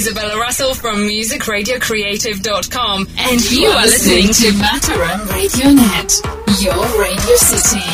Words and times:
Isabella 0.00 0.40
Russell 0.40 0.72
from 0.72 1.04
musicradiocreative.com, 1.04 3.06
and 3.18 3.36
you 3.52 3.68
are 3.68 3.84
listening 3.84 4.32
to 4.32 4.48
Mataram 4.56 5.28
Radio 5.28 5.76
Net, 5.76 6.08
your 6.56 6.80
radio 6.96 7.36
city. 7.36 7.84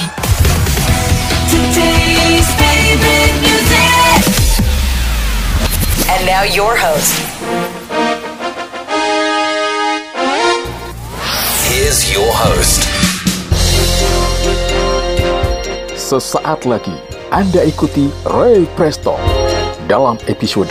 Today's 1.51 2.47
favorite 2.63 3.35
music. 3.43 4.23
And 6.07 6.23
now 6.31 6.47
your 6.47 6.79
host. 6.79 7.19
Here's 11.67 12.07
your 12.15 12.31
host. 12.31 12.87
Sesaat 15.99 16.71
lagi 16.71 16.95
Anda 17.35 17.67
ikuti 17.67 18.15
Ray 18.31 18.63
Presto 18.79 19.19
dalam 19.91 20.23
episode 20.31 20.71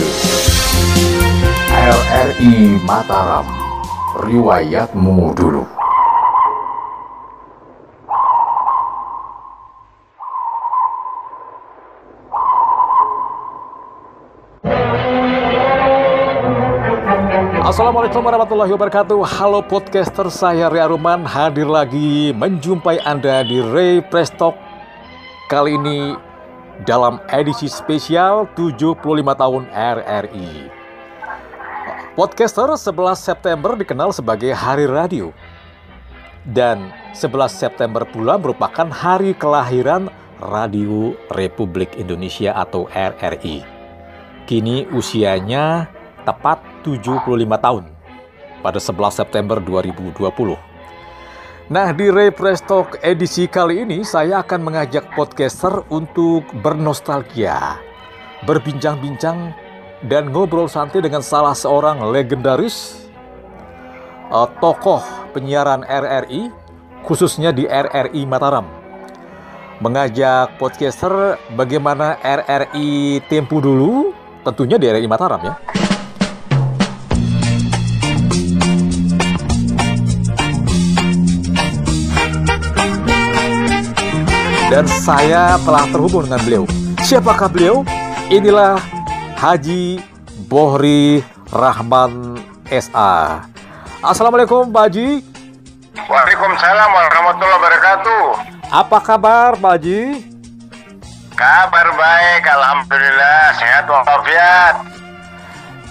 RRI 2.36 2.84
Mataram. 2.84 3.48
Riwayatmu 4.28 5.32
dulu. 5.40 5.64
Assalamualaikum 17.64 18.20
warahmatullahi 18.20 18.72
wabarakatuh. 18.76 19.16
Halo 19.24 19.64
podcaster 19.64 20.28
saya 20.28 20.68
Ria 20.68 20.92
Ruman. 20.92 21.24
Hadir 21.24 21.72
lagi 21.72 22.36
menjumpai 22.36 23.00
Anda 23.08 23.48
di 23.48 23.64
Ray 23.64 24.04
Presto 24.04 24.52
Kali 25.48 25.80
ini 25.80 26.12
dalam 26.84 27.24
edisi 27.32 27.72
spesial 27.72 28.52
75 28.60 29.00
tahun 29.24 29.72
RRI. 29.72 30.85
Podcaster 32.16 32.72
11 32.72 33.20
September 33.20 33.76
dikenal 33.76 34.16
sebagai 34.16 34.56
Hari 34.56 34.88
Radio. 34.88 35.36
Dan 36.48 36.88
11 37.12 37.52
September 37.52 38.08
pula 38.08 38.40
merupakan 38.40 38.88
hari 38.88 39.36
kelahiran 39.36 40.08
Radio 40.40 41.12
Republik 41.36 42.00
Indonesia 42.00 42.56
atau 42.56 42.88
RRI. 42.88 43.68
Kini 44.48 44.88
usianya 44.96 45.92
tepat 46.24 46.64
75 46.88 47.36
tahun 47.60 47.92
pada 48.64 48.80
11 48.80 49.20
September 49.20 49.60
2020. 49.60 50.56
Nah, 51.68 51.92
di 51.92 52.08
Ray 52.08 52.32
Talk 52.64 52.96
edisi 53.04 53.44
kali 53.44 53.84
ini 53.84 54.08
saya 54.08 54.40
akan 54.40 54.64
mengajak 54.64 55.12
podcaster 55.20 55.84
untuk 55.92 56.48
bernostalgia, 56.64 57.76
berbincang-bincang 58.48 59.65
dan 60.04 60.34
ngobrol 60.34 60.68
santai 60.68 61.00
dengan 61.00 61.24
salah 61.24 61.56
seorang 61.56 62.04
legendaris 62.12 63.08
uh, 64.28 64.50
tokoh 64.60 65.00
penyiaran 65.32 65.88
RRI, 65.88 66.52
khususnya 67.08 67.56
di 67.56 67.64
RRI 67.64 68.28
Mataram. 68.28 68.68
Mengajak 69.80 70.56
podcaster 70.56 71.40
bagaimana 71.56 72.16
RRI 72.24 73.24
tempo 73.28 73.60
dulu, 73.60 74.16
tentunya 74.44 74.80
di 74.80 74.88
RRI 74.88 75.08
Mataram 75.08 75.42
ya. 75.44 75.56
dan 84.66 84.92
saya 84.92 85.56
telah 85.64 85.88
terhubung 85.88 86.28
dengan 86.28 86.42
beliau. 86.44 86.64
Siapakah 87.00 87.48
beliau? 87.48 87.88
Inilah 88.28 88.76
Haji 89.36 90.00
Bohri 90.48 91.20
Rahman 91.52 92.40
SA. 92.72 93.44
Assalamualaikum 94.00 94.72
Pak 94.72 94.84
Haji. 94.88 95.20
Waalaikumsalam 96.08 96.90
warahmatullahi 96.92 97.58
wabarakatuh. 97.60 98.24
Apa 98.72 98.98
kabar 99.04 99.60
Pak 99.60 99.72
Haji? 99.76 100.02
Kabar 101.36 101.88
baik, 102.00 102.44
Alhamdulillah, 102.48 103.40
sehat 103.60 103.86
walafiat. 103.92 104.76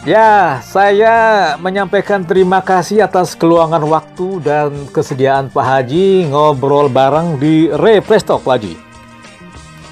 Ya, 0.09 0.60
saya 0.65 1.16
menyampaikan 1.60 2.25
terima 2.25 2.65
kasih 2.65 3.04
atas 3.04 3.37
keluangan 3.37 3.84
waktu 3.84 4.41
dan 4.41 4.72
kesediaan 4.93 5.53
Pak 5.53 5.65
Haji 5.65 6.33
ngobrol 6.33 6.88
bareng 6.88 7.37
di 7.37 7.69
Represto, 7.69 8.41
Pak 8.41 8.53
Haji. 8.56 8.75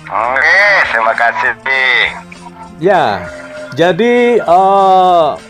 Oke, 0.09 0.65
terima 0.93 1.13
kasih. 1.17 1.53
Ya, 2.83 3.25
jadi 3.73 4.43
uh, 4.45 5.41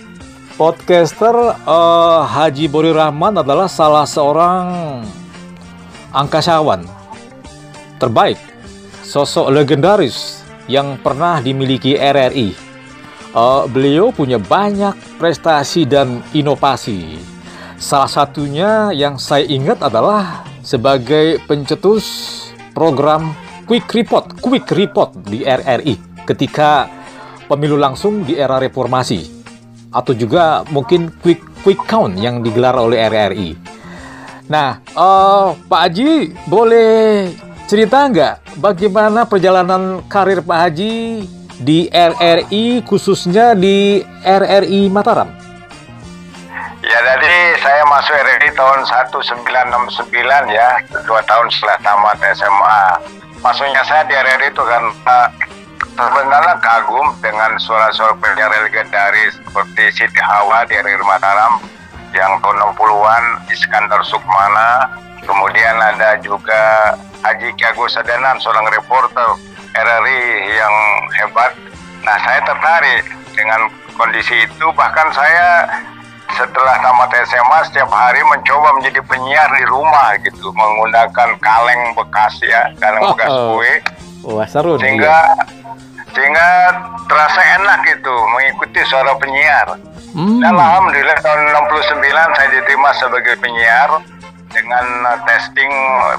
podcaster 0.55 1.35
uh, 1.67 2.23
Haji 2.27 2.71
Bori 2.71 2.95
Rahman 2.95 3.43
adalah 3.43 3.67
salah 3.67 4.07
seorang 4.07 4.67
angkasawan 6.15 6.87
terbaik, 7.99 8.39
sosok 9.03 9.51
legendaris 9.51 10.47
yang 10.71 10.99
pernah 11.03 11.43
dimiliki 11.43 11.99
RRI 11.99 12.73
uh, 13.37 13.65
beliau 13.69 14.13
punya 14.13 14.37
banyak 14.39 14.95
prestasi 15.19 15.89
dan 15.89 16.21
inovasi. 16.37 17.19
Salah 17.83 18.07
satunya 18.07 18.95
yang 18.95 19.19
saya 19.19 19.43
ingat 19.43 19.83
adalah 19.83 20.47
sebagai 20.63 21.43
pencetus 21.51 22.07
program 22.71 23.35
Quick 23.67 23.91
Report, 23.91 24.39
Quick 24.39 24.71
Report 24.71 25.11
di 25.27 25.43
RRI 25.43 25.99
ketika 26.23 26.87
pemilu 27.53 27.77
langsung 27.77 28.25
di 28.25 28.41
era 28.41 28.57
reformasi 28.57 29.45
atau 29.93 30.17
juga 30.17 30.65
mungkin 30.73 31.13
Quick 31.21 31.61
Quick 31.61 31.85
Count 31.85 32.17
yang 32.17 32.41
digelar 32.41 32.73
oleh 32.81 33.05
RRI. 33.13 33.53
Nah, 34.49 34.81
uh, 34.97 35.53
Pak 35.69 35.81
Haji 35.85 36.33
boleh 36.49 37.29
cerita 37.69 38.09
nggak 38.09 38.57
bagaimana 38.57 39.29
perjalanan 39.29 40.01
karir 40.09 40.41
Pak 40.41 40.59
Haji 40.65 41.29
di 41.61 41.93
RRI 41.93 42.83
khususnya 42.89 43.53
di 43.53 44.01
RRI 44.25 44.89
Mataram? 44.89 45.29
Ya 46.83 46.99
jadi 46.99 47.37
saya 47.63 47.87
masuk 47.87 48.17
RRI 48.17 48.49
tahun 48.59 48.81
1969 49.23 50.11
ya, 50.51 50.83
dua 51.07 51.21
tahun 51.29 51.47
setelah 51.53 51.79
tamat 51.85 52.19
SMA. 52.35 52.83
Masuknya 53.39 53.83
saya 53.87 54.03
di 54.09 54.15
RRI 54.19 54.51
itu 54.51 54.63
kan 54.67 54.83
sebenarnya 55.95 56.57
kagum 56.63 57.15
dengan 57.21 57.59
suara-suara 57.59 58.15
penyiar 58.19 58.51
legendaris 58.67 59.37
seperti 59.39 59.85
Siti 59.93 60.23
Hawa 60.23 60.65
di 60.67 60.79
RRI 60.79 61.03
Mataram 61.05 61.63
yang 62.13 62.39
tahun 62.45 62.61
60-an, 62.77 63.25
Iskandar 63.49 64.03
Sukmana, 64.05 64.89
kemudian 65.25 65.77
ada 65.81 66.21
juga 66.21 66.93
Haji 67.25 67.55
Kiago 67.57 67.89
Sadenan, 67.89 68.37
seorang 68.43 68.69
reporter 68.69 69.39
RRI 69.73 70.23
yang 70.59 70.75
hebat. 71.23 71.57
Nah, 72.05 72.19
saya 72.21 72.43
tertarik 72.45 73.07
dengan 73.33 73.71
kondisi 73.97 74.45
itu. 74.45 74.67
Bahkan 74.75 75.09
saya 75.15 75.71
setelah 76.33 76.81
tamat 76.81 77.13
SMA 77.29 77.59
setiap 77.69 77.89
hari 77.93 78.21
mencoba 78.25 78.75
menjadi 78.81 79.01
penyiar 79.05 79.49
di 79.53 79.65
rumah 79.69 80.17
gitu, 80.21 80.53
menggunakan 80.53 81.37
kaleng 81.41 81.83
bekas 81.97 82.35
ya, 82.45 82.73
kaleng 82.81 83.05
bekas 83.13 83.31
kue. 83.31 83.73
Wah, 84.23 84.47
seru 84.47 84.79
Sehingga 84.79 85.27
sehingga 86.13 86.49
terasa 87.09 87.41
enak 87.61 87.79
gitu 87.89 88.15
mengikuti 88.37 88.81
suara 88.85 89.17
penyiar. 89.17 89.81
Hmm. 90.13 90.45
Dan 90.45 90.55
alhamdulillah 90.55 91.17
tahun 91.25 91.49
69 91.73 92.37
saya 92.37 92.49
diterima 92.53 92.91
sebagai 93.01 93.35
penyiar 93.41 93.89
dengan 94.53 94.85
uh, 95.09 95.19
testing 95.25 95.73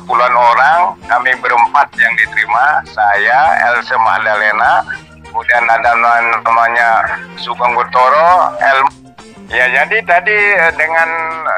puluhan 0.10 0.34
orang 0.34 0.98
kami 1.06 1.32
berempat 1.38 1.88
yang 1.96 2.14
diterima 2.18 2.82
saya 2.90 3.62
Elsa 3.70 3.94
Mahdalena 4.02 4.82
kemudian 5.30 5.70
ada 5.70 5.94
namanya 5.94 7.06
Sugeng 7.38 7.78
Gutoro 7.78 8.58
El 8.58 8.90
ya 9.54 9.70
jadi 9.70 10.02
tadi 10.02 10.38
uh, 10.58 10.74
dengan 10.74 11.10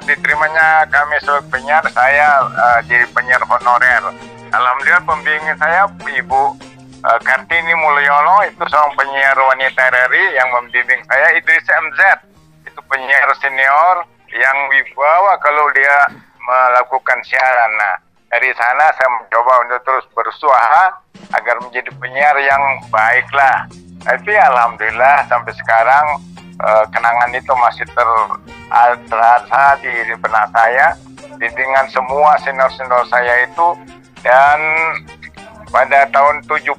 diterimanya 0.04 0.84
kami 0.92 1.16
sebagai 1.24 1.48
penyiar 1.48 1.84
saya 1.96 2.44
uh, 2.44 2.80
jadi 2.84 3.08
penyiar 3.16 3.40
honorer 3.48 4.04
Alhamdulillah 4.54 5.04
pembimbing 5.10 5.58
saya 5.58 5.90
Ibu 5.90 6.42
uh, 7.02 7.20
Kartini 7.26 7.74
Mulyono 7.74 8.46
itu 8.46 8.62
seorang 8.70 8.94
penyiar 8.94 9.38
wanita 9.38 9.82
RRI 9.90 10.38
yang 10.38 10.50
membimbing 10.54 11.02
saya 11.10 11.34
Idris 11.34 11.66
MZ 11.66 12.00
itu 12.70 12.80
penyiar 12.86 13.30
senior 13.42 14.06
yang 14.30 14.58
wibawa 14.70 15.40
kalau 15.42 15.66
dia 15.74 16.12
melakukan 16.46 17.20
siaran. 17.26 17.72
Nah, 17.80 17.96
dari 18.30 18.52
sana 18.54 18.92
saya 18.94 19.10
mencoba 19.18 19.54
untuk 19.66 19.82
terus 19.82 20.06
berusaha 20.14 21.02
agar 21.34 21.56
menjadi 21.64 21.90
penyiar 21.98 22.36
yang 22.38 22.64
baiklah. 22.94 23.66
Tapi 24.06 24.34
alhamdulillah 24.38 25.26
sampai 25.26 25.54
sekarang 25.58 26.06
eh, 26.62 26.86
kenangan 26.94 27.32
itu 27.34 27.54
masih 27.58 27.86
ter 27.90 28.10
terasa 29.10 29.80
di, 29.82 29.90
di 29.90 30.16
benak 30.20 30.52
saya 30.54 30.94
dengan 31.40 31.86
semua 31.90 32.38
senior-senior 32.44 33.08
saya 33.10 33.48
itu 33.48 33.68
dan 34.25 34.60
pada 35.69 36.10
tahun 36.10 36.42
70 36.50 36.74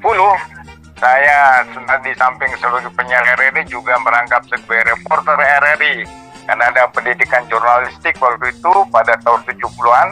saya 0.98 1.62
di 2.02 2.12
samping 2.19 2.50
sebagai 2.58 2.90
penyiar 2.98 3.22
RRI 3.38 3.62
juga 3.70 3.94
merangkap 4.02 4.43
sebagai 4.50 4.96
reporter 4.96 5.38
RRI 5.38 6.02
karena 6.50 6.64
ada 6.75 6.90
pendidikan 6.90 7.46
jurnalistik 7.46 8.19
waktu 8.19 8.50
itu 8.50 8.75
pada 8.90 9.14
tahun 9.22 9.46
70-an 9.46 10.08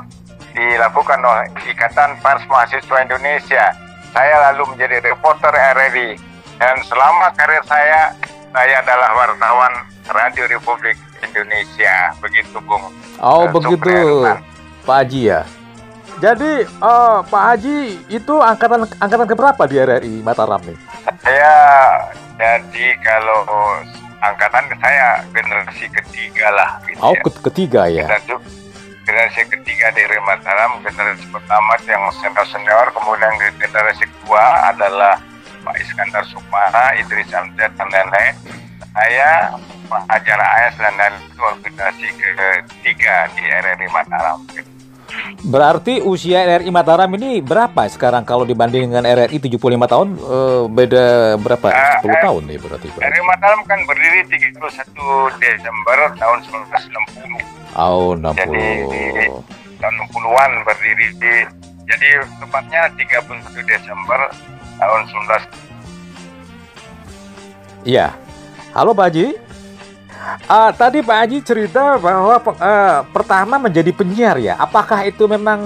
dilakukan 0.55 1.19
oleh 1.19 1.51
Ikatan 1.67 2.15
Pers 2.23 2.47
Mahasiswa 2.47 2.99
Indonesia. 3.03 3.75
Saya 4.15 4.35
lalu 4.51 4.71
menjadi 4.77 5.03
reporter 5.03 5.51
RRI 5.51 6.15
dan 6.63 6.79
selama 6.87 7.35
karir 7.35 7.63
saya 7.67 8.15
saya 8.55 8.79
adalah 8.79 9.11
wartawan 9.19 9.73
Radio 10.15 10.47
Republik 10.47 10.95
Indonesia. 11.27 12.15
Begitu, 12.23 12.63
Bung. 12.63 12.95
Oh, 13.19 13.51
begitu. 13.51 14.23
Pak 14.87 14.97
Haji 15.03 15.21
ya. 15.35 15.43
Jadi 16.25 16.65
uh, 16.81 17.21
Pak 17.21 17.43
Haji 17.53 18.01
itu 18.09 18.35
angkatan 18.41 18.89
angkatan 18.97 19.29
keberapa 19.29 19.63
di 19.69 19.77
RRI 19.77 20.25
Mataram 20.25 20.57
nih? 20.65 20.79
Saya 21.21 21.53
jadi 22.41 22.97
kalau 23.05 23.45
angkatan 24.25 24.73
saya 24.81 25.21
generasi 25.37 25.85
ketiga 25.93 26.49
lah. 26.57 26.81
Gitu 26.89 26.97
oh 27.05 27.13
ya. 27.13 27.29
ketiga 27.53 27.83
ya. 27.93 28.09
Generasi, 28.09 28.33
generasi 29.05 29.41
ketiga 29.53 29.93
dari 29.93 30.17
Mataram, 30.25 30.81
generasi 30.81 31.29
pertama 31.29 31.77
yang 31.85 32.09
senior 32.17 32.47
senior, 32.49 32.89
kemudian 32.97 33.33
generasi 33.61 34.09
kedua 34.09 34.73
adalah 34.73 35.21
Pak 35.61 35.77
Iskandar 35.77 36.25
Sukmana, 36.33 36.97
Idris 37.05 37.29
Amjad 37.37 37.69
dan 37.77 37.89
lain-lain. 37.93 38.33
Saya 38.97 39.53
Pak 39.93 40.09
Hajar 40.09 40.41
AS 40.41 40.73
dan 40.81 40.97
lain 40.97 41.21
itu 41.21 41.45
generasi 41.69 42.09
ketiga 42.17 43.29
di 43.37 43.45
RRI 43.45 43.89
Mataram. 43.93 44.41
Gitu. 44.57 44.74
Berarti 45.45 46.01
usia 46.01 46.41
RRI 46.45 46.73
Mataram 46.73 47.11
ini 47.21 47.45
berapa 47.45 47.85
sekarang 47.93 48.25
kalau 48.25 48.49
dibanding 48.49 48.89
dengan 48.89 49.05
RRI 49.05 49.37
75 49.37 49.61
tahun 49.93 50.09
uh, 50.25 50.65
beda 50.73 51.37
berapa? 51.41 51.67
Uh, 51.69 52.01
10 52.01 52.09
uh, 52.09 52.17
tahun 52.25 52.43
nih 52.49 52.59
berarti. 52.59 52.89
RRI 52.97 53.23
Mataram 53.29 53.61
kan 53.69 53.79
berdiri 53.85 54.21
31 54.31 54.57
Desember 55.43 55.99
tahun 56.17 56.39
1960. 56.49 57.77
Oh, 57.77 58.17
60. 58.17 58.41
Jadi 58.41 58.63
di 58.89 59.25
tahun 59.83 59.95
60-an 60.09 60.53
berdiri 60.65 61.07
di 61.21 61.35
jadi 61.85 62.09
tepatnya 62.41 62.89
31 62.97 63.69
Desember 63.69 64.21
tahun 64.81 65.01
19 65.13 65.65
Iya. 67.85 68.17
Halo 68.73 68.97
Pak 68.97 69.13
Haji. 69.13 69.44
Uh, 70.45 70.71
tadi 70.77 71.01
Pak 71.01 71.17
Haji 71.25 71.39
cerita 71.41 71.97
bahwa 71.97 72.37
uh, 72.37 73.01
pertama 73.13 73.57
menjadi 73.57 73.93
penyiar 73.93 74.37
ya. 74.41 74.55
Apakah 74.61 75.05
itu 75.05 75.25
memang 75.25 75.61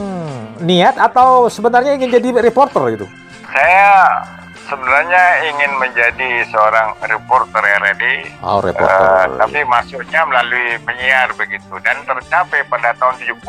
niat 0.63 0.99
atau 0.99 1.47
sebenarnya 1.51 1.95
ingin 1.99 2.15
jadi 2.15 2.29
reporter 2.43 2.99
itu? 2.99 3.07
Saya 3.49 4.23
sebenarnya 4.69 5.23
ingin 5.49 5.73
menjadi 5.81 6.45
seorang 6.53 6.95
reporter 7.01 7.63
RRI. 7.65 8.39
Oh, 8.45 8.61
reporter. 8.61 9.35
Uh, 9.35 9.41
tapi 9.41 9.65
masuknya 9.65 10.23
melalui 10.29 10.77
penyiar 10.85 11.33
begitu 11.35 11.75
dan 11.81 12.05
tercapai 12.05 12.63
pada 12.69 12.93
tahun 13.01 13.17
70 13.19 13.41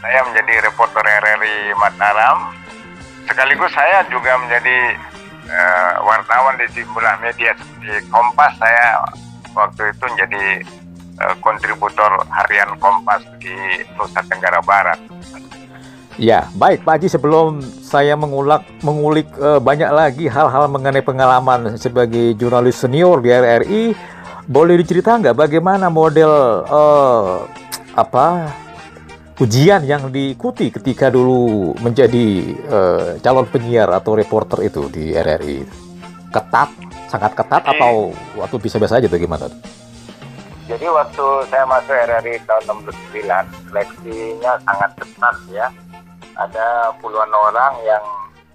saya 0.00 0.20
menjadi 0.24 0.54
reporter 0.66 1.04
RRI 1.04 1.76
Mataram. 1.76 2.56
Sekaligus 3.26 3.74
saya 3.74 4.06
juga 4.08 4.38
menjadi 4.38 4.94
uh, 5.50 5.92
wartawan 6.06 6.54
di 6.56 6.66
sejumlah 6.72 7.14
media 7.20 7.52
seperti 7.58 8.06
Kompas 8.08 8.54
saya 8.56 9.02
waktu 9.56 9.82
itu 9.90 10.04
menjadi 10.04 10.44
uh, 11.24 11.34
kontributor 11.40 12.22
harian 12.28 12.76
Kompas 12.76 13.24
di 13.40 13.56
Nusa 13.96 14.20
Tenggara 14.28 14.60
Barat. 14.60 15.00
Ya, 16.16 16.48
baik 16.56 16.80
Pak 16.80 16.96
Haji 16.96 17.08
sebelum 17.12 17.60
saya 17.84 18.16
mengulak 18.16 18.64
mengulik 18.80 19.28
uh, 19.36 19.60
banyak 19.60 19.90
lagi 19.92 20.24
hal-hal 20.28 20.64
mengenai 20.68 21.04
pengalaman 21.04 21.76
sebagai 21.76 22.32
jurnalis 22.40 22.80
senior 22.80 23.20
di 23.20 23.28
RRI, 23.28 23.82
boleh 24.48 24.80
dicerita 24.80 25.12
nggak 25.20 25.36
bagaimana 25.36 25.92
model 25.92 26.64
uh, 26.64 27.44
apa 27.92 28.48
ujian 29.36 29.84
yang 29.84 30.08
diikuti 30.08 30.72
ketika 30.72 31.12
dulu 31.12 31.76
menjadi 31.84 32.28
uh, 32.64 33.08
calon 33.20 33.44
penyiar 33.52 33.92
atau 33.92 34.16
reporter 34.16 34.64
itu 34.64 34.88
di 34.88 35.12
RRI? 35.12 35.84
Ketat 36.32 36.85
sangat 37.06 37.32
ketat 37.34 37.62
Jadi, 37.62 37.70
atau 37.78 38.10
waktu 38.38 38.56
bisa-bisa 38.58 38.98
aja 38.98 39.06
tuh 39.06 39.20
gimana? 39.20 39.46
Jadi 40.66 40.86
waktu 40.90 41.26
saya 41.46 41.62
masuk 41.62 41.94
RRI 41.94 42.42
tahun 42.42 42.64
69, 42.82 43.70
seleksinya 43.70 44.52
sangat 44.66 44.90
ketat 44.98 45.36
ya. 45.54 45.66
Ada 46.36 46.92
puluhan 47.00 47.30
orang 47.32 47.74
yang 47.86 48.04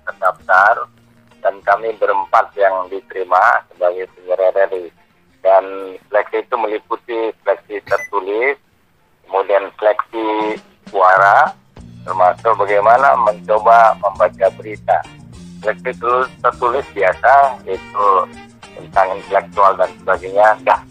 terdaftar 0.03 0.92
dan 1.42 1.56
kami 1.65 1.95
berempat 1.98 2.51
yang 2.59 2.86
diterima 2.92 3.63
sebagai 3.71 4.12
penyiar 4.13 4.39
RRI. 4.53 4.92
Dan 5.42 5.98
seleksi 6.12 6.45
itu 6.45 6.56
meliputi 6.59 7.19
seleksi 7.42 7.81
tertulis, 7.89 8.59
kemudian 9.25 9.74
seleksi 9.80 10.59
suara, 10.92 11.50
termasuk 12.06 12.53
bagaimana 12.59 13.18
mencoba 13.18 13.98
membaca 13.98 14.48
berita. 14.59 15.01
Seleksi 15.62 15.94
tertulis 16.42 16.86
biasa 16.98 17.34
itu 17.69 18.08
tentang 18.75 19.08
intelektual 19.13 19.72
dan 19.78 19.90
sebagainya. 20.02 20.48
Dah 20.66 20.81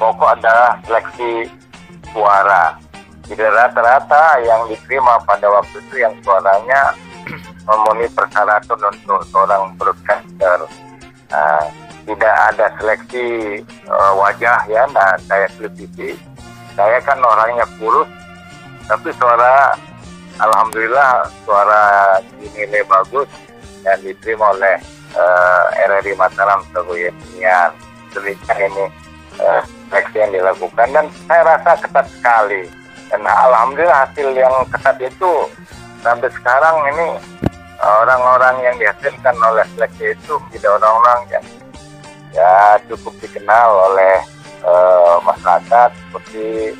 pokok 0.00 0.40
adalah 0.40 0.80
seleksi 0.88 1.46
suara. 2.10 2.76
Jadi 3.28 3.44
rata-rata 3.46 4.42
yang 4.42 4.66
diterima 4.66 5.20
pada 5.22 5.46
waktu 5.46 5.78
itu 5.78 6.02
yang 6.02 6.12
suaranya 6.26 6.96
memenuhi 7.68 8.08
persyaratan 8.16 8.80
untuk 8.80 9.20
seorang 9.30 9.76
broadcaster. 9.78 10.58
Nah, 11.30 11.64
tidak 12.02 12.34
ada 12.52 12.66
seleksi 12.82 13.60
uh, 13.86 14.12
wajah 14.18 14.58
ya 14.66 14.82
nah 14.90 15.14
saya 15.30 15.46
televisi. 15.54 16.18
Saya 16.72 16.98
kan 17.04 17.20
orangnya 17.20 17.68
kurus 17.76 18.08
tapi 18.90 19.14
suara 19.14 19.76
alhamdulillah 20.40 21.22
suara 21.46 22.18
dinilai 22.40 22.82
bagus 22.90 23.28
dan 23.82 23.98
diterima 24.02 24.54
oleh 24.54 24.76
uh, 25.18 25.64
eh, 25.76 25.86
RRI 25.86 26.14
Mataram 26.18 26.62
sebagai 26.70 27.10
penyiar 27.10 27.70
demikian 28.14 28.58
ini 28.72 28.86
uh, 29.42 29.62
seleksi 29.90 30.16
yang 30.22 30.32
dilakukan 30.32 30.88
dan 30.90 31.06
saya 31.28 31.42
rasa 31.46 31.70
ketat 31.82 32.06
sekali 32.08 32.62
dan 33.12 33.20
alhamdulillah 33.26 34.08
hasil 34.08 34.28
yang 34.32 34.54
ketat 34.72 34.96
itu 35.02 35.32
sampai 36.00 36.30
sekarang 36.32 36.76
ini 36.94 37.06
orang-orang 37.82 38.56
yang 38.62 38.76
dihasilkan 38.78 39.36
oleh 39.42 39.66
seleksi 39.74 40.14
itu 40.14 40.34
tidak 40.54 40.78
orang-orang 40.80 41.20
yang 41.34 41.44
ya 42.32 42.78
cukup 42.88 43.12
dikenal 43.20 43.92
oleh 43.92 44.16
uh, 44.64 45.18
masyarakat 45.26 45.90
seperti 45.92 46.72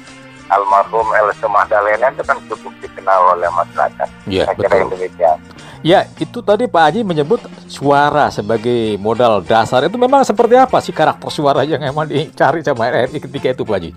almarhum 0.49 1.09
Elsa 1.16 1.49
Magdalena 1.49 2.12
itu 2.12 2.23
kan 2.25 2.38
cukup 2.49 2.73
dikenal 2.85 3.37
oleh 3.37 3.49
masyarakat. 3.52 4.09
Ya, 4.28 4.44
Saya 4.49 4.56
betul. 4.56 4.97
demikian. 4.97 5.38
Ya, 5.83 6.07
itu 6.23 6.39
tadi 6.47 6.71
Pak 6.71 6.79
Haji 6.79 7.01
menyebut 7.03 7.43
suara 7.67 8.31
sebagai 8.31 8.95
modal 9.03 9.43
dasar. 9.43 9.83
Itu 9.83 9.99
memang 9.99 10.23
seperti 10.23 10.55
apa 10.55 10.79
sih 10.79 10.95
karakter 10.95 11.27
suara 11.27 11.67
yang 11.67 11.83
emang 11.83 12.07
dicari 12.07 12.62
sama 12.62 12.87
RRI 12.87 13.19
ketika 13.19 13.51
itu 13.51 13.67
Pak 13.67 13.75
Haji? 13.75 13.91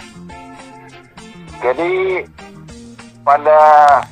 Jadi 1.61 1.91
pada 3.21 3.61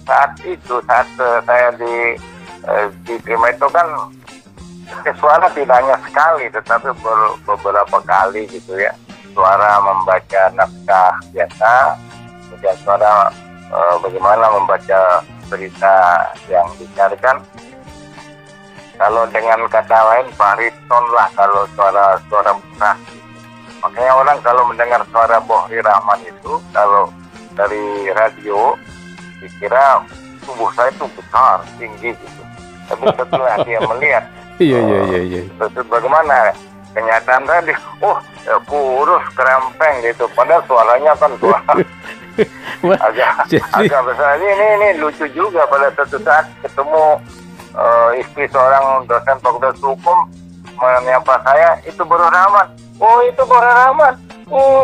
saat 0.05 0.37
itu 0.45 0.75
saat 0.85 1.09
uh, 1.17 1.41
saya 1.49 1.73
di 1.73 1.93
uh, 2.69 2.93
diterima 3.09 3.49
itu 3.49 3.65
kan 3.73 3.89
suara 5.17 5.49
tidak 5.57 5.81
hanya 5.81 5.97
sekali 6.05 6.45
tetapi 6.53 6.93
beberapa 7.45 7.97
kali 8.05 8.45
gitu 8.53 8.77
ya 8.77 8.93
suara 9.33 9.81
membaca 9.81 10.41
naskah 10.53 11.17
biasa 11.33 11.97
kemudian 12.49 12.77
suara 12.85 13.33
bagaimana 14.05 14.45
membaca 14.53 15.25
berita 15.53 15.97
yang 16.49 16.65
dicarikan 16.81 17.37
kalau 18.97 19.29
dengan 19.29 19.61
kata 19.69 19.99
lain 20.09 20.27
bariton 20.33 21.05
lah 21.13 21.29
kalau 21.37 21.69
suara 21.77 22.17
suara 22.25 22.51
besar 22.57 22.97
makanya 23.85 24.13
orang 24.17 24.37
kalau 24.41 24.65
mendengar 24.65 25.01
suara 25.13 25.37
Bohri 25.45 25.77
Rahman 25.77 26.25
itu 26.25 26.57
kalau 26.73 27.13
dari 27.53 28.09
radio 28.17 28.73
dikira 29.37 30.01
tubuh 30.43 30.69
saya 30.75 30.91
itu 30.91 31.05
besar 31.17 31.63
tinggi 31.79 32.11
gitu. 32.15 32.41
Tapi 32.87 33.03
setelah 33.15 33.55
dia 33.63 33.79
melihat. 33.83 34.25
Iya 34.61 34.77
iya 34.85 34.99
iya 35.09 35.19
iya. 35.25 35.41
Terus 35.57 35.89
bagaimana? 35.89 36.53
Kenyataan 36.93 37.41
tadi 37.49 37.73
oh 38.05 38.21
ya 38.45 38.53
kurus 38.69 39.25
kerempeng 39.33 40.05
gitu. 40.05 40.29
Padahal 40.37 40.61
suaranya 40.69 41.17
kan 41.17 41.33
suara 41.41 41.73
agak 42.83 43.31
Jadi... 43.47 43.87
agak 43.87 44.01
besar. 44.09 44.29
Ini, 44.41 44.47
ini 44.49 44.65
ini 44.77 44.87
lucu 44.99 45.25
juga 45.31 45.63
pada 45.69 45.93
satu 45.93 46.17
saat 46.21 46.45
ketemu 46.65 47.03
uh, 47.77 48.09
istri 48.17 48.45
seorang 48.49 49.05
dosen 49.05 49.37
fakultas 49.39 49.77
hukum 49.79 50.27
menyapa 50.77 51.37
saya 51.45 51.77
itu 51.85 52.01
Bro 52.01 52.27
Rahman. 52.27 52.67
Oh 52.97 53.19
itu 53.23 53.41
Bro 53.45 53.61
Rahman. 53.61 54.13
Oh 54.49 54.83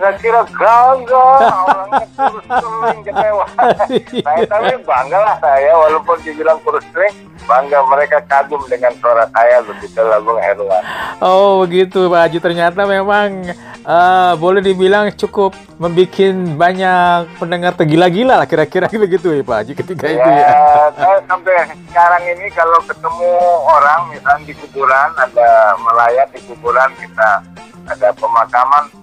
Saya 0.00 0.14
kira 0.18 0.42
gagah, 0.50 1.38
orangnya 1.68 2.06
kurus 2.16 2.46
kering 2.48 3.00
kecewa. 3.04 3.46
saya 4.26 4.42
tapi 4.48 4.74
bangga 4.82 5.18
lah 5.20 5.36
saya, 5.38 5.72
walaupun 5.76 6.16
dibilang 6.24 6.58
kurus 6.64 6.86
kering, 6.90 7.14
bangga 7.44 7.78
mereka 7.86 8.18
kagum 8.24 8.62
dengan 8.66 8.92
suara 8.98 9.28
saya 9.30 9.60
begitu 9.62 10.00
lah 10.00 10.18
Bung 10.22 10.40
Herwan. 10.40 10.82
Oh 11.20 11.62
begitu 11.62 12.08
Pak 12.08 12.20
Haji, 12.28 12.38
ternyata 12.40 12.80
memang 12.88 13.52
uh, 13.84 14.32
boleh 14.38 14.62
dibilang 14.64 15.10
cukup 15.14 15.54
membuat 15.76 16.34
banyak 16.56 17.28
pendengar 17.36 17.72
tergila-gila 17.74 18.42
lah 18.42 18.48
kira-kira 18.48 18.86
begitu 19.06 19.34
ya 19.34 19.42
Pak 19.44 19.56
Haji 19.62 19.72
ketika 19.76 20.04
ya, 20.08 20.14
itu 20.16 20.30
ya. 20.30 20.48
Saya 20.96 21.18
sampai 21.26 21.54
sekarang 21.90 22.22
ini 22.26 22.46
kalau 22.54 22.78
ketemu 22.86 23.30
orang 23.66 24.00
misalnya 24.10 24.44
di 24.46 24.54
kuburan, 24.56 25.08
ada 25.18 25.76
melayat 25.78 26.28
di 26.32 26.40
kuburan 26.46 26.90
kita 26.96 27.42
ada 27.82 28.08
pemakaman 28.14 29.01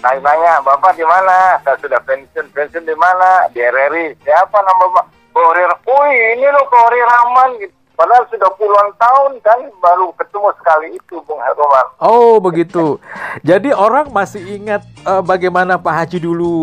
saya 0.00 0.16
tanya, 0.24 0.64
Bapak 0.64 0.96
di 0.96 1.04
mana? 1.04 1.60
Saya 1.60 1.76
sudah 1.76 2.00
pensiun. 2.08 2.48
Pensiun 2.56 2.88
di 2.88 2.96
mana? 2.96 3.44
Di 3.52 3.60
RRI. 3.60 4.16
Siapa 4.24 4.56
nama 4.64 4.88
Bapak? 4.88 5.06
Kohri 5.36 5.62
Oh 5.86 6.04
ini 6.08 6.46
loh 6.48 6.64
Kohri 6.72 7.00
Rahman. 7.04 7.50
Gitu. 7.60 7.79
Padahal 8.00 8.24
sudah 8.26 8.48
puluhan 8.56 8.88
tahun 8.96 9.32
kan 9.44 9.60
baru 9.76 10.08
ketemu 10.16 10.48
sekali 10.56 10.86
itu 10.90 11.20
Bung 11.20 11.36
Herman. 11.36 11.86
Oh 12.00 12.40
begitu. 12.40 12.96
Jadi 13.42 13.76
orang 13.76 14.08
masih 14.08 14.40
ingat 14.56 14.80
uh, 15.04 15.20
bagaimana 15.20 15.76
Pak 15.76 15.92
Haji 15.94 16.18
dulu 16.18 16.56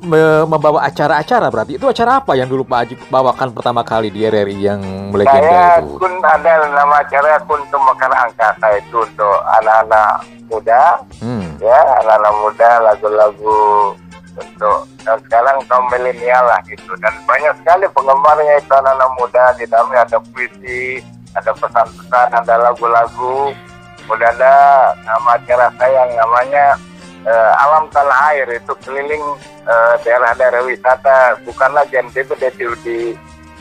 me 0.00 0.46
membawa 0.46 0.86
acara-acara 0.86 1.50
berarti 1.50 1.74
itu 1.74 1.82
acara 1.84 2.22
apa 2.22 2.38
yang 2.38 2.46
dulu 2.46 2.62
Pak 2.62 2.78
Haji 2.78 2.94
bawakan 3.10 3.50
pertama 3.50 3.82
kali 3.82 4.08
di 4.08 4.22
RRI 4.22 4.58
yang 4.60 4.78
melegenda 5.10 5.42
Saya 5.42 5.82
itu? 5.82 5.98
kun 5.98 6.14
ada 6.22 6.52
nama 6.70 7.02
acara 7.02 7.42
Kuntum 7.42 7.82
Mekar 7.82 8.14
Angkasa 8.14 8.78
itu 8.78 9.02
untuk 9.02 9.36
anak-anak 9.58 10.22
muda, 10.46 11.02
Hmm. 11.18 11.58
ya 11.58 11.78
anak-anak 11.98 12.34
muda 12.38 12.70
lagu-lagu 12.80 13.58
untuk 14.38 14.86
dan 15.02 15.16
sekarang 15.26 15.56
kaum 15.66 15.86
milenial 15.90 16.44
lah 16.46 16.60
gitu. 16.68 16.92
Dan 17.00 17.14
banyak 17.24 17.54
sekali 17.62 17.86
penggemarnya 17.90 18.54
itu 18.60 18.72
anak-anak 18.72 19.10
muda. 19.18 19.44
Di 19.56 19.64
dalamnya 19.66 20.00
ada 20.06 20.18
puisi 20.30 21.02
ada 21.34 21.50
pesan-pesan 21.54 22.28
ada 22.34 22.54
lagu-lagu. 22.58 23.54
Kemudian 24.04 24.34
ada 24.38 24.54
nama 25.06 25.38
acara 25.38 25.70
saya 25.78 25.94
yang 26.06 26.12
namanya 26.18 26.64
eh, 27.26 27.52
alam 27.62 27.86
tanah 27.90 28.18
air. 28.34 28.46
Itu 28.58 28.74
keliling 28.82 29.24
eh, 29.66 29.94
daerah-daerah 30.02 30.62
wisata. 30.66 31.38
Bukanlah 31.46 31.86
NTB 31.88 32.28
di, 32.38 32.66
di 32.84 32.98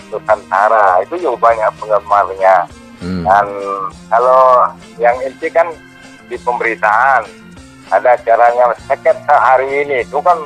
Nusantara. 0.10 1.02
Itu 1.06 1.18
juga 1.18 1.50
banyak 1.50 1.70
penggemarnya. 1.82 2.58
Hmm. 3.00 3.24
dan 3.24 3.48
kalau 4.12 4.68
yang 5.00 5.16
inti 5.24 5.48
kan 5.48 5.72
di 6.28 6.38
pemberitaan. 6.38 7.26
Ada 7.90 8.22
acaranya 8.22 8.70
seket 8.86 9.18
hari 9.26 9.82
ini. 9.82 10.06
Itu 10.06 10.22
kan 10.22 10.38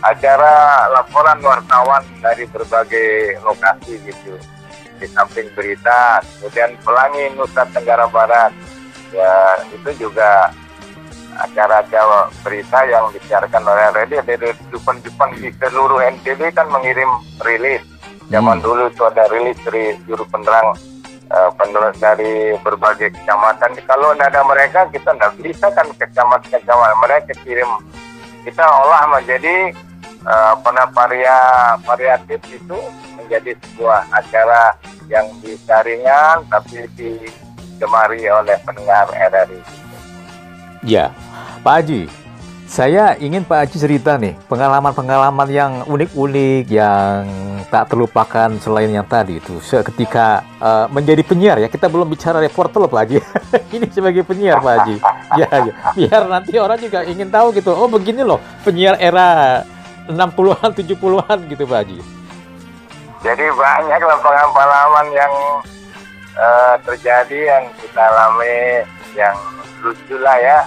acara 0.00 0.88
laporan 0.92 1.40
wartawan 1.44 2.04
dari 2.24 2.48
berbagai 2.48 3.40
lokasi 3.44 4.00
gitu. 4.04 4.34
Di 5.00 5.06
samping 5.12 5.48
berita 5.56 6.20
kemudian 6.40 6.76
pelangi 6.84 7.32
Nusa 7.36 7.64
Tenggara 7.72 8.08
Barat. 8.08 8.52
Ya 9.10 9.58
itu 9.74 10.08
juga 10.08 10.52
acara-acara 11.40 12.28
berita 12.44 12.84
yang 12.84 13.08
disiarkan 13.16 13.64
oleh 13.64 13.86
radio 13.96 14.20
dari 14.22 14.52
Jepang-Jepang 14.68 15.40
di 15.40 15.48
seluruh 15.56 16.04
NTB 16.04 16.52
kan 16.52 16.68
mengirim 16.68 17.08
rilis. 17.40 17.80
Zaman 18.30 18.60
Hmm. 18.60 18.64
dulu 18.64 18.82
itu 18.86 19.02
ada 19.02 19.26
rilis 19.32 19.58
dari 19.66 19.98
juru 20.06 20.22
penerang 20.30 20.76
penerang 21.30 21.94
dari 21.98 22.58
berbagai 22.58 23.14
kecamatan. 23.14 23.78
Kalau 23.86 24.10
tidak 24.14 24.34
ada 24.34 24.42
mereka 24.42 24.80
kita 24.90 25.14
tidak 25.14 25.32
bisa 25.38 25.66
kan 25.70 25.86
ke 25.94 26.06
kecamatan-kecamatan. 26.06 26.98
Mereka 27.06 27.32
kirim. 27.46 27.70
Kita 28.42 28.64
olah 28.66 29.04
menjadi 29.14 29.70
eh, 30.24 30.48
apa 30.56 30.68
namanya 30.72 30.92
varia 30.92 31.38
variatif 31.84 32.40
itu 32.48 32.78
menjadi 33.16 33.54
sebuah 33.56 34.08
acara 34.10 34.74
yang 35.10 35.26
bisa 35.42 35.82
ringan 35.82 36.46
tapi 36.46 36.86
digemari 36.94 38.24
oleh 38.30 38.56
pendengar 38.62 39.10
RRI. 39.10 39.60
Ya, 40.86 41.12
Pak 41.60 41.74
Haji. 41.84 42.02
Saya 42.70 43.18
ingin 43.18 43.42
Pak 43.42 43.66
Haji 43.66 43.76
cerita 43.82 44.14
nih 44.14 44.38
pengalaman-pengalaman 44.46 45.48
yang 45.50 45.72
unik-unik 45.90 46.70
yang 46.70 47.26
tak 47.66 47.90
terlupakan 47.90 48.50
selain 48.58 48.90
yang 48.90 49.06
tadi 49.06 49.38
itu 49.38 49.62
ketika 49.62 50.42
uh, 50.58 50.86
menjadi 50.90 51.22
penyiar 51.22 51.56
ya 51.62 51.70
kita 51.70 51.86
belum 51.86 52.10
bicara 52.10 52.42
reporter 52.42 52.82
loh 52.82 52.90
Pak 52.90 53.00
Haji 53.06 53.18
ini 53.78 53.86
sebagai 53.90 54.22
penyiar 54.26 54.58
Pak 54.58 54.72
Haji 54.74 54.94
ya, 55.40 55.46
ya 55.50 55.72
biar 55.94 56.22
nanti 56.26 56.54
orang 56.58 56.78
juga 56.82 57.06
ingin 57.06 57.30
tahu 57.30 57.54
gitu 57.54 57.70
oh 57.70 57.86
begini 57.86 58.26
loh 58.26 58.42
penyiar 58.66 58.98
era 58.98 59.62
60-an 60.08 60.70
70-an 60.72 61.38
gitu 61.50 61.64
Pak 61.68 61.78
Haji. 61.84 61.98
Jadi 63.20 63.46
banyak 63.52 64.00
lah 64.00 64.18
pengalaman 64.24 65.06
yang 65.12 65.34
eh, 66.40 66.74
terjadi 66.88 67.38
yang 67.52 67.64
kita 67.76 68.00
alami 68.00 68.80
yang 69.12 69.36
lucu 69.84 70.16
lah 70.16 70.36
ya. 70.40 70.58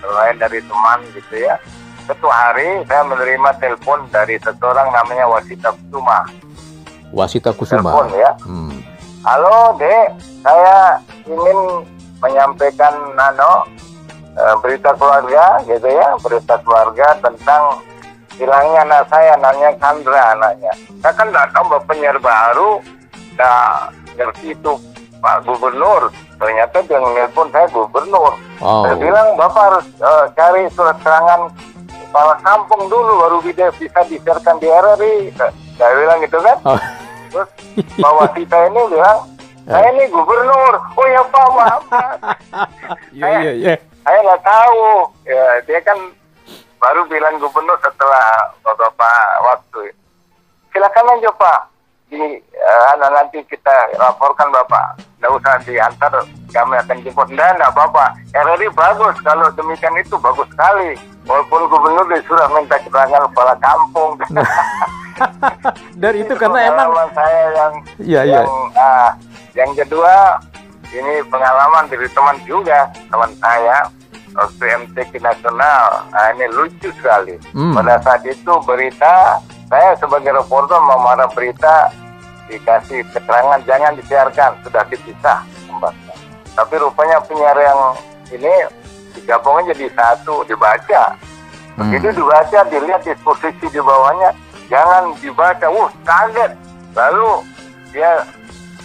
Selain 0.00 0.40
dari 0.40 0.64
teman 0.64 1.04
gitu 1.12 1.44
ya. 1.44 1.60
Satu 2.08 2.28
hari 2.28 2.84
saya 2.88 3.04
menerima 3.04 3.50
telepon 3.60 4.08
dari 4.08 4.40
seseorang 4.40 4.92
namanya 4.92 5.28
Wasita 5.28 5.76
Kusuma. 5.76 6.24
Wasita 7.12 7.50
Kusuma? 7.52 7.92
Telepon 7.92 8.08
ya. 8.16 8.30
Hmm. 8.44 8.76
halo 9.24 9.76
dek. 9.80 10.16
Saya 10.44 11.00
ingin 11.28 11.84
menyampaikan 12.24 12.92
nano 13.12 13.68
eh, 14.36 14.54
berita 14.64 14.96
keluarga 14.96 15.60
gitu 15.68 15.88
ya 15.88 16.16
berita 16.20 16.56
keluarga 16.64 17.16
tentang 17.20 17.84
hilangnya 18.38 18.80
anak 18.86 19.02
saya 19.10 19.32
namanya 19.38 19.70
Chandra 19.78 20.22
anaknya. 20.34 20.72
Saya 21.02 21.12
kan 21.14 21.26
nggak 21.30 21.48
tahu 21.54 21.78
penyiar 21.86 22.18
baru. 22.18 22.82
Nggak 23.34 23.68
ngerti 24.18 24.46
itu 24.54 24.72
Pak 25.22 25.36
Gubernur. 25.46 26.10
Ternyata 26.36 26.76
dia 26.84 26.98
nelpon 27.00 27.48
saya 27.54 27.66
Gubernur. 27.70 28.34
Oh. 28.62 28.86
saya 28.86 28.96
bilang 28.96 29.34
bapak 29.34 29.62
harus 29.66 29.86
eh, 29.98 30.24
cari 30.38 30.62
surat 30.72 30.96
keterangan 31.02 31.50
kepala 31.84 32.34
kampung 32.46 32.86
dulu 32.86 33.26
baru 33.26 33.36
bisa 33.42 33.68
bisa 33.76 34.00
disiarkan 34.06 34.56
di 34.62 34.70
RRI 34.70 35.34
saya 35.74 35.92
bilang 35.98 36.18
gitu 36.22 36.38
kan. 36.38 36.58
Oh. 36.64 36.80
terus 37.34 37.50
Pak 37.98 38.12
Wasita 38.14 38.58
ini 38.70 38.80
bilang 38.88 39.18
saya 39.64 39.88
ini 39.96 40.04
gubernur. 40.12 40.74
Oh 40.94 41.06
ya 41.08 41.22
Pak 41.28 41.46
maaf 41.56 41.82
Pak. 41.88 42.12
Iya 43.16 43.26
iya 43.42 43.52
iya. 43.54 43.74
saya 44.06 44.18
nggak 44.22 44.42
tahu. 44.46 44.86
Ya 45.26 45.44
dia 45.66 45.80
kan 45.82 45.98
baru 46.84 47.00
bilang 47.08 47.40
gubernur 47.40 47.80
setelah 47.80 48.52
beberapa 48.60 49.10
waktu. 49.48 49.96
Silakan 50.68 51.16
aja 51.16 51.32
Pak. 51.32 51.60
Di 52.12 52.20
eh, 52.44 52.94
nanti 53.00 53.40
kita 53.48 53.96
laporkan 53.96 54.52
Bapak. 54.52 55.00
Nggak 55.16 55.32
usah 55.40 55.56
diantar 55.64 56.12
kami 56.52 56.76
akan 56.76 57.00
jemput. 57.00 57.32
Enggak 57.32 57.56
enggak 57.56 57.72
Bapak 57.72 58.10
RRI 58.36 58.68
bagus. 58.76 59.16
Kalau 59.24 59.48
demikian 59.56 59.96
itu 59.96 60.20
bagus 60.20 60.44
sekali. 60.52 60.92
Walaupun 61.24 61.72
gubernur 61.72 62.04
disuruh 62.12 62.52
minta 62.52 62.76
keterangan 62.76 63.32
kepala 63.32 63.56
kampung. 63.64 64.20
Dan 66.00 66.12
itu 66.20 66.36
karena 66.36 66.68
emang 66.68 67.08
saya 67.16 67.42
yang 67.54 67.72
iya. 68.02 68.20
yang 68.28 68.50
ah, 68.76 69.10
yang 69.56 69.70
kedua 69.72 70.36
ini 70.92 71.22
pengalaman 71.32 71.86
dari 71.88 72.10
teman 72.12 72.36
juga 72.44 72.90
teman 73.08 73.30
saya 73.40 73.88
waktu 74.34 74.64
MTQ 74.86 75.22
nasional 75.22 76.04
nah, 76.10 76.28
ini 76.34 76.46
lucu 76.52 76.90
sekali. 76.98 77.38
Hmm. 77.54 77.74
pada 77.74 78.02
saat 78.02 78.22
itu 78.26 78.52
berita 78.66 79.38
saya 79.70 79.96
sebagai 79.96 80.34
reporter 80.34 80.78
memarah 80.82 81.30
berita 81.32 81.90
dikasih 82.50 83.06
keterangan 83.14 83.62
jangan 83.64 83.96
disiarkan. 83.96 84.50
Sudah 84.66 84.84
dipisah 84.90 85.40
tempatnya 85.70 86.14
tapi 86.54 86.74
rupanya 86.78 87.18
penyiar 87.26 87.58
yang 87.58 87.80
ini 88.30 88.54
digabungnya 89.14 89.74
jadi 89.74 89.90
satu 89.94 90.46
dibaca. 90.46 91.18
Hmm. 91.74 91.90
itu 91.90 92.06
dibaca 92.14 92.58
dilihat 92.70 93.02
disposisi 93.02 93.66
di 93.66 93.80
bawahnya 93.82 94.30
jangan 94.70 95.10
dibaca. 95.18 95.66
Wah 95.66 95.90
kaget. 96.06 96.54
Lalu 96.94 97.42
dia 97.90 98.22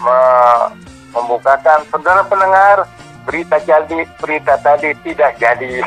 me- 0.01 0.69
membukakan 1.13 1.85
saudara 1.93 2.25
pendengar 2.25 2.85
berita 3.29 3.61
jadi 3.61 3.99
berita 4.17 4.57
tadi 4.57 4.89
tidak 5.05 5.37
jadi 5.37 5.69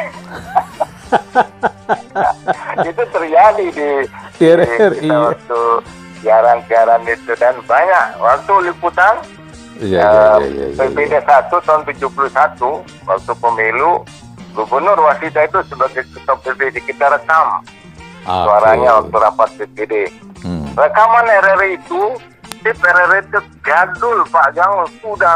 itu 2.86 3.02
terjadi 3.04 3.66
di, 3.68 3.90
Di 4.38 4.46
di 4.46 4.46
RRI. 4.46 4.98
kita 5.02 5.16
waktu 5.18 5.62
siaran-siaran 6.22 7.02
itu 7.04 7.32
dan 7.34 7.58
banyak 7.66 8.06
waktu 8.16 8.52
liputan 8.64 9.18
Iya 9.82 9.98
iya 9.98 10.30
eh, 10.38 10.86
iya 10.86 11.18
iya. 11.18 11.20
1 11.50 11.50
tahun 11.50 11.82
71 11.82 12.54
waktu 13.02 13.32
pemilu 13.34 14.06
Gubernur 14.54 14.94
Wasita 15.02 15.42
itu 15.42 15.58
sebagai 15.66 16.06
ketua 16.06 16.38
PPD 16.38 16.78
kita 16.86 17.10
rekam 17.10 17.66
Ah, 18.22 18.46
suaranya 18.46 19.02
oke. 19.02 19.10
waktu 19.10 19.16
rapat 19.18 19.48
PPD. 19.58 19.94
Hmm. 20.46 20.62
Rekaman 20.78 21.26
RRI 21.26 21.74
itu, 21.74 22.14
RRI 22.70 23.18
itu 23.26 23.40
jadul 23.66 24.22
Pak 24.30 24.54
Jang 24.54 24.86
sudah 25.02 25.34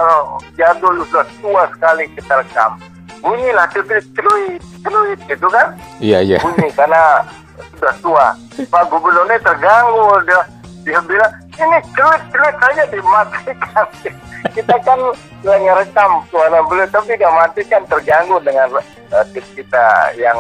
jadul 0.55 1.03
sudah 1.11 1.27
tua 1.43 1.63
sekali 1.75 2.07
kita 2.15 2.39
rekam. 2.39 2.79
bunyilah 3.25 3.67
celuit 3.75 4.05
celuit 4.15 4.63
celuit 4.87 5.19
gitu 5.27 5.49
kan? 5.51 5.75
Iya, 5.99 6.23
iya. 6.23 6.39
bunyi 6.39 6.71
karena 6.71 7.27
sudah 7.75 7.95
tua. 7.99 8.27
Pak 8.71 8.85
Gubernurnya 8.87 9.43
terganggu. 9.43 10.23
Dia 10.23 10.41
dia 10.87 11.01
bilang 11.03 11.33
ini 11.59 11.79
celuit 11.97 12.23
celuit 12.31 12.57
saja 12.63 12.85
dimatikan. 12.87 13.87
Kita 14.55 14.77
kan 14.87 15.01
lagi 15.43 15.69
rekam 15.69 16.23
suara 16.31 16.63
beliau 16.63 16.87
tapi 16.89 17.19
dia 17.19 17.29
matikan 17.29 17.83
terganggu 17.91 18.39
dengan 18.41 18.79
uh, 18.79 19.27
kita 19.35 20.15
yang 20.17 20.39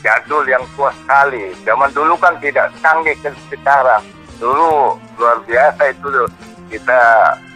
jadul 0.00 0.46
yang 0.46 0.62
tua 0.78 0.94
sekali. 1.02 1.50
Zaman 1.66 1.90
dulu 1.90 2.14
kan 2.16 2.38
tidak 2.38 2.70
canggih 2.78 3.16
ke 3.18 3.28
sekarang 3.50 4.00
dulu 4.40 4.96
luar 5.20 5.38
biasa 5.44 5.92
itu 5.92 6.08
kita 6.72 7.00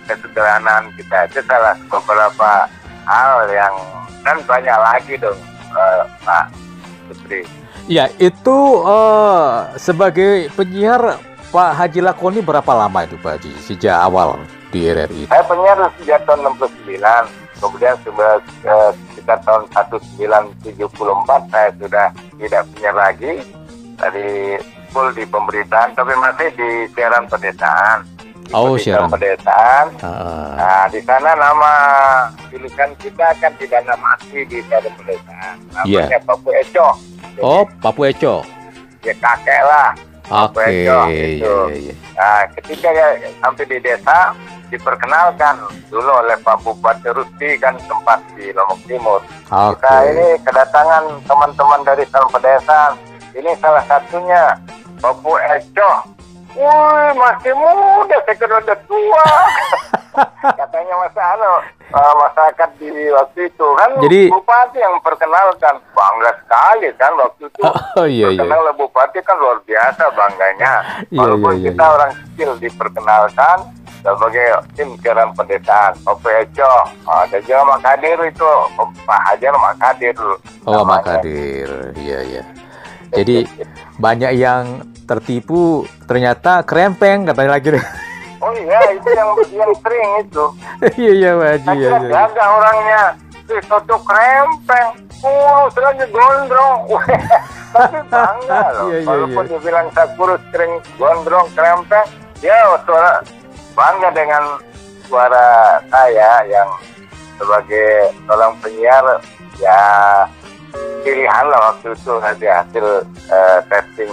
kesederhanaan 0.05 0.93
kita 1.01 1.25
itu 1.33 1.41
salah 1.49 1.75
beberapa 1.89 2.69
hal 3.09 3.49
yang 3.49 3.75
dan 4.21 4.39
banyak 4.45 4.79
lagi 4.79 5.15
dong 5.17 5.37
uh, 5.73 6.05
Pak 6.25 6.53
Putri. 7.09 7.45
Ya, 7.85 8.09
itu 8.17 8.59
eh, 8.81 9.57
sebagai 9.77 10.49
penyiar 10.57 11.21
Pak 11.53 11.71
Haji 11.77 12.01
Lakoni 12.01 12.41
berapa 12.41 12.73
lama 12.73 13.05
itu 13.05 13.21
Pak 13.21 13.37
Haji? 13.37 13.53
Sejak 13.61 14.01
awal 14.01 14.41
di 14.73 14.89
RRI? 14.89 15.29
Saya 15.29 15.45
penyiar 15.45 15.79
sejak 16.01 16.25
tahun 16.25 16.49
69, 16.57 16.97
kemudian 17.61 17.95
sudah 18.01 18.41
eh, 18.65 18.91
sekitar 19.13 19.39
tahun 19.45 19.69
1974 19.77 21.53
saya 21.53 21.69
sudah 21.77 22.07
tidak 22.41 22.63
penyiar 22.73 22.97
lagi. 22.97 23.33
Dari 23.95 24.59
full 24.95 25.11
di 25.11 25.27
pemberitaan, 25.27 25.91
tapi 25.93 26.15
masih 26.15 26.55
di 26.55 26.71
siaran 26.95 27.27
pedesaan. 27.27 28.07
Di 28.41 28.53
Oh, 28.53 28.79
siaran. 28.79 29.11
pedesaan. 29.11 29.91
Ah, 29.99 30.55
Nah, 30.55 30.85
di 30.87 31.03
sana 31.03 31.35
nama 31.35 31.73
tulisan 32.47 32.95
kita 32.97 33.35
kan 33.35 33.51
tidak 33.59 33.83
nama 33.83 34.15
asli 34.15 34.47
di 34.47 34.63
siaran 34.63 34.95
pedesaan. 34.95 35.55
Namanya 35.75 36.15
Iya. 36.15 36.19
Papu 36.23 36.55
Eco. 36.55 36.89
oh, 37.43 37.67
Papu 37.83 38.07
Eco. 38.07 38.47
Ya 39.03 39.13
kakek 39.15 39.63
lah. 39.65 39.91
Oke, 40.25 40.63
Eco, 40.63 40.99
iya, 41.05 41.27
gitu. 41.37 41.57
iya, 41.69 41.77
iya. 41.83 41.95
Nah, 42.15 42.41
ketika 42.55 42.89
ya, 42.89 43.07
sampai 43.37 43.65
di 43.67 43.77
desa 43.79 44.33
diperkenalkan 44.71 45.55
dulu 45.87 46.11
oleh 46.15 46.37
Pak 46.41 46.63
Bupati 46.63 47.11
Rusti 47.11 47.59
kan 47.59 47.77
tempat 47.83 48.19
di 48.33 48.49
Lombok 48.51 48.81
Timur. 48.85 49.21
Oke. 49.47 49.77
Kita 49.77 49.95
ini 50.07 50.27
kedatangan 50.41 51.05
teman-teman 51.23 51.81
dari 51.83 52.05
Salam 52.07 52.31
Pedesaan. 52.31 52.93
Ini 53.35 53.51
salah 53.57 53.85
satunya 53.85 54.57
Bapu 54.99 55.33
Eco. 55.39 55.91
Wih, 56.55 57.11
masih 57.19 57.51
muda, 57.51 58.17
saya 58.23 58.35
kira 58.39 58.63
udah 58.63 58.79
tua. 58.87 59.27
Katanya 60.61 60.95
Mas 60.95 61.17
Ano, 61.19 61.53
eh, 61.83 62.13
masyarakat 62.15 62.71
di 62.79 62.91
waktu 63.11 63.41
itu 63.51 63.67
kan 63.75 63.91
Jadi- 63.99 64.31
Bupati 64.31 64.79
yang 64.79 64.95
memperkenalkan 64.95 65.75
bangga 65.91 66.31
sekali 66.39 66.89
kan 66.95 67.13
waktu 67.19 67.43
itu. 67.51 67.61
Oh, 67.67 68.07
iya, 68.07 68.31
iya. 68.31 68.39
Terkenal 68.39 68.63
oleh 68.63 68.75
Bupati 68.79 69.19
kan 69.21 69.37
luar 69.43 69.59
biasa 69.67 70.05
bangganya. 70.15 70.73
Iya, 71.11 71.19
Walaupun 71.19 71.53
iya, 71.53 71.59
iya, 71.59 71.67
kita 71.67 71.83
iya. 71.83 71.91
orang 71.91 72.11
kecil 72.15 72.51
diperkenalkan 72.63 73.57
sebagai 74.05 74.47
tim 74.77 74.89
siaran 75.01 75.31
pedesaan, 75.35 75.93
Bapu 76.07 76.29
Eco. 76.31 76.73
Ah, 77.03 77.27
ada 77.27 77.39
juga 77.41 77.67
Mak 77.67 77.81
Kadir 77.83 78.19
itu, 78.23 78.51
Pak 79.03 79.21
Hajar 79.27 79.55
Mak 79.57 79.75
Kadir. 79.81 80.17
Oh, 80.63 80.71
namanya. 80.71 80.87
Makadir. 81.03 81.69
Iya, 81.99 82.19
iya. 82.23 82.43
Jadi 83.11 83.47
banyak 83.97 84.33
yang 84.35 84.83
tertipu 85.05 85.85
ternyata 86.09 86.65
krempeng 86.65 87.29
katanya 87.29 87.53
lagi. 87.61 87.71
Oh 88.45 88.53
iya, 88.53 88.77
itu 88.93 89.09
yang 89.17 89.33
yang 89.57 89.73
sering 89.81 90.11
itu. 90.21 90.45
Iya, 91.01 91.13
iya, 91.17 91.31
Pak 91.33 91.49
Haji. 91.49 91.65
Saya 91.65 91.81
Iya, 91.81 91.89
iya. 91.97 92.13
gagah 92.13 92.49
orangnya. 92.61 93.03
Si 93.49 93.57
Toto 93.65 93.97
krempeng, 94.05 94.89
kurus 95.17 95.75
lagi 95.81 96.05
gondrong. 96.13 96.79
Tapi 97.73 97.99
bangga 98.13 98.61
loh. 98.77 98.93
Iya, 98.93 98.99
iya, 99.01 99.09
Walaupun 99.09 99.45
iya. 99.49 99.53
dibilang 99.57 99.89
saya 99.97 100.09
kurus, 100.21 100.43
kering, 100.53 100.77
gondrong, 101.01 101.49
krempeng, 101.57 102.05
dia 102.45 102.53
suara 102.85 103.25
bangga 103.73 104.09
dengan 104.13 104.45
suara 105.09 105.81
saya 105.89 106.45
yang 106.45 106.69
sebagai 107.41 108.13
seorang 108.29 108.53
penyiar 108.61 109.05
ya 109.57 109.81
pilihan 111.01 111.45
lah 111.47 111.73
waktu 111.73 111.93
itu 111.93 112.13
nanti 112.17 112.47
hasil 112.47 112.87
eh, 113.29 113.59
testing 113.67 114.11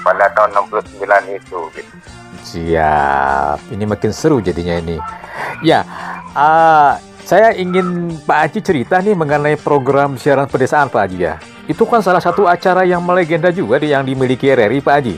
pada 0.00 0.30
tahun 0.32 0.50
69 0.64 1.00
itu 1.32 1.58
gitu. 1.74 1.92
Siap. 2.40 3.58
Ini 3.68 3.84
makin 3.84 4.10
seru 4.10 4.38
jadinya 4.38 4.74
ini. 4.74 4.96
Ya, 5.60 5.84
ah, 6.32 6.96
saya 7.22 7.52
ingin 7.52 8.16
Pak 8.22 8.38
Haji 8.40 8.60
cerita 8.62 8.96
nih 8.98 9.12
mengenai 9.12 9.54
program 9.54 10.16
siaran 10.16 10.46
pedesaan 10.46 10.88
Pak 10.88 11.02
Haji 11.02 11.18
ya. 11.18 11.34
Itu 11.64 11.84
kan 11.84 12.00
salah 12.00 12.18
satu 12.18 12.48
acara 12.48 12.82
yang 12.82 13.04
melegenda 13.04 13.52
juga 13.52 13.76
di- 13.76 13.92
yang 13.92 14.00
dimiliki 14.00 14.48
RRI 14.48 14.80
Pak 14.80 14.94
Haji. 14.94 15.16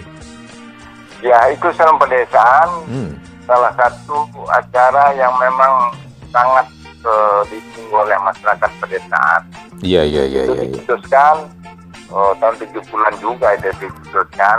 Ya 1.20 1.38
itu 1.48 1.68
salam 1.76 1.94
pedesaan 1.94 2.68
Hmm. 2.88 3.12
salah 3.44 3.70
satu 3.72 4.24
acara 4.48 5.12
yang 5.12 5.30
memang 5.36 5.92
sangat 6.30 6.66
eh, 7.04 7.40
ditunggu 7.48 7.96
oleh 7.96 8.18
masyarakat 8.20 8.70
pedesaan. 8.80 9.42
Iya, 9.80 10.02
iya, 10.04 10.24
iya, 10.28 10.42
itu 10.44 10.52
iya. 10.54 10.62
dicetuskan 10.68 11.36
oh, 12.12 12.32
tahun 12.38 12.56
70-an 12.60 13.14
juga 13.20 13.56
itu 13.56 13.68
dicetuskan. 13.80 14.58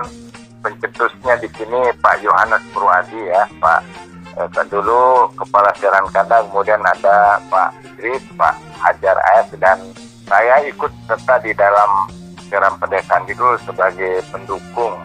Pencetusnya 0.62 1.42
di 1.42 1.50
sini 1.58 1.90
Pak 2.06 2.22
Yohanes 2.22 2.62
Purwadi 2.70 3.18
ya, 3.18 3.44
Pak 3.58 3.82
eh, 4.38 4.66
dulu 4.70 5.30
kepala 5.34 5.74
siaran 5.78 6.06
kanda, 6.14 6.46
kemudian 6.50 6.82
ada 6.86 7.42
Pak 7.50 7.70
Idris, 7.82 8.22
Pak 8.38 8.56
Hajar 8.82 9.18
AS 9.38 9.50
dan 9.58 9.78
saya 10.30 10.62
ikut 10.70 10.94
serta 11.10 11.42
di 11.42 11.52
dalam 11.58 12.08
siaran 12.46 12.78
pedesaan 12.78 13.26
itu 13.26 13.58
sebagai 13.66 14.22
pendukung. 14.30 14.96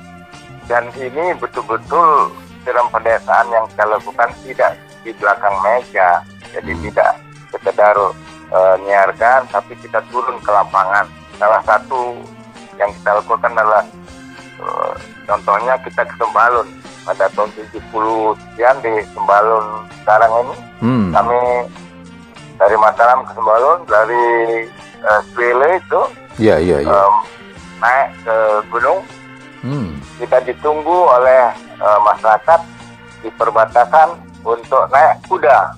Dan 0.66 0.90
ini 0.99 1.33
betul-betul 1.40 2.31
siaran 2.66 2.90
pedesaan 2.90 3.46
yang 3.49 3.64
kita 3.70 3.85
lakukan 3.87 4.31
tidak 4.44 4.72
di 5.07 5.14
belakang 5.14 5.55
meja, 5.62 6.20
jadi 6.51 6.72
Hmm. 6.75 6.83
tidak 6.90 7.12
sekedar 7.66 7.98
eh, 8.46 8.74
nyiarkan, 8.87 9.50
tapi 9.50 9.74
kita 9.83 9.98
turun 10.07 10.38
ke 10.38 10.50
lapangan. 10.55 11.11
Salah 11.35 11.59
satu 11.66 12.14
yang 12.79 12.94
kita 12.94 13.18
lakukan 13.18 13.50
adalah 13.50 13.83
eh, 14.62 14.92
contohnya 15.26 15.74
kita 15.83 16.07
ke 16.07 16.14
Sembalun 16.14 16.70
pada 17.02 17.26
tahun 17.35 17.50
70 17.59 17.74
sekian 18.38 18.76
di 18.83 18.94
Sembalun 19.11 19.66
sekarang 19.98 20.31
ini 20.46 20.57
Hmm. 20.76 21.09
kami 21.09 21.40
dari 22.55 22.76
Mataram 22.76 23.24
ke 23.24 23.33
Sembalun 23.33 23.81
dari 23.88 24.26
uh, 25.00 25.20
Swile 25.33 25.81
itu 25.81 26.00
Iya, 26.37 26.61
iya, 26.61 26.85
iya. 26.85 26.92
em, 26.92 27.14
naik 27.81 28.09
ke 28.20 28.37
gunung 28.68 29.00
Hmm. 29.64 29.96
kita 30.20 30.37
ditunggu 30.44 30.98
oleh 31.09 31.48
eh, 31.57 31.98
masyarakat 32.05 32.61
di 33.24 33.31
perbatasan 33.35 34.14
untuk 34.44 34.85
naik 34.92 35.16
kuda. 35.26 35.72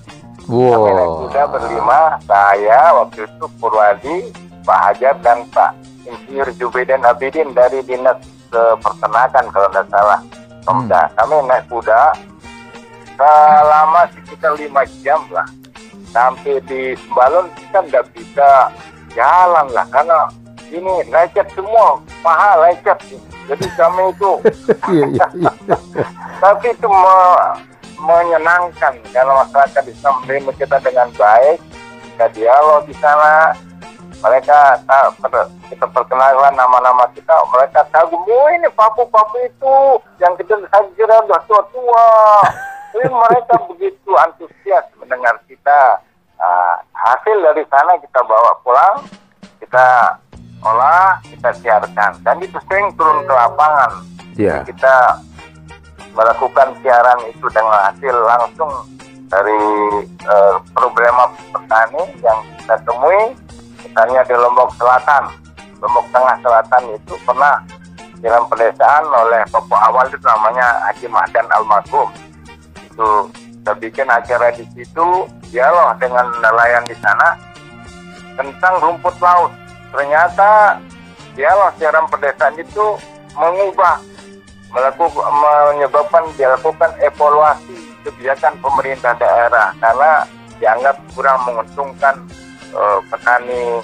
Kami 0.48 0.64
naik 0.88 1.04
Wow. 1.04 1.20
kuda 1.22 1.42
berlima, 1.46 2.00
saya 2.24 2.80
waktu 2.96 3.20
itu 3.22 3.46
Purwadi, 3.56 4.16
Pak 4.64 4.78
Hajar 4.82 5.14
dan 5.20 5.44
Pak 5.48 5.76
Insinyur 6.02 6.48
Jubeden 6.56 7.04
Abidin 7.04 7.52
dari 7.52 7.84
Dinas 7.84 8.16
eh, 8.48 8.74
Peternakan 8.80 9.44
kalau 9.52 9.68
tidak 9.68 9.86
salah. 9.88 10.20
Pemda. 10.64 11.08
Kami 11.14 11.36
naik 11.44 11.68
kuda 11.68 12.12
selama 13.14 14.08
sekitar 14.10 14.52
lima 14.54 14.82
jam 15.00 15.20
lah. 15.28 15.44
Sampai 16.08 16.56
di 16.64 16.96
Sembalun 16.96 17.52
kita 17.52 17.78
nggak 17.82 18.06
bisa 18.12 18.72
jalan 19.12 19.68
lah 19.68 19.84
karena 19.88 20.32
ini 20.68 21.04
lecet 21.06 21.44
semua, 21.52 22.00
paha 22.20 22.56
lecet. 22.62 22.96
Jadi 23.44 23.64
kami 23.76 24.12
itu 24.12 24.32
Iya, 24.92 25.06
iya, 25.08 25.26
iya. 25.36 25.76
tapi 26.42 26.68
itu 26.68 26.84
me- 26.84 27.56
menyenangkan 27.98 28.94
karena 29.10 29.32
masyarakat 29.44 29.82
bisa 29.86 30.08
menerima 30.22 30.50
kita 30.54 30.76
dengan 30.82 31.08
baik 31.18 31.58
kita 32.14 32.26
dialog 32.34 32.82
di 32.86 32.94
sana. 32.98 33.54
Mereka 34.18 34.82
per- 35.22 35.50
kita 35.70 35.86
perkenalkan 35.94 36.50
nama-nama 36.58 37.06
kita 37.14 37.30
mereka 37.54 37.86
kagum 37.94 38.26
oh 38.26 38.50
ini 38.50 38.66
papu-papu 38.74 39.38
itu 39.46 39.76
yang 40.18 40.34
kita 40.34 40.58
saya 40.74 40.90
kira 40.98 41.22
udah 41.22 41.38
tua-tua. 41.46 42.06
Tapi 42.90 43.06
mereka 43.06 43.54
begitu 43.70 44.10
antusias 44.18 44.82
mendengar 44.98 45.38
kita. 45.46 46.02
Nah, 46.34 46.82
hasil 46.98 47.36
dari 47.46 47.62
sana 47.70 47.94
kita 48.02 48.18
bawa 48.26 48.58
pulang 48.66 49.06
kita 49.62 50.18
olah 50.66 51.22
kita 51.22 51.54
siarkan. 51.62 52.18
Dan 52.26 52.42
itu 52.42 52.58
sering 52.66 52.90
turun 52.98 53.22
ke 53.22 53.30
lapangan. 53.30 54.02
Iya. 54.38 54.62
kita 54.62 55.18
melakukan 56.18 56.74
siaran 56.82 57.20
itu 57.30 57.46
dengan 57.54 57.78
hasil 57.86 58.14
langsung 58.26 58.72
dari 59.30 59.62
eh, 60.02 60.54
problema 60.74 61.30
petani 61.54 62.02
yang 62.18 62.38
kita 62.58 62.74
temui 62.82 63.38
misalnya 63.86 64.26
di 64.26 64.34
Lombok 64.34 64.74
Selatan 64.74 65.30
Lombok 65.78 66.06
Tengah 66.10 66.36
Selatan 66.42 66.82
itu 66.90 67.14
pernah 67.22 67.62
siaran 68.18 68.44
pedesaan 68.50 69.04
oleh 69.06 69.46
pokok 69.54 69.78
awal 69.78 70.10
itu 70.10 70.18
namanya 70.26 70.90
Haji 70.90 71.06
Mahdan 71.06 71.46
Almarhum 71.54 72.10
itu 72.82 73.08
kita 73.62 73.72
bikin 73.78 74.08
acara 74.10 74.48
di 74.56 74.64
situ 74.74 75.06
dialog 75.52 75.94
dengan 76.02 76.26
nelayan 76.42 76.82
di 76.88 76.96
sana 76.98 77.36
tentang 78.34 78.80
rumput 78.80 79.12
laut. 79.20 79.52
Ternyata 79.92 80.80
dialog 81.36 81.70
siaran 81.76 82.08
pedesaan 82.08 82.56
itu 82.56 82.96
mengubah 83.36 84.00
melakukan 84.68 85.32
menyebabkan 85.72 86.24
dilakukan 86.36 86.92
evaluasi 87.00 87.88
kebijakan 88.04 88.54
pemerintah 88.60 89.16
daerah 89.16 89.72
karena 89.80 90.12
dianggap 90.58 90.96
kurang 91.14 91.38
menguntungkan 91.48 92.14
uh, 92.74 93.00
petani 93.08 93.80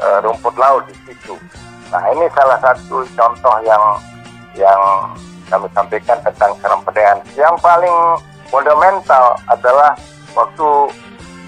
uh, 0.00 0.18
rumput 0.24 0.54
laut 0.58 0.82
di 0.90 0.94
situ. 1.06 1.38
Nah 1.92 2.02
ini 2.10 2.26
salah 2.34 2.58
satu 2.58 3.06
contoh 3.14 3.56
yang 3.62 3.84
yang 4.58 4.80
kami 5.46 5.68
sampaikan 5.70 6.18
tentang 6.26 6.52
serempedean. 6.58 7.22
Yang 7.38 7.54
paling 7.62 7.96
fundamental 8.50 9.38
adalah 9.46 9.94
waktu 10.34 10.68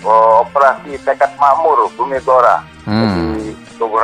uh, 0.07 0.47
operasi 0.47 0.95
tekad 1.03 1.31
makmur 1.41 1.91
Bumi 1.99 2.23
Gora 2.23 2.63
hmm. 2.87 3.43
di 3.43 3.57
Tugu. 3.75 3.99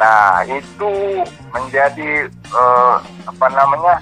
Nah 0.00 0.42
itu 0.48 1.22
menjadi 1.50 2.30
uh, 2.54 2.96
apa 3.26 3.46
namanya 3.50 3.98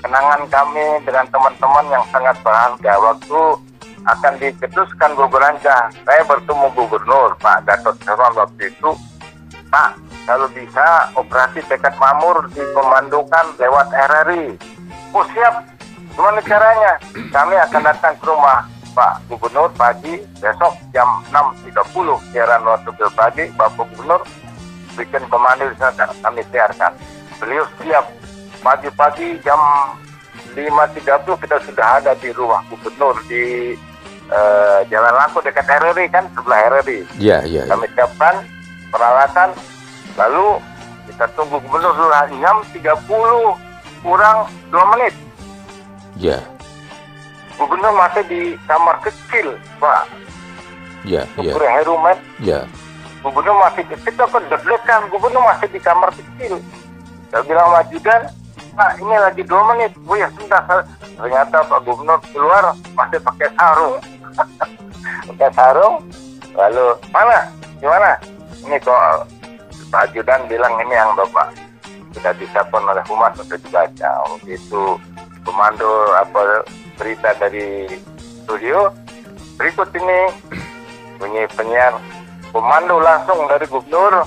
kenangan 0.00 0.42
kami 0.48 0.86
dengan 1.04 1.26
teman-teman 1.28 1.86
yang 1.90 2.04
sangat 2.12 2.36
berharga 2.40 2.92
waktu 3.02 3.40
akan 4.08 4.34
diketuskan 4.40 5.12
Gugur 5.18 5.42
Rancah. 5.42 5.92
Saya 6.06 6.22
bertemu 6.24 6.66
Gubernur 6.72 7.36
Pak 7.42 7.68
Gatot 7.68 7.96
Serwan 8.00 8.32
waktu 8.38 8.72
itu, 8.72 8.90
Pak 9.68 10.00
kalau 10.28 10.48
bisa 10.52 11.08
operasi 11.16 11.64
tekad 11.68 11.96
mamur 11.96 12.48
dikomandokan 12.52 13.56
lewat 13.56 13.88
RRI. 13.92 14.60
Oh 15.16 15.24
siap, 15.32 15.64
gimana 16.12 16.40
caranya? 16.44 17.00
Kami 17.32 17.56
akan 17.56 17.82
datang 17.84 18.14
ke 18.20 18.24
rumah 18.28 18.68
Pak 18.92 19.24
Gubernur 19.28 19.72
pagi 19.76 20.20
besok 20.36 20.76
jam 20.92 21.08
6.30 21.32 21.72
siaran 22.32 22.62
waktu 22.64 22.90
pagi 23.16 23.44
Bapak 23.56 23.88
Gubernur 23.92 24.20
bikin 24.98 25.22
komando 25.30 25.70
di 25.70 25.76
sana 25.78 26.10
kami 26.10 26.42
siarkan. 26.50 26.92
Beliau 27.38 27.64
siap 27.78 28.04
pagi-pagi 28.58 29.38
jam 29.46 29.58
5.30 30.58 31.42
kita 31.46 31.56
sudah 31.62 32.02
ada 32.02 32.12
di 32.18 32.34
rumah 32.34 32.66
gubernur 32.66 33.14
di 33.30 33.78
uh, 34.32 34.82
Jalan 34.90 35.14
Langko 35.14 35.38
dekat 35.38 35.70
RRI 35.70 36.10
kan 36.10 36.26
sebelah 36.34 36.82
RRI. 36.82 37.06
Iya, 37.22 37.46
iya. 37.46 37.62
Kami 37.70 37.86
siapkan 37.94 38.42
peralatan 38.90 39.54
lalu 40.18 40.58
kita 41.06 41.30
tunggu 41.38 41.62
gubernur 41.62 41.94
sudah 41.94 42.26
jam 42.42 42.56
30 42.74 44.02
kurang 44.02 44.38
2 44.74 44.92
menit. 44.98 45.14
Iya. 46.18 46.38
Gubernur 47.54 47.94
masih 47.94 48.22
di 48.26 48.42
kamar 48.66 48.98
kecil, 49.02 49.54
Pak. 49.78 50.06
Iya, 51.06 51.22
iya. 51.38 51.52
Herumet. 51.54 52.18
Iya. 52.42 52.60
Gubernur 53.18 53.56
masih 53.58 53.82
kita 53.90 54.24
kan 54.30 54.42
deg-degan, 54.46 55.02
gubernur 55.10 55.42
masih 55.42 55.66
di 55.74 55.80
kamar 55.82 56.10
kecil. 56.14 56.62
Saya 57.28 57.42
bilang 57.44 57.68
majudan, 57.74 58.30
Pak 58.78 59.02
ini 59.02 59.14
lagi 59.18 59.42
dua 59.42 59.62
menit. 59.74 59.90
Oh 60.06 60.14
ya 60.14 60.30
sudah. 60.38 60.62
Ternyata 61.18 61.66
Pak 61.66 61.82
Gubernur 61.82 62.22
keluar 62.30 62.70
masih 62.94 63.18
pakai 63.18 63.50
sarung. 63.58 63.98
pakai 65.34 65.50
sarung. 65.50 65.98
Lalu 66.54 66.86
mana? 67.10 67.50
Gimana? 67.82 68.14
Ini 68.62 68.78
kok 68.78 69.26
Pak 69.90 70.14
Ajudan 70.14 70.46
bilang 70.46 70.78
ini 70.78 70.94
yang 70.94 71.10
Bapak 71.18 71.54
sudah 72.14 72.32
disiapkan 72.38 72.86
oleh 72.86 73.02
Humas 73.10 73.34
untuk 73.34 73.58
dibaca. 73.66 74.10
Itu 74.46 74.94
komando 75.42 76.14
apa 76.14 76.62
berita 76.94 77.34
dari 77.42 77.90
studio. 78.46 78.94
Berikut 79.58 79.90
ini 79.98 80.18
bunyi 81.18 81.50
penyiar 81.50 81.98
komando 82.52 83.00
langsung 83.00 83.44
dari 83.48 83.66
Gubernur. 83.68 84.24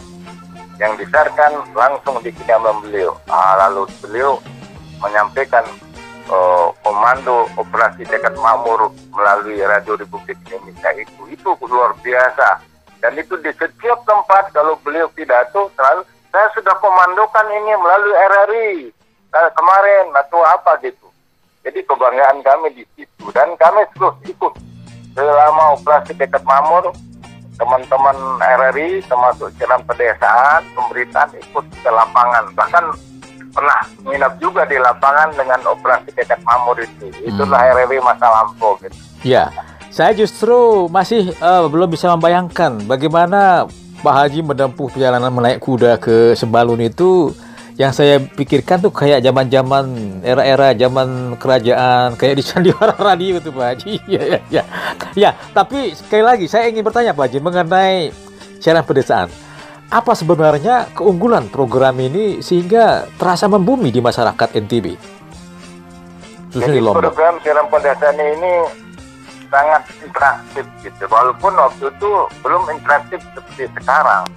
Yang 0.81 1.05
disiarkan 1.05 1.77
langsung 1.77 2.17
di 2.25 2.33
kediaman 2.33 2.81
beliau. 2.81 3.13
Ah, 3.29 3.53
lalu 3.69 3.85
beliau 4.01 4.41
menyampaikan 4.97 5.61
uh, 6.25 6.73
komando 6.81 7.45
operasi 7.53 8.01
dekat 8.09 8.33
Makmur 8.41 8.89
melalui 9.13 9.61
Radio 9.61 9.93
Republik 9.93 10.41
Indonesia 10.49 10.89
itu. 10.97 11.21
Itu 11.29 11.53
luar 11.69 11.93
biasa. 12.01 12.65
Dan 12.97 13.13
itu 13.13 13.37
di 13.45 13.53
setiap 13.53 14.01
tempat 14.09 14.49
kalau 14.57 14.73
beliau 14.81 15.05
pidato 15.13 15.69
selalu 15.77 16.01
saya 16.33 16.47
sudah 16.57 16.73
komandokan 16.81 17.45
ini 17.61 17.73
melalui 17.77 18.15
RRI 18.17 18.71
kemarin 19.53 20.05
atau 20.17 20.41
apa 20.41 20.81
gitu. 20.81 21.07
Jadi 21.61 21.85
kebanggaan 21.85 22.41
kami 22.41 22.73
di 22.73 22.83
situ. 22.97 23.29
Dan 23.29 23.53
kami 23.61 23.85
terus 23.93 24.17
ikut 24.25 24.53
selama 25.13 25.77
operasi 25.77 26.17
dekat 26.17 26.41
Makmur 26.41 26.89
teman-teman 27.61 28.17
RRI 28.41 29.05
termasuk 29.05 29.53
jalan 29.61 29.77
pedesaan 29.85 30.65
pemberitaan 30.73 31.29
ikut 31.37 31.65
ke 31.69 31.89
lapangan. 31.93 32.49
Bahkan 32.57 32.83
pernah 33.53 33.81
minat 34.01 34.33
juga 34.41 34.65
di 34.65 34.81
lapangan 34.81 35.29
dengan 35.37 35.61
operasi 35.69 36.09
dekat 36.17 36.41
mamur 36.41 36.81
itu. 36.81 37.13
Itulah 37.21 37.61
hmm. 37.61 37.73
RRI 37.85 37.97
masa 38.01 38.25
lampau 38.25 38.73
gitu. 38.81 38.97
Ya 39.21 39.53
saya 39.91 40.15
justru 40.15 40.87
masih 40.87 41.35
uh, 41.43 41.67
belum 41.67 41.91
bisa 41.91 42.07
membayangkan 42.15 42.87
bagaimana 42.87 43.67
Pak 44.01 44.15
Haji 44.15 44.39
menempuh 44.39 44.87
perjalanan 44.87 45.29
menaik 45.29 45.59
kuda 45.59 45.99
ke 45.99 46.33
Sembalun 46.33 46.79
itu 46.79 47.35
yang 47.81 47.89
saya 47.97 48.21
pikirkan 48.21 48.77
tuh 48.77 48.93
kayak 48.93 49.25
zaman-zaman 49.25 50.21
era-era 50.21 50.77
zaman 50.77 51.33
kerajaan 51.41 52.13
kayak 52.13 52.37
di 52.37 52.43
sandiwara 52.53 52.93
radio 52.93 53.41
itu 53.41 53.49
Pak 53.49 53.65
Haji. 53.65 53.93
ya, 54.13 54.21
ya, 54.21 54.39
ya. 54.53 54.63
ya, 55.17 55.31
tapi 55.49 55.97
sekali 55.97 56.21
lagi 56.21 56.45
saya 56.45 56.69
ingin 56.69 56.85
bertanya 56.85 57.17
Pak 57.17 57.25
Haji 57.25 57.39
mengenai 57.41 58.13
siaran 58.61 58.85
pedesaan. 58.85 59.33
Apa 59.89 60.13
sebenarnya 60.13 60.93
keunggulan 60.93 61.49
program 61.49 61.97
ini 61.99 62.39
sehingga 62.45 63.09
terasa 63.17 63.49
membumi 63.49 63.89
di 63.89 63.99
masyarakat 63.99 64.49
NTB? 64.61 64.87
Jadi 66.53 66.79
program 66.85 67.41
siaran 67.41 67.65
pedesaan 67.65 68.15
ini 68.15 68.53
sangat 69.49 69.83
interaktif 70.05 70.63
gitu. 70.85 71.03
Walaupun 71.09 71.57
waktu 71.57 71.89
itu 71.91 72.11
belum 72.45 72.61
interaktif 72.71 73.19
seperti 73.33 73.67
sekarang. 73.73 74.29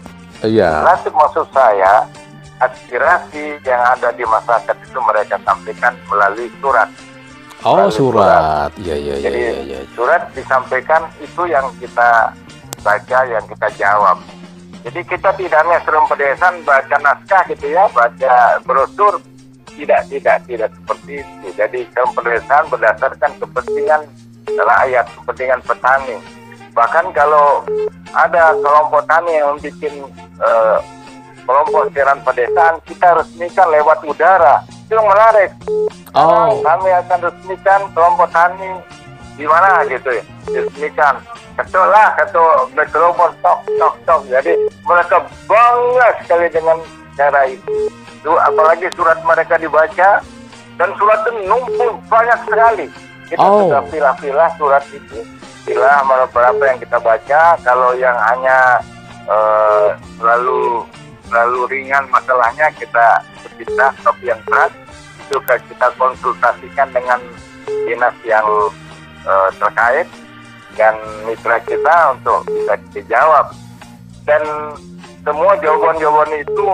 Iya. 0.43 0.83
Interaktif 0.83 1.13
maksud 1.15 1.47
saya 1.55 2.09
aspirasi 2.63 3.59
yang 3.67 3.83
ada 3.99 4.15
di 4.15 4.23
masyarakat 4.23 4.77
itu 4.87 4.99
mereka 5.03 5.37
sampaikan 5.43 5.95
melalui 6.07 6.49
surat. 6.63 6.89
Oh 7.65 7.81
melalui 7.81 7.97
surat, 7.97 8.71
iya 8.79 8.95
iya 8.95 9.15
iya. 9.19 9.25
Jadi 9.25 9.41
ya, 9.41 9.51
ya, 9.51 9.63
ya. 9.65 9.81
surat 9.97 10.23
disampaikan 10.37 11.03
itu 11.19 11.43
yang 11.49 11.67
kita 11.81 12.31
baca, 12.85 13.19
yang 13.27 13.45
kita 13.49 13.69
jawab. 13.81 14.21
Jadi 14.85 15.01
kita 15.09 15.33
tidak 15.41 15.59
hanya 15.65 15.81
serem 15.81 16.05
pedesaan 16.05 16.55
baca 16.61 16.97
naskah 17.01 17.43
gitu 17.49 17.73
ya, 17.73 17.89
baca 17.89 18.61
brosur, 18.69 19.17
tidak 19.73 20.05
tidak 20.13 20.37
tidak 20.45 20.71
seperti 20.77 21.25
itu. 21.25 21.47
Jadi 21.57 21.81
serem 21.89 22.11
pedesaan 22.13 22.65
berdasarkan 22.69 23.33
kepentingan 23.41 24.03
rakyat, 24.53 25.07
kepentingan 25.17 25.61
petani. 25.65 26.17
Bahkan 26.77 27.07
kalau 27.17 27.65
ada 28.13 28.53
kelompok 28.61 29.03
tani 29.09 29.31
yang 29.31 29.57
membuat 29.57 29.95
uh, 30.43 30.79
kelompok 31.45 31.93
siaran 31.93 32.21
pedesaan 32.25 32.81
kita 32.89 33.21
resmikan 33.21 33.69
lewat 33.71 33.99
udara. 34.05 34.65
Itu 34.89 34.97
yang 34.97 35.09
menarik. 35.09 35.51
Oh. 36.15 36.63
kami 36.63 36.91
akan 36.95 37.19
resmikan 37.27 37.81
kelompok 37.91 38.29
tani 38.33 38.81
di 39.37 39.45
mana? 39.47 39.85
Gitu 39.87 40.09
ya. 40.09 40.25
Resmikan. 40.51 41.21
Ketua 41.55 41.87
lah 41.87 42.09
ketua 42.19 42.67
kelompok 42.91 43.31
tok 43.45 43.59
tok 43.79 43.95
tok. 44.03 44.21
Jadi 44.27 44.53
mereka 44.83 45.23
bangga 45.47 46.09
sekali 46.25 46.47
dengan 46.51 46.79
cara 47.15 47.47
itu. 47.47 47.89
Itu 48.25 48.33
apalagi 48.41 48.89
surat 48.97 49.21
mereka 49.23 49.61
dibaca 49.61 50.25
dan 50.75 50.91
surat 50.99 51.19
itu 51.29 51.33
numpuk 51.47 51.93
banyak 52.11 52.39
sekali. 52.49 52.87
Kita 53.31 53.41
oh. 53.41 53.69
sudah 53.69 53.83
pilah-pilah 53.89 54.51
surat 54.59 54.85
itu. 54.91 55.19
Pilah 55.65 56.05
beberapa 56.05 56.63
yang 56.69 56.79
kita 56.83 56.99
baca. 57.01 57.57
Kalau 57.65 57.97
yang 57.97 58.17
hanya 58.21 58.85
uh, 59.29 59.97
lalu 60.21 60.85
lalu 61.33 61.61
ringan 61.71 62.05
masalahnya 62.13 62.69
kita 62.77 63.23
berpindah 63.45 63.93
tapi 64.03 64.25
yang 64.29 64.41
berat. 64.45 64.73
Itu 65.25 65.41
kita 65.41 65.89
konsultasikan 65.97 66.93
dengan 66.93 67.21
dinas 67.89 68.17
yang 68.29 68.45
uh, 69.25 69.49
terkait 69.57 70.05
dan 70.77 70.95
mitra 71.25 71.57
kita 71.65 72.19
untuk 72.19 72.45
bisa 72.51 72.75
dijawab. 72.93 73.55
Dan 74.29 74.43
semua 75.25 75.57
jawaban-jawaban 75.61 76.33
itu 76.45 76.67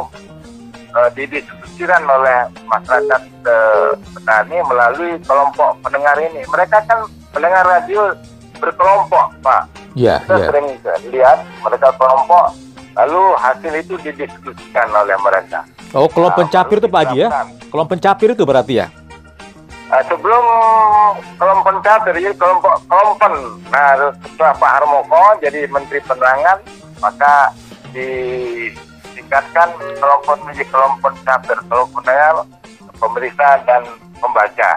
uh, 0.94 1.10
didiskusikan 1.14 2.02
oleh 2.10 2.50
masyarakat 2.66 3.22
uh, 3.46 3.94
petani 4.18 4.58
melalui 4.66 5.14
kelompok 5.22 5.78
pendengar 5.86 6.18
ini. 6.18 6.42
Mereka 6.50 6.78
kan 6.90 7.06
pendengar 7.30 7.62
radio 7.66 8.14
berkelompok 8.58 9.30
pak. 9.40 9.64
Yeah, 9.98 10.22
kita 10.22 10.36
yeah. 10.38 10.46
sering 10.46 10.66
lihat 11.10 11.38
mereka 11.66 11.90
kelompok 11.98 12.54
Lalu 13.00 13.22
hasil 13.40 13.72
itu 13.80 13.94
didiskusikan 14.04 14.92
oleh 14.92 15.16
mereka. 15.24 15.64
Oh, 15.96 16.04
kalau 16.04 16.28
nah, 16.28 16.36
pencapir 16.36 16.76
itu 16.84 16.88
Pak 16.92 17.00
Haji 17.00 17.16
ya? 17.24 17.28
Kalau 17.72 17.84
pencapir 17.88 18.28
itu 18.36 18.44
berarti 18.44 18.74
ya? 18.84 18.86
Nah, 19.88 20.02
sebelum 20.04 20.44
kelompok 21.40 21.64
pencapir, 21.80 22.12
jadi 22.20 22.36
kelompok 22.36 22.76
kelompen. 22.84 23.34
Nah, 23.72 24.12
setelah 24.20 24.52
Pak 24.54 24.70
Harmoko 24.70 25.24
jadi 25.40 25.64
Menteri 25.72 25.98
Penerangan, 26.04 26.60
maka 27.00 27.56
ditingkatkan 27.96 29.68
kelompok 29.96 30.36
menjadi 30.44 30.68
kelompok 30.68 31.12
chapter, 31.24 31.56
kelompok 31.66 32.04
pendengar, 32.04 32.44
pemeriksa 33.00 33.48
dan 33.64 33.82
pembaca. 34.20 34.70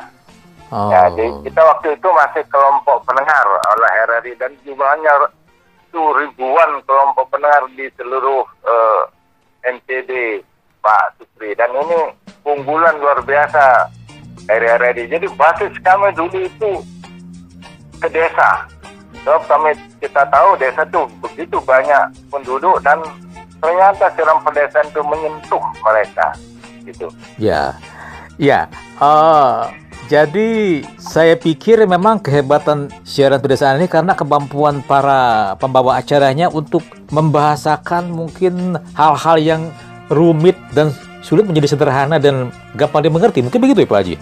Oh. 0.74 0.90
Ya, 0.90 1.12
jadi 1.14 1.30
kita 1.46 1.62
waktu 1.62 1.88
itu 1.94 2.08
masih 2.10 2.44
kelompok 2.50 3.06
pendengar 3.06 3.46
oleh 3.46 3.92
RRI 4.10 4.34
dan 4.42 4.50
jumlahnya 4.66 5.30
ribuan 5.98 6.82
kelompok 6.86 7.30
pendengar 7.30 7.66
di 7.74 7.90
seluruh 7.98 8.46
uh, 8.66 9.02
Pak 10.84 11.16
Supri 11.16 11.56
dan 11.56 11.72
ini 11.72 12.12
unggulan 12.44 13.00
luar 13.00 13.24
biasa 13.24 13.88
RRI. 14.52 15.08
Jadi 15.08 15.28
basis 15.40 15.74
kami 15.80 16.12
dulu 16.12 16.44
itu 16.44 16.72
ke 18.04 18.08
desa. 18.12 18.68
Sebab 19.24 19.48
kami 19.48 19.72
kita 20.04 20.28
tahu 20.28 20.60
desa 20.60 20.84
itu 20.84 21.08
begitu 21.24 21.58
banyak 21.64 22.12
penduduk 22.28 22.76
dan 22.84 23.00
ternyata 23.64 24.12
siaran 24.12 24.44
pedesaan 24.44 24.92
itu 24.92 25.02
menyentuh 25.08 25.64
mereka 25.80 26.28
gitu. 26.84 27.08
Ya, 27.40 27.72
ya. 28.36 28.68
Uh, 29.00 29.72
jadi 30.13 30.86
saya 31.02 31.34
pikir 31.34 31.89
memang 31.89 32.21
kehebatan 32.21 32.93
siaran 33.02 33.41
pedesaan 33.41 33.82
ini 33.82 33.89
karena 33.89 34.13
kemampuan 34.13 34.86
para 34.86 35.58
pembawa 35.58 35.97
acaranya 35.97 36.54
untuk 36.54 36.86
membahasakan 37.10 38.13
mungkin 38.13 38.78
hal-hal 38.93 39.41
yang 39.41 39.62
rumit 40.13 40.54
dan 40.78 40.93
sulit 41.26 41.49
menjadi 41.49 41.73
sederhana 41.73 42.21
dan 42.21 42.54
gampang 42.78 43.10
dimengerti. 43.10 43.41
Mungkin 43.41 43.58
begitu 43.58 43.82
ya 43.82 43.89
Pak 43.89 43.99
Haji? 44.06 44.15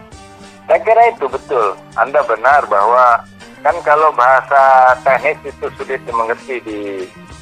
Saya 0.71 0.79
kira 0.79 1.03
itu 1.11 1.27
betul. 1.27 1.75
Anda 1.99 2.23
benar 2.23 2.63
bahwa 2.71 3.27
kan 3.59 3.75
kalau 3.83 4.15
bahasa 4.15 4.95
teknis 5.03 5.43
itu 5.43 5.67
sulit 5.75 5.99
dimengerti 6.07 6.63
di 6.63 6.79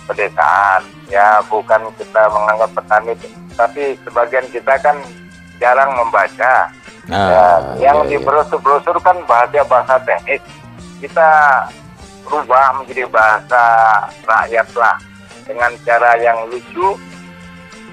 pedesaan. 0.09 0.81
Ya 1.13 1.38
bukan 1.45 1.85
kita 2.01 2.25
menganggap 2.33 2.73
petani, 2.73 3.13
tapi 3.53 3.93
sebagian 4.01 4.49
kita 4.49 4.73
kan 4.81 4.97
jarang 5.62 5.93
membaca 5.93 6.73
Nah, 7.10 7.26
ya, 7.34 7.89
yang 7.89 7.98
iya, 8.06 8.10
di 8.13 8.17
iya. 8.22 8.26
brosur-brosur 8.26 9.02
kan 9.02 9.17
bahasa 9.26 9.65
bahasa 9.65 9.98
teknis. 10.06 10.45
Kita 11.02 11.30
rubah 12.30 12.78
menjadi 12.78 13.10
bahasa 13.10 13.63
rakyat 14.30 14.67
lah 14.78 14.95
dengan 15.50 15.74
cara 15.82 16.13
yang 16.22 16.38
lucu 16.54 16.93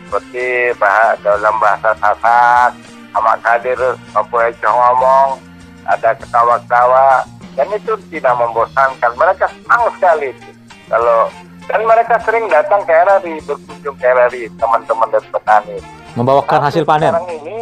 seperti 0.07 0.77
bah 0.77 1.17
dalam 1.25 1.57
bahasa 1.57 1.97
Sasak, 1.99 2.71
Ahmad 3.17 3.41
Kadir, 3.41 3.81
Papua 4.13 4.53
Ejo 4.53 4.69
ngomong, 4.69 5.41
ada 5.89 6.15
ketawa-ketawa, 6.15 7.25
dan 7.57 7.67
itu 7.73 7.97
tidak 8.13 8.37
membosankan. 8.39 9.13
Mereka 9.17 9.49
senang 9.51 9.83
sekali 9.97 10.31
itu. 10.31 10.51
Kalau 10.87 11.33
dan 11.67 11.83
mereka 11.83 12.15
sering 12.23 12.47
datang 12.47 12.87
ke 12.87 12.95
RRI, 12.95 13.43
berkunjung 13.43 13.97
ke 13.99 14.07
RRI, 14.07 14.47
teman-teman 14.61 15.09
dan 15.11 15.25
petani. 15.33 15.77
membawakan 16.17 16.65
hasil 16.65 16.89
panen. 16.89 17.13
Sekarang 17.13 17.29
ini, 17.29 17.57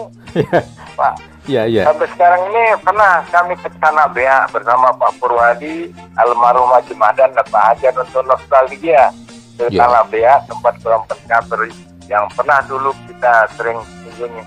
Pak, 0.99 1.34
Iya, 1.45 1.69
iya. 1.69 1.83
Sampai 1.85 2.09
sekarang 2.17 2.41
ini 2.49 2.65
pernah 2.81 3.21
kami 3.29 3.53
ke 3.61 3.69
sana 3.77 4.09
Bea 4.09 4.49
bersama 4.49 4.97
Pak 4.97 5.21
Purwadi, 5.21 5.93
almarhum 6.17 6.73
Haji 6.73 6.97
Madan 6.97 7.37
dan 7.37 7.47
Pak 7.53 7.63
Hajar 7.77 7.93
untuk 8.01 8.25
nostalgia 8.25 9.13
ke 9.61 9.69
Ya. 9.71 9.87
Tanah 9.87 10.09
Bea, 10.09 10.41
tempat 10.49 10.75
kelompok 10.81 11.21
kabar 11.29 11.61
yang 12.09 12.25
pernah 12.33 12.59
dulu 12.65 12.91
kita 13.07 13.47
sering 13.55 13.79
kunjungi. 14.03 14.43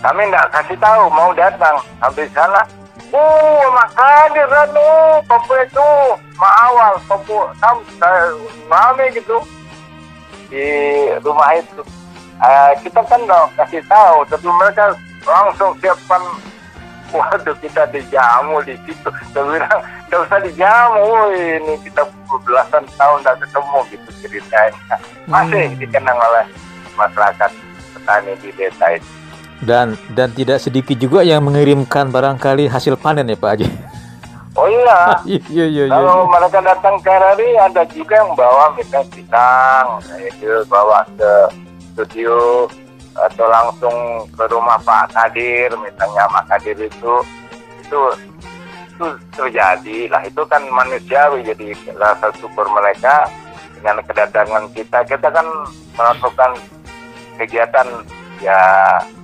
Kami 0.00 0.22
tidak 0.30 0.46
kasih 0.54 0.78
tahu 0.78 1.02
mau 1.10 1.30
datang 1.34 1.76
sampai 1.98 2.30
sana. 2.30 2.62
Oh, 3.14 3.62
Mak 3.70 3.90
Kadir 3.94 4.48
Ranu, 4.50 5.22
Papua 5.30 5.62
itu, 5.62 5.90
Mak 6.38 6.54
Awal, 6.70 6.94
Papua, 7.06 7.54
tam, 7.62 7.78
rame 8.66 9.04
gitu 9.14 9.38
di 10.50 10.66
rumah 11.22 11.54
itu. 11.54 11.82
Eh, 12.36 12.72
kita 12.84 13.00
kan 13.06 13.20
nggak 13.24 13.56
kasih 13.56 13.80
tahu, 13.88 14.26
tapi 14.28 14.48
mereka 14.48 14.92
langsung 15.26 15.74
siapkan 15.78 16.22
waduh 17.08 17.54
kita 17.56 17.86
dijamu 17.88 18.58
di 18.62 18.74
situ 18.82 19.08
saya 19.30 19.42
bilang 19.44 19.78
nggak 20.06 20.20
usah 20.22 20.38
dijamu 20.40 21.06
ini 21.30 21.74
kita 21.80 22.02
belasan 22.42 22.82
tahun 22.92 23.18
tidak 23.20 23.36
ketemu 23.42 23.78
gitu 23.88 24.08
ceritanya 24.20 24.96
masih 25.26 25.64
Hmm. 25.66 25.78
dikenang 25.78 26.18
oleh 26.18 26.44
masyarakat 26.94 27.50
petani 27.92 28.32
di 28.38 28.50
desa 28.52 28.86
itu 28.92 29.08
Dan 29.58 29.86
dan 30.12 30.28
tidak 30.30 30.60
sedikit 30.60 30.94
juga 30.94 31.22
yang 31.22 31.40
mengirimkan 31.40 32.10
barangkali 32.10 32.68
hasil 32.68 32.94
panen 32.94 33.24
ya 33.24 33.34
Pak 33.34 33.50
Haji. 33.50 33.66
oh 34.52 34.68
iya 34.68 34.98
Iya, 35.26 35.40
iya, 35.48 35.64
iya. 35.66 35.84
iya. 35.84 35.94
kalau 35.94 36.26
mereka 36.26 36.58
datang 36.60 36.96
ke 36.98 37.08
RRI 37.08 37.50
ada 37.56 37.82
juga 37.86 38.14
yang 38.16 38.30
bawa 38.34 38.64
misalnya 38.72 39.08
pisang 39.08 39.86
itu 40.20 40.50
bawa 40.66 41.06
ke 41.12 41.30
studio 41.88 42.68
atau 43.16 43.46
langsung 43.48 43.96
ke 44.36 44.44
rumah 44.52 44.76
Pak 44.84 45.16
Kadir 45.16 45.72
misalnya 45.80 46.28
Pak 46.28 46.44
Kadir 46.52 46.76
itu 46.76 47.14
itu 47.80 48.00
itu 48.96 49.06
terjadi 49.36 50.08
lah 50.08 50.24
itu 50.24 50.42
kan 50.48 50.64
manusiawi 50.72 51.44
jadi 51.44 51.76
rasa 52.00 52.32
syukur 52.40 52.64
mereka 52.72 53.28
dengan 53.76 54.00
kedatangan 54.02 54.64
kita. 54.72 54.98
Kita 55.04 55.28
kan 55.28 55.46
melakukan 55.94 56.52
kegiatan 57.36 57.88
ya 58.40 58.60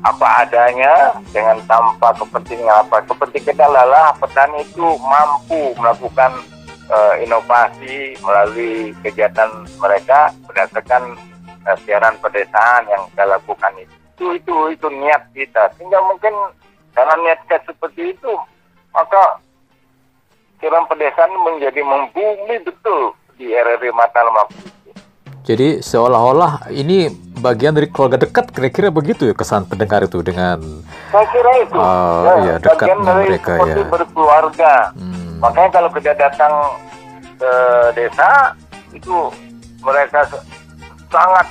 apa 0.05 0.29
adanya 0.45 1.17
dengan 1.33 1.59
tanpa 1.65 2.13
kepentingan 2.15 2.85
apa. 2.85 3.01
Kepentingan 3.09 3.49
kita 3.49 3.65
adalah 3.65 4.13
petani 4.21 4.63
itu 4.63 4.87
mampu 5.01 5.73
melakukan 5.81 6.33
eh, 6.93 7.15
inovasi 7.25 8.15
melalui 8.21 8.93
kegiatan 9.01 9.51
mereka 9.81 10.31
berdasarkan 10.45 11.17
siaran 11.87 12.15
pedesaan 12.19 12.83
yang 12.91 13.03
kita 13.13 13.25
lakukan 13.27 13.73
itu. 13.79 13.95
itu 14.23 14.27
itu 14.39 14.57
itu 14.71 14.87
niat 15.03 15.23
kita 15.35 15.73
sehingga 15.75 15.99
mungkin 16.07 16.31
karena 16.95 17.15
niat 17.27 17.39
kita 17.49 17.59
seperti 17.67 18.15
itu 18.15 18.33
maka 18.95 19.41
siaran 20.63 20.87
pedesaan 20.87 21.33
menjadi 21.43 21.81
membumi 21.83 22.57
betul 22.63 23.19
di 23.35 23.51
RRI 23.51 23.91
Mataram 23.91 24.37
waktu 24.37 24.63
itu. 24.63 24.91
Jadi 25.43 25.69
seolah-olah 25.83 26.71
ini 26.71 27.11
bagian 27.43 27.75
dari 27.75 27.91
keluarga 27.91 28.23
dekat 28.23 28.55
kira-kira 28.55 28.95
begitu 28.95 29.27
ya 29.27 29.35
kesan 29.35 29.67
pendengar 29.67 30.07
itu 30.07 30.23
dengan 30.23 30.63
Saya 31.11 31.27
kira 31.35 31.53
itu. 31.67 31.75
Oh, 31.75 32.47
iya, 32.47 32.63
dekat 32.63 32.79
bagian 32.79 32.99
dari 33.03 33.27
mereka, 33.27 33.53
seperti 33.59 33.83
ya. 33.83 33.89
berkeluarga. 33.91 34.73
hmm, 34.95 35.43
Makanya 35.43 35.71
kalau 35.75 35.91
kita 35.91 36.13
datang 36.15 36.55
ke 37.43 37.53
desa 37.99 38.55
itu 38.95 39.35
mereka 39.83 40.23
sangat 41.13 41.47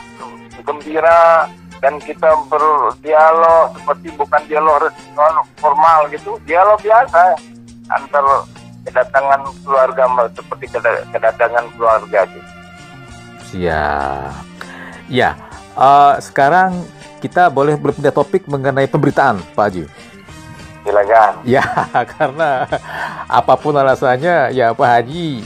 gembira 0.65 1.45
dan 1.82 1.97
kita 1.97 2.30
berdialog 2.50 3.74
seperti 3.74 4.08
bukan 4.13 4.41
dialog 4.45 4.86
res- 4.86 5.10
formal 5.58 6.10
gitu, 6.10 6.38
dialog 6.45 6.78
biasa 6.82 7.38
antar 7.89 8.26
kedatangan 8.86 9.41
keluarga 9.62 10.04
seperti 10.34 10.65
keda- 10.69 11.06
kedatangan 11.13 11.65
keluarga 11.78 12.26
gitu. 12.30 12.50
ya 13.54 14.30
ya 15.12 15.36
eh, 15.76 16.13
sekarang 16.24 16.82
kita 17.21 17.54
boleh 17.54 17.78
berpindah 17.78 18.10
topik 18.10 18.50
mengenai 18.50 18.89
pemberitaan 18.89 19.38
Pak 19.54 19.65
Haji. 19.69 19.84
Silakan. 20.82 21.34
Ya 21.45 21.62
karena 22.17 22.65
apa 23.30 23.54
pun 23.54 23.78
alasannya 23.78 24.50
ya 24.50 24.74
Pak 24.74 24.89
Haji 24.89 25.45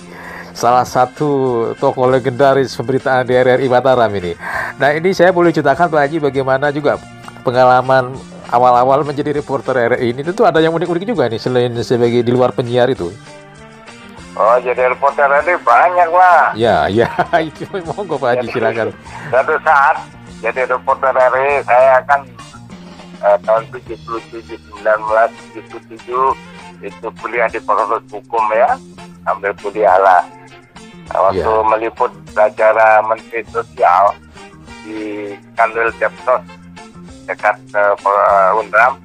salah 0.55 0.87
satu 0.87 1.29
tokoh 1.75 2.07
legendaris 2.07 2.71
pemberitaan 2.79 3.27
di 3.27 3.35
RRI 3.35 3.67
Mataram 3.67 4.07
ini. 4.15 4.39
Nah 4.79 4.95
ini 4.95 5.11
saya 5.11 5.35
boleh 5.35 5.51
ceritakan 5.51 5.91
Pak 5.91 5.99
Haji 5.99 6.17
bagaimana 6.23 6.71
juga 6.71 6.95
pengalaman 7.43 8.15
awal-awal 8.49 9.03
menjadi 9.03 9.35
reporter 9.35 9.75
RRI 9.75 10.15
ini 10.15 10.23
tentu 10.23 10.47
ada 10.47 10.63
yang 10.63 10.71
unik-unik 10.71 11.03
juga 11.03 11.27
nih 11.27 11.37
selain 11.43 11.75
sebagai 11.83 12.23
di 12.23 12.31
luar 12.31 12.55
penyiar 12.55 12.87
itu. 12.87 13.11
Oh 14.35 14.55
jadi 14.63 14.95
reporter 14.95 15.27
tadi 15.27 15.59
banyak 15.59 16.09
lah. 16.15 16.55
Ya 16.55 16.87
ya 16.87 17.11
itu 17.51 17.67
monggo 17.91 18.15
Pak 18.15 18.39
Haji 18.39 18.47
silakan. 18.55 18.95
Satu 19.27 19.59
saat 19.59 19.99
jadi 20.39 20.71
reporter 20.71 21.11
RRI 21.11 21.67
saya 21.67 21.99
kan 22.07 22.23
eh, 23.27 23.37
tahun 23.43 23.63
77 23.75 24.23
1977 24.87 26.55
itu 26.83 27.07
kuliah 27.19 27.47
di 27.51 27.59
Fakultas 27.59 28.03
Hukum 28.07 28.43
ya 28.55 28.79
ambil 29.27 29.51
kuliah 29.59 29.99
lah. 29.99 30.23
Nah, 31.05 31.19
waktu 31.29 31.45
Ya. 31.45 31.63
meliput 31.69 32.11
acara 32.33 33.01
Menteri 33.05 33.41
Sosial 33.53 34.05
di 34.81 35.31
Kanwil 35.53 35.93
Depsos 36.01 36.41
dekat 37.25 37.57
uh, 37.73 38.57
Undram 38.57 39.01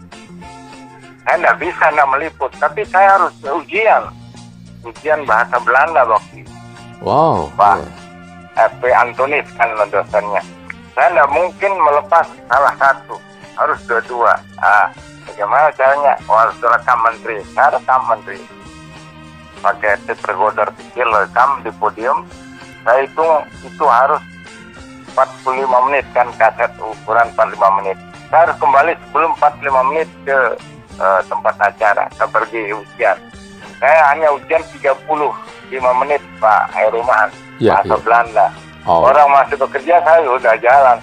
saya 1.24 1.36
nggak 1.40 1.58
bisa 1.60 1.84
nggak 1.92 2.10
meliput 2.12 2.52
tapi 2.60 2.84
saya 2.88 3.16
harus 3.16 3.32
ujian 3.44 4.12
ujian 4.84 5.20
bahasa 5.28 5.60
Belanda 5.60 6.04
waktu 6.08 6.44
itu. 6.44 6.54
Wow. 7.00 7.48
Pak. 7.56 7.80
FP 8.56 8.82
Antonis 8.92 9.46
kan 9.56 9.72
dosennya. 9.88 10.42
Saya 10.92 11.08
tidak 11.16 11.30
mungkin 11.32 11.72
melepas 11.80 12.26
salah 12.50 12.74
satu, 12.76 13.16
harus 13.56 13.78
dua-dua. 13.88 14.36
Ah, 14.60 14.92
bagaimana 15.24 15.72
caranya? 15.72 16.12
Oh, 16.28 16.36
harus 16.36 16.56
rekam 16.60 16.98
menteri. 17.00 17.40
Saya 17.56 17.78
rekam 17.78 18.00
menteri. 18.10 18.40
Pakai 19.61 20.01
tape 20.09 20.25
recorder 20.25 20.68
kecil 20.73 21.09
rekam 21.12 21.61
di 21.61 21.70
podium. 21.77 22.25
Saya 22.81 23.05
hitung 23.05 23.44
itu 23.61 23.85
harus 23.85 24.25
45 25.12 25.87
menit 25.90 26.07
kan 26.16 26.29
kaset 26.40 26.73
ukuran 26.81 27.29
45 27.37 27.79
menit. 27.83 27.96
Saya 28.33 28.46
harus 28.49 28.57
kembali 28.57 28.92
sebelum 29.09 29.31
45 29.37 29.88
menit 29.92 30.09
ke 30.25 30.38
uh, 30.96 31.20
tempat 31.29 31.55
acara. 31.61 32.05
Saya 32.16 32.29
pergi 32.31 32.73
ujian. 32.73 33.18
Saya 33.81 34.01
hanya 34.12 34.29
ujian 34.33 34.61
35 34.77 34.96
menit 36.05 36.23
Pak 36.40 36.73
Heruman, 36.77 37.29
Ya, 37.61 37.81
bahasa 37.81 37.96
ya. 37.96 38.03
Belanda. 38.05 38.46
Oh. 38.88 39.09
Orang 39.09 39.29
masih 39.33 39.57
bekerja 39.61 40.01
saya 40.01 40.25
udah 40.25 40.55
jalan. 40.57 40.99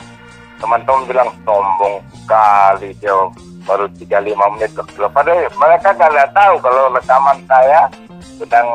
Teman-teman 0.58 1.06
bilang 1.06 1.30
sombong 1.46 2.02
kali 2.26 2.90
dia 2.98 3.14
baru 3.70 3.86
35 4.02 4.54
menit 4.58 4.72
ke. 4.74 4.82
Padahal 4.98 5.46
mereka 5.54 5.90
nggak 5.94 6.34
tahu 6.34 6.56
kalau 6.58 6.90
rekaman 6.90 7.38
saya 7.46 7.86
sedang 8.38 8.70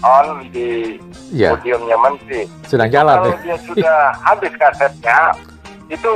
on 0.00 0.26
di 0.50 0.98
Iya. 1.30 1.54
podiumnya 1.54 1.94
menteri. 1.94 2.42
Sedang 2.66 2.90
jalan 2.90 3.22
Kalau 3.22 3.30
ya. 3.30 3.38
dia 3.46 3.56
sudah 3.62 3.98
habis 4.26 4.52
kasetnya, 4.58 5.30
itu 5.86 6.10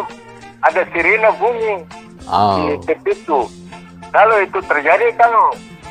ada 0.61 0.83
sirine 0.91 1.31
bunyi 1.39 1.87
Oh. 2.27 2.57
di 2.59 2.81
tip 2.83 2.99
itu. 3.05 3.47
Kalau 4.11 4.37
itu 4.41 4.59
terjadi 4.65 5.13
kan, 5.15 5.31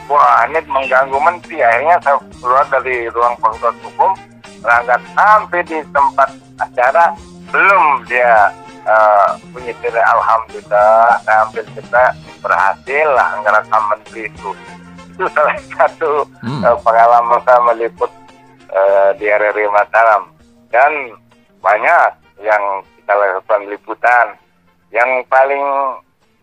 wah 0.07 0.43
ini 0.43 0.59
mengganggu 0.65 1.15
menteri. 1.15 1.61
Akhirnya 1.61 1.95
saya 2.01 2.17
keluar 2.35 2.65
dari 2.67 3.07
ruang 3.13 3.35
fakultas 3.37 3.75
hukum, 3.79 4.11
berangkat 4.59 5.01
sampai 5.13 5.61
di 5.63 5.77
tempat 5.93 6.29
acara, 6.57 7.05
belum 7.47 7.83
dia 8.09 8.51
eh, 8.83 9.29
bunyi 9.53 9.71
sirine. 9.79 10.01
Alhamdulillah, 10.01 11.21
kita 11.71 12.03
berhasil 12.41 13.07
lah 13.07 13.39
menteri 13.87 14.27
itu. 14.27 14.51
Itu 15.13 15.25
salah 15.29 15.53
satu 15.77 16.25
Hmm. 16.41 16.65
eh, 16.65 16.77
pengalaman 16.81 17.39
saya 17.45 17.61
meliput 17.63 18.09
eh, 18.67 19.09
di 19.15 19.29
RRI 19.29 19.69
Mataram. 19.69 20.33
Dan 20.67 21.13
banyak 21.61 22.09
yang 22.41 22.63
kita 22.97 23.13
lakukan 23.13 23.61
liputan. 23.69 24.27
Yang 24.89 25.25
paling 25.25 25.63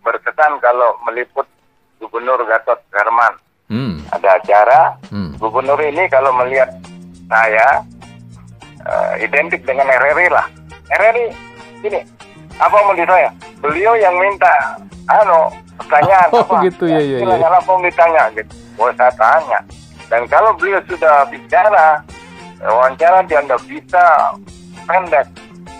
berkesan 0.00 0.58
kalau 0.58 0.94
meliput 1.02 1.46
Gubernur 1.98 2.38
Gatot 2.46 2.78
Herman. 2.90 3.34
Hmm. 3.66 4.02
Ada 4.10 4.38
acara, 4.38 4.80
Hmm. 5.10 5.34
Gubernur 5.36 5.78
ini 5.78 6.06
kalau 6.06 6.30
melihat 6.32 6.70
saya 7.26 7.82
eh, 8.80 9.12
identik 9.20 9.66
dengan 9.66 9.86
RRI 9.86 10.30
lah. 10.30 10.46
RRI 10.88 11.24
ini 11.84 12.00
apa 12.56 12.76
mau 12.76 12.94
saya? 12.94 13.30
Beliau 13.58 13.92
yang 13.94 14.14
minta 14.16 14.78
anu 15.06 15.50
pertanyaan 15.80 16.28
Oh, 16.30 16.44
apa? 16.44 16.56
gitu, 16.62 16.84
ya, 16.86 17.00
ya, 17.00 17.18
ya. 17.24 17.58
Mau 17.64 17.80
ditanya 17.80 18.22
gitu. 18.32 18.52
Boleh 18.76 18.94
saya 18.94 19.12
tanya. 19.16 19.58
Dan 20.06 20.26
kalau 20.26 20.52
beliau 20.54 20.80
sudah 20.84 21.24
bicara 21.26 22.02
wawancara 22.60 23.24
dia 23.24 23.40
nggak 23.40 23.62
bisa 23.64 24.04
pendek 24.84 25.26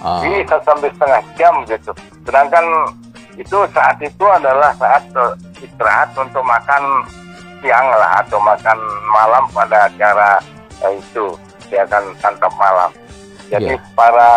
Ah. 0.00 0.24
bisa 0.24 0.56
sampai 0.64 0.88
setengah 0.90 1.20
jam 1.36 1.54
gitu. 1.68 1.92
Sedangkan 2.24 2.64
itu 3.36 3.58
saat 3.68 4.00
itu 4.00 4.24
adalah 4.24 4.72
saat 4.74 5.04
eh, 5.12 5.32
istirahat 5.60 6.08
untuk 6.16 6.40
makan 6.40 7.04
siang 7.60 7.84
lah 7.90 8.24
atau 8.24 8.40
makan 8.40 8.78
malam 9.12 9.44
pada 9.52 9.92
acara 9.92 10.40
eh, 10.80 10.96
itu 10.96 11.36
dia 11.68 11.84
akan 11.84 12.16
santap 12.16 12.48
malam. 12.56 12.88
Jadi 13.52 13.76
Iya. 13.76 13.82
para 13.92 14.30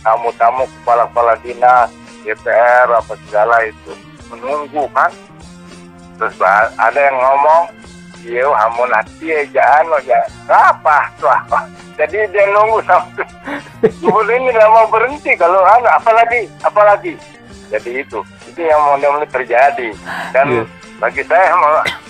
tamu-tamu 0.00 0.62
kepala-kepala 0.78 1.34
dinas, 1.42 1.90
DPR 2.22 2.86
apa 2.86 3.12
segala 3.26 3.66
itu 3.66 3.92
menunggu 4.30 4.86
kan. 4.94 5.10
Terus 6.16 6.36
ada 6.76 7.00
yang 7.00 7.16
ngomong, 7.16 7.62
iya 8.22 8.44
hamun 8.44 8.90
hati 8.92 9.32
aja 9.32 9.80
anu 9.80 9.96
ya 10.04 10.20
apa 10.48 11.08
tuh. 11.16 11.32
Jadi 11.96 12.28
dia 12.32 12.44
nunggu 12.52 12.80
sampai 12.84 13.24
Gubernur 14.00 14.32
ini 14.32 14.52
nggak 14.52 14.72
mau 14.72 14.86
berhenti 14.88 15.32
kalau 15.36 15.60
anu 15.64 15.88
apalagi 15.88 16.48
apalagi. 16.60 17.14
Jadi 17.70 18.02
itu 18.02 18.20
itu 18.50 18.60
yang 18.66 18.80
mulai 18.82 19.24
terjadi 19.30 19.88
dan 20.34 20.46
Iya. 20.50 20.62
bagi 20.98 21.22
saya 21.24 21.54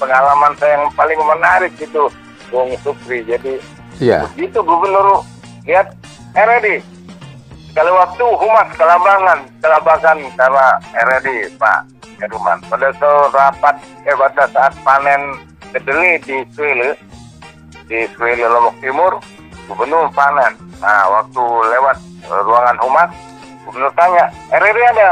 pengalaman 0.01 0.53
saya 0.59 0.81
yang 0.81 0.91
paling 0.97 1.21
menarik 1.21 1.73
itu 1.79 2.09
Bung 2.51 2.75
Supri. 2.83 3.23
Jadi 3.23 3.61
Iya. 4.03 4.27
begitu 4.35 4.59
Gubernur 4.65 5.23
lihat 5.69 5.95
RRD 6.35 6.83
kalau 7.71 7.95
waktu 7.95 8.25
humas 8.27 8.67
kelabangan 8.75 9.39
kelabakan 9.63 10.19
karena 10.35 10.67
RRD 10.91 11.29
Pak 11.55 11.79
Heruman 12.21 12.61
pada 12.69 12.93
saat 13.01 13.33
rapat 13.33 13.75
eh 14.05 14.13
pada 14.13 14.45
saat 14.53 14.73
panen 14.85 15.41
kedelai 15.73 16.21
di 16.21 16.45
Swile 16.53 16.93
di 17.89 18.05
Swile 18.13 18.45
Lombok 18.45 18.77
Timur 18.85 19.13
Gubernur 19.65 20.13
panen. 20.13 20.53
Nah 20.85 21.09
waktu 21.09 21.43
lewat 21.43 21.97
eh, 22.29 22.41
ruangan 22.45 22.79
humas 22.85 23.11
Gubernur 23.65 23.93
tanya 23.97 24.29
RRD 24.53 24.79
ada? 24.97 25.11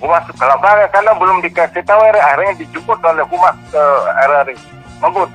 Humas 0.00 0.24
kelabangan 0.32 0.88
karena 0.88 1.12
belum 1.18 1.38
dikasih 1.44 1.82
tahu 1.84 2.00
RRD 2.00 2.22
akhirnya 2.22 2.52
dijemput 2.62 2.98
oleh 3.04 3.26
humas 3.26 3.56
ke 3.74 3.84
RRD 4.30 4.50
ngebut. 5.02 5.30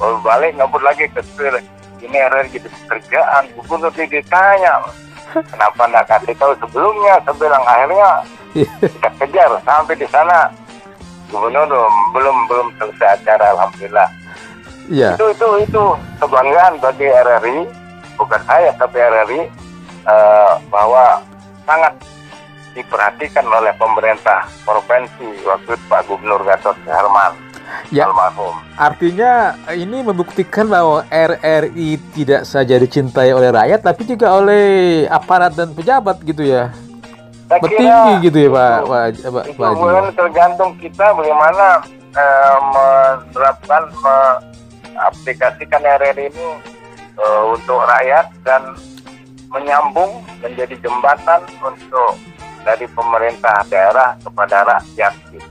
Balik 0.00 0.52
ngebut 0.56 0.82
lagi 0.84 1.04
ke 1.08 1.20
Swile 1.32 1.64
ini 2.04 2.16
RRD 2.16 2.60
jadi 2.60 2.68
pekerjaan. 2.68 3.42
Gubernur 3.56 3.92
ditanya 3.96 4.84
kenapa 5.30 5.82
nggak 5.86 6.06
kasih 6.10 6.34
tahu 6.36 6.52
sebelumnya? 6.58 7.22
Saya 7.22 7.34
bilang 7.38 7.62
akhirnya 7.62 8.10
kita 8.54 9.08
kejar 9.20 9.50
sampai 9.62 9.94
di 9.94 10.06
sana 10.10 10.50
gubernur 11.30 11.66
belum 12.10 12.36
belum 12.50 12.66
selesai 12.78 13.22
acara 13.22 13.54
alhamdulillah 13.54 14.08
Iya. 14.90 15.14
itu 15.14 15.26
itu 15.30 15.48
itu 15.70 15.84
kebanggaan 16.18 16.82
bagi 16.82 17.06
RRI 17.06 17.62
bukan 18.18 18.42
saya 18.42 18.74
tapi 18.74 18.98
RRI 18.98 19.40
eh, 20.02 20.52
bahwa 20.66 21.22
sangat 21.62 21.94
diperhatikan 22.74 23.46
oleh 23.46 23.70
pemerintah 23.78 24.50
provinsi 24.66 25.46
waktu 25.46 25.78
itu 25.78 25.84
Pak 25.86 26.10
Gubernur 26.10 26.42
Gatot 26.42 26.74
Herman 26.86 27.34
Ya. 27.94 28.10
almarhum 28.10 28.58
Artinya 28.74 29.54
ini 29.70 30.02
membuktikan 30.02 30.66
bahwa 30.66 31.06
RRI 31.06 32.02
tidak 32.10 32.42
saja 32.42 32.74
dicintai 32.74 33.30
oleh 33.30 33.54
rakyat 33.54 33.86
tapi 33.86 34.10
juga 34.10 34.34
oleh 34.34 35.06
aparat 35.06 35.54
dan 35.54 35.70
pejabat 35.70 36.18
gitu 36.26 36.42
ya. 36.42 36.74
Saya 37.50 37.58
Petinggi 37.60 37.82
kira 37.82 38.22
gitu 38.22 38.38
ya 38.38 38.48
Pak 38.48 38.70
itu- 38.70 38.86
Pak, 38.86 38.86
Pak, 38.86 39.04
itu 39.10 39.26
Pak 39.26 39.42
Haji. 39.42 39.74
kemudian 39.74 40.06
tergantung 40.14 40.70
kita 40.78 41.06
bagaimana 41.10 41.66
eh, 42.12 42.56
menerapkan 42.70 43.82
mengaplikasikan 43.96 45.82
RRI 45.82 46.26
ini 46.26 46.48
eh, 47.16 47.42
untuk 47.48 47.82
rakyat 47.82 48.26
dan 48.40 48.62
menyambung 49.48 50.10
menjadi 50.38 50.78
jembatan 50.78 51.42
untuk 51.60 52.14
dari 52.62 52.86
pemerintah 52.88 53.66
daerah 53.66 54.14
kepada 54.20 54.62
rakyat 54.64 55.10
gitu. 55.28 55.48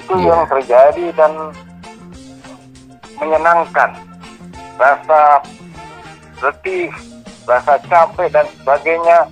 itu 0.00 0.12
Iya. 0.16 0.24
yang 0.26 0.42
terjadi 0.46 1.06
dan 1.14 1.32
menyenangkan 3.16 3.90
rasa 4.74 5.44
letih 6.40 6.88
rasa 7.44 7.76
capek 7.84 8.28
dan 8.30 8.46
sebagainya 8.54 9.28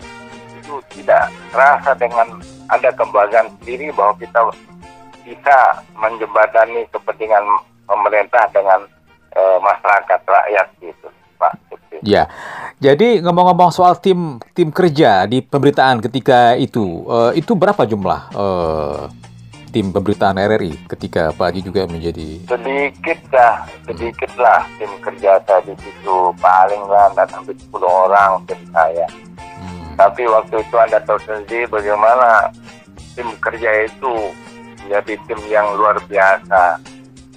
itu 0.68 1.00
tidak 1.00 1.32
terasa 1.48 1.96
dengan 1.96 2.44
ada 2.68 2.92
kebanggaan 2.92 3.48
sendiri 3.56 3.88
bahwa 3.96 4.12
kita 4.20 4.52
bisa 5.24 5.58
menjembatani 5.96 6.84
kepentingan 6.92 7.44
pemerintah 7.88 8.44
dengan 8.52 8.84
eh, 9.32 9.58
masyarakat 9.64 10.20
rakyat 10.20 10.68
gitu 10.84 11.08
Pak. 11.40 11.56
Ya, 12.04 12.28
jadi 12.78 13.24
ngomong-ngomong 13.24 13.72
soal 13.72 13.96
tim 13.96 14.36
tim 14.52 14.68
kerja 14.68 15.24
di 15.24 15.40
pemberitaan 15.40 16.04
ketika 16.04 16.52
itu, 16.60 17.08
eh, 17.08 17.40
itu 17.40 17.56
berapa 17.56 17.88
jumlah 17.88 18.20
eh, 18.36 19.02
tim 19.72 19.92
pemberitaan 19.92 20.36
RRI 20.36 20.88
ketika 20.88 21.32
Pak 21.32 21.52
Haji 21.52 21.60
juga 21.64 21.88
menjadi? 21.88 22.44
Sedikit 22.44 23.18
dah 23.32 23.64
sedikit 23.88 24.32
lah 24.36 24.64
tim 24.76 24.92
kerja 25.00 25.40
saya 25.44 25.60
di 25.64 25.74
situ 25.80 26.16
paling 26.40 26.82
lah 26.88 27.08
sampai 27.16 27.56
10 27.56 27.72
orang 27.84 28.44
tim 28.48 28.60
saya. 28.72 29.06
Hmm, 29.58 29.77
tapi 29.98 30.22
waktu 30.30 30.62
itu 30.62 30.76
anda 30.78 31.02
tahu 31.02 31.18
sendiri 31.26 31.66
bagaimana 31.66 32.54
tim 33.18 33.34
kerja 33.42 33.90
itu 33.90 34.30
menjadi 34.86 35.18
tim 35.26 35.40
yang 35.50 35.66
luar 35.74 35.98
biasa. 36.06 36.78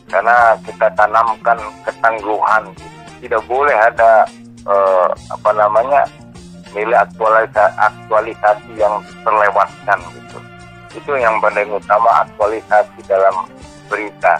Karena 0.05 0.53
kita 0.61 0.93
tanamkan 0.93 1.57
ketangguhan. 1.81 2.69
Tidak 3.17 3.41
boleh 3.49 3.73
ada 3.73 4.29
eh, 4.69 5.09
apa 5.33 5.49
namanya 5.57 6.05
nilai 6.77 7.01
aktualisasi, 7.01 7.75
aktualisasi 7.81 8.71
yang 8.77 9.01
terlewatkan 9.25 9.97
gitu. 10.13 10.37
Itu 10.93 11.11
yang 11.17 11.41
paling 11.41 11.73
utama 11.73 12.29
aktualisasi 12.29 13.01
dalam 13.09 13.49
berita. 13.89 14.37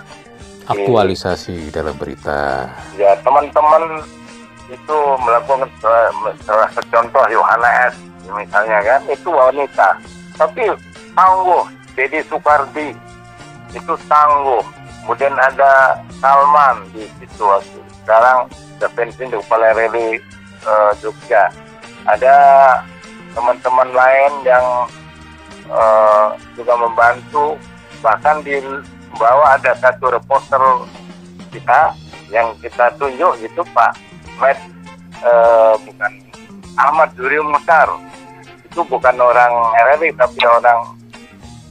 Aktualisasi 0.70 1.74
dalam 1.74 1.98
berita. 1.98 2.70
ya 2.94 3.18
teman-teman 3.26 4.06
itu 4.70 4.98
melakukan 5.20 5.68
salah 5.84 6.32
salah 6.48 6.68
satu 6.72 6.88
contoh 6.88 7.24
Yohana 7.28 7.92
S 7.92 8.11
misalnya 8.36 8.80
kan 8.84 9.02
itu 9.10 9.30
wanita. 9.30 9.90
Tapi 10.36 10.64
tangguh 11.14 11.64
Dedi 11.94 12.20
Soekardi 12.28 12.96
itu 13.76 13.94
tangguh. 14.08 14.64
Kemudian 15.02 15.34
ada 15.36 15.98
Salman 16.22 16.86
di 16.94 17.10
situ 17.18 17.46
sekarang 18.06 18.46
sudah 18.78 18.90
pensiun 18.94 19.34
di 19.34 19.38
kepala 19.42 19.74
eh, 19.74 20.18
Jogja. 21.02 21.50
Ada 22.06 22.36
teman-teman 23.34 23.90
lain 23.94 24.34
yang 24.44 24.66
uh, 25.72 26.36
juga 26.58 26.74
membantu. 26.76 27.56
Bahkan 28.02 28.42
di 28.42 28.58
bawah 29.16 29.56
ada 29.56 29.78
satu 29.78 30.10
reporter 30.10 30.62
kita 31.54 31.94
yang 32.34 32.56
kita 32.64 32.90
tunjuk 32.98 33.38
itu 33.44 33.62
Pak 33.76 33.94
Med 34.40 34.58
uh, 35.22 35.76
bukan 35.84 36.12
Ahmad 36.80 37.14
Zuri 37.14 37.38
Mukhtar 37.44 37.92
itu 38.72 38.88
bukan 38.88 39.20
orang 39.20 39.52
RRI 39.76 40.16
tapi 40.16 40.40
orang 40.48 40.96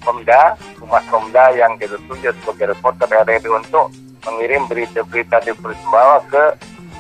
Pemda, 0.05 0.53
Humas 0.77 1.05
Pemda 1.09 1.49
yang 1.57 1.73
kita 1.81 1.97
tunjuk 2.05 2.37
sebagai 2.45 2.77
reporter 2.77 3.09
RRI 3.25 3.49
untuk 3.49 3.89
mengirim 4.29 4.69
berita-berita 4.69 5.41
di 5.49 5.53
bawah 5.65 6.21
ke 6.29 6.45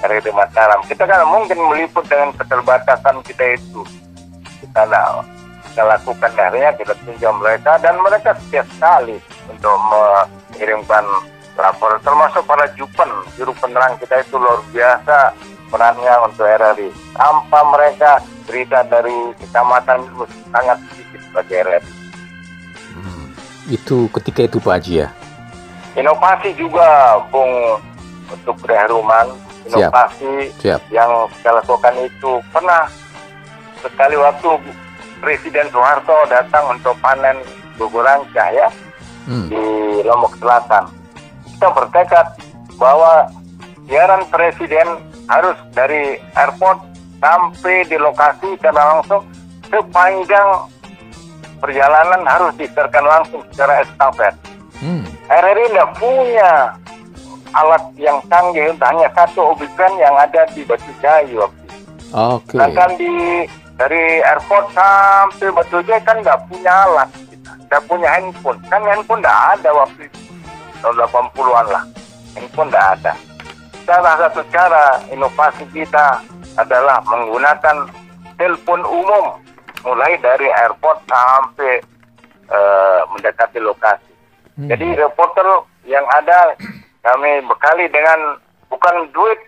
RRI 0.01 0.32
Mataram. 0.32 0.80
Kita 0.88 1.05
kan 1.05 1.20
mungkin 1.28 1.61
meliput 1.68 2.09
dengan 2.09 2.32
keterbatasan 2.32 3.20
kita 3.28 3.61
itu. 3.61 3.84
Kita, 4.64 4.88
nah, 4.88 5.20
kita 5.68 5.84
lakukan 5.84 6.32
akhirnya 6.32 6.72
kita 6.80 6.96
tunjuk 7.05 7.32
mereka 7.40 7.76
dan 7.84 8.01
mereka 8.01 8.32
setiap 8.40 8.64
sekali 8.72 9.20
untuk 9.53 9.76
mengirimkan 9.92 11.05
lapor 11.61 12.01
termasuk 12.01 12.40
para 12.48 12.64
jupen 12.72 13.09
juru 13.36 13.53
penerang 13.61 13.92
kita 14.01 14.24
itu 14.24 14.40
luar 14.40 14.64
biasa 14.72 15.36
perannya 15.68 16.14
untuk 16.24 16.48
RRI 16.48 16.88
tanpa 17.12 17.61
mereka 17.68 18.12
berita 18.51 18.82
dari 18.90 19.14
kecamatan 19.38 20.03
itu 20.03 20.26
sangat 20.51 20.78
sedikit 20.90 21.46
RRI 21.46 21.92
hmm, 22.98 23.26
itu 23.70 24.11
ketika 24.18 24.40
itu 24.51 24.59
Pak 24.59 24.74
Haji 24.82 24.94
ya 25.07 25.09
inovasi 25.94 26.51
juga 26.59 27.22
Bung 27.30 27.78
untuk 28.26 28.59
Ruman 28.66 29.30
inovasi 29.70 30.51
Siap. 30.59 30.82
Siap. 30.82 30.90
yang 30.90 31.30
kita 31.38 31.51
lakukan 31.62 31.94
itu 32.03 32.42
pernah 32.51 32.90
sekali 33.78 34.18
waktu 34.18 34.51
Presiden 35.22 35.70
Soeharto 35.70 36.26
datang 36.26 36.74
untuk 36.74 36.98
panen 36.98 37.38
gugur 37.78 38.03
rancah 38.03 38.51
ya 38.51 38.68
hmm. 39.30 39.46
di 39.46 39.62
Lombok 40.03 40.34
Selatan 40.42 40.90
kita 41.55 41.68
bertekad 41.70 42.26
bahwa 42.80 43.30
siaran 43.86 44.24
presiden 44.32 44.88
harus 45.28 45.55
dari 45.76 46.16
airport 46.34 46.89
sampai 47.20 47.84
di 47.86 47.96
lokasi 48.00 48.56
karena 48.58 48.96
langsung 48.96 49.22
sepanjang 49.68 50.48
perjalanan 51.60 52.24
harus 52.24 52.52
disiarkan 52.56 53.04
langsung 53.04 53.40
secara 53.52 53.84
estafet. 53.84 54.34
Hmm. 54.80 55.04
RRI 55.28 55.70
tidak 55.70 55.90
punya 56.00 56.72
alat 57.52 57.84
yang 58.00 58.18
canggih, 58.32 58.72
hanya 58.80 59.08
satu 59.12 59.52
obikan 59.52 59.92
yang 60.00 60.16
ada 60.16 60.48
di 60.56 60.64
Batu 60.64 60.90
Jayu. 61.04 61.44
Oke. 61.44 61.52
Okay. 62.10 62.56
Sedangkan 62.56 62.90
di 62.96 63.12
dari 63.76 64.24
airport 64.24 64.72
sampai 64.72 65.52
Batu 65.52 65.84
Jayu 65.84 66.00
kan 66.02 66.16
nggak 66.24 66.40
punya 66.48 66.72
alat, 66.88 67.10
nggak 67.68 67.82
punya 67.84 68.08
handphone. 68.08 68.58
Kan 68.72 68.82
handphone 68.88 69.20
nggak 69.20 69.40
ada 69.60 69.70
waktu 69.76 70.08
itu 70.08 70.18
tahun 70.80 70.96
80-an 71.04 71.66
lah. 71.68 71.84
Handphone 72.34 72.68
nggak 72.72 72.88
ada. 72.98 73.12
Salah 73.84 74.14
satu 74.16 74.40
cara 74.48 75.02
inovasi 75.12 75.68
kita 75.76 76.24
adalah 76.59 77.03
menggunakan 77.07 77.90
telepon 78.40 78.80
umum 78.86 79.38
mulai 79.84 80.16
dari 80.20 80.48
airport 80.48 81.05
sampai 81.09 81.80
uh, 82.48 83.01
mendekati 83.14 83.61
lokasi. 83.61 84.12
Hmm. 84.57 84.68
Jadi 84.68 84.96
reporter 84.98 85.46
yang 85.88 86.05
ada 86.12 86.57
kami 87.01 87.40
bekali 87.48 87.88
dengan 87.88 88.36
bukan 88.68 89.09
duit 89.16 89.40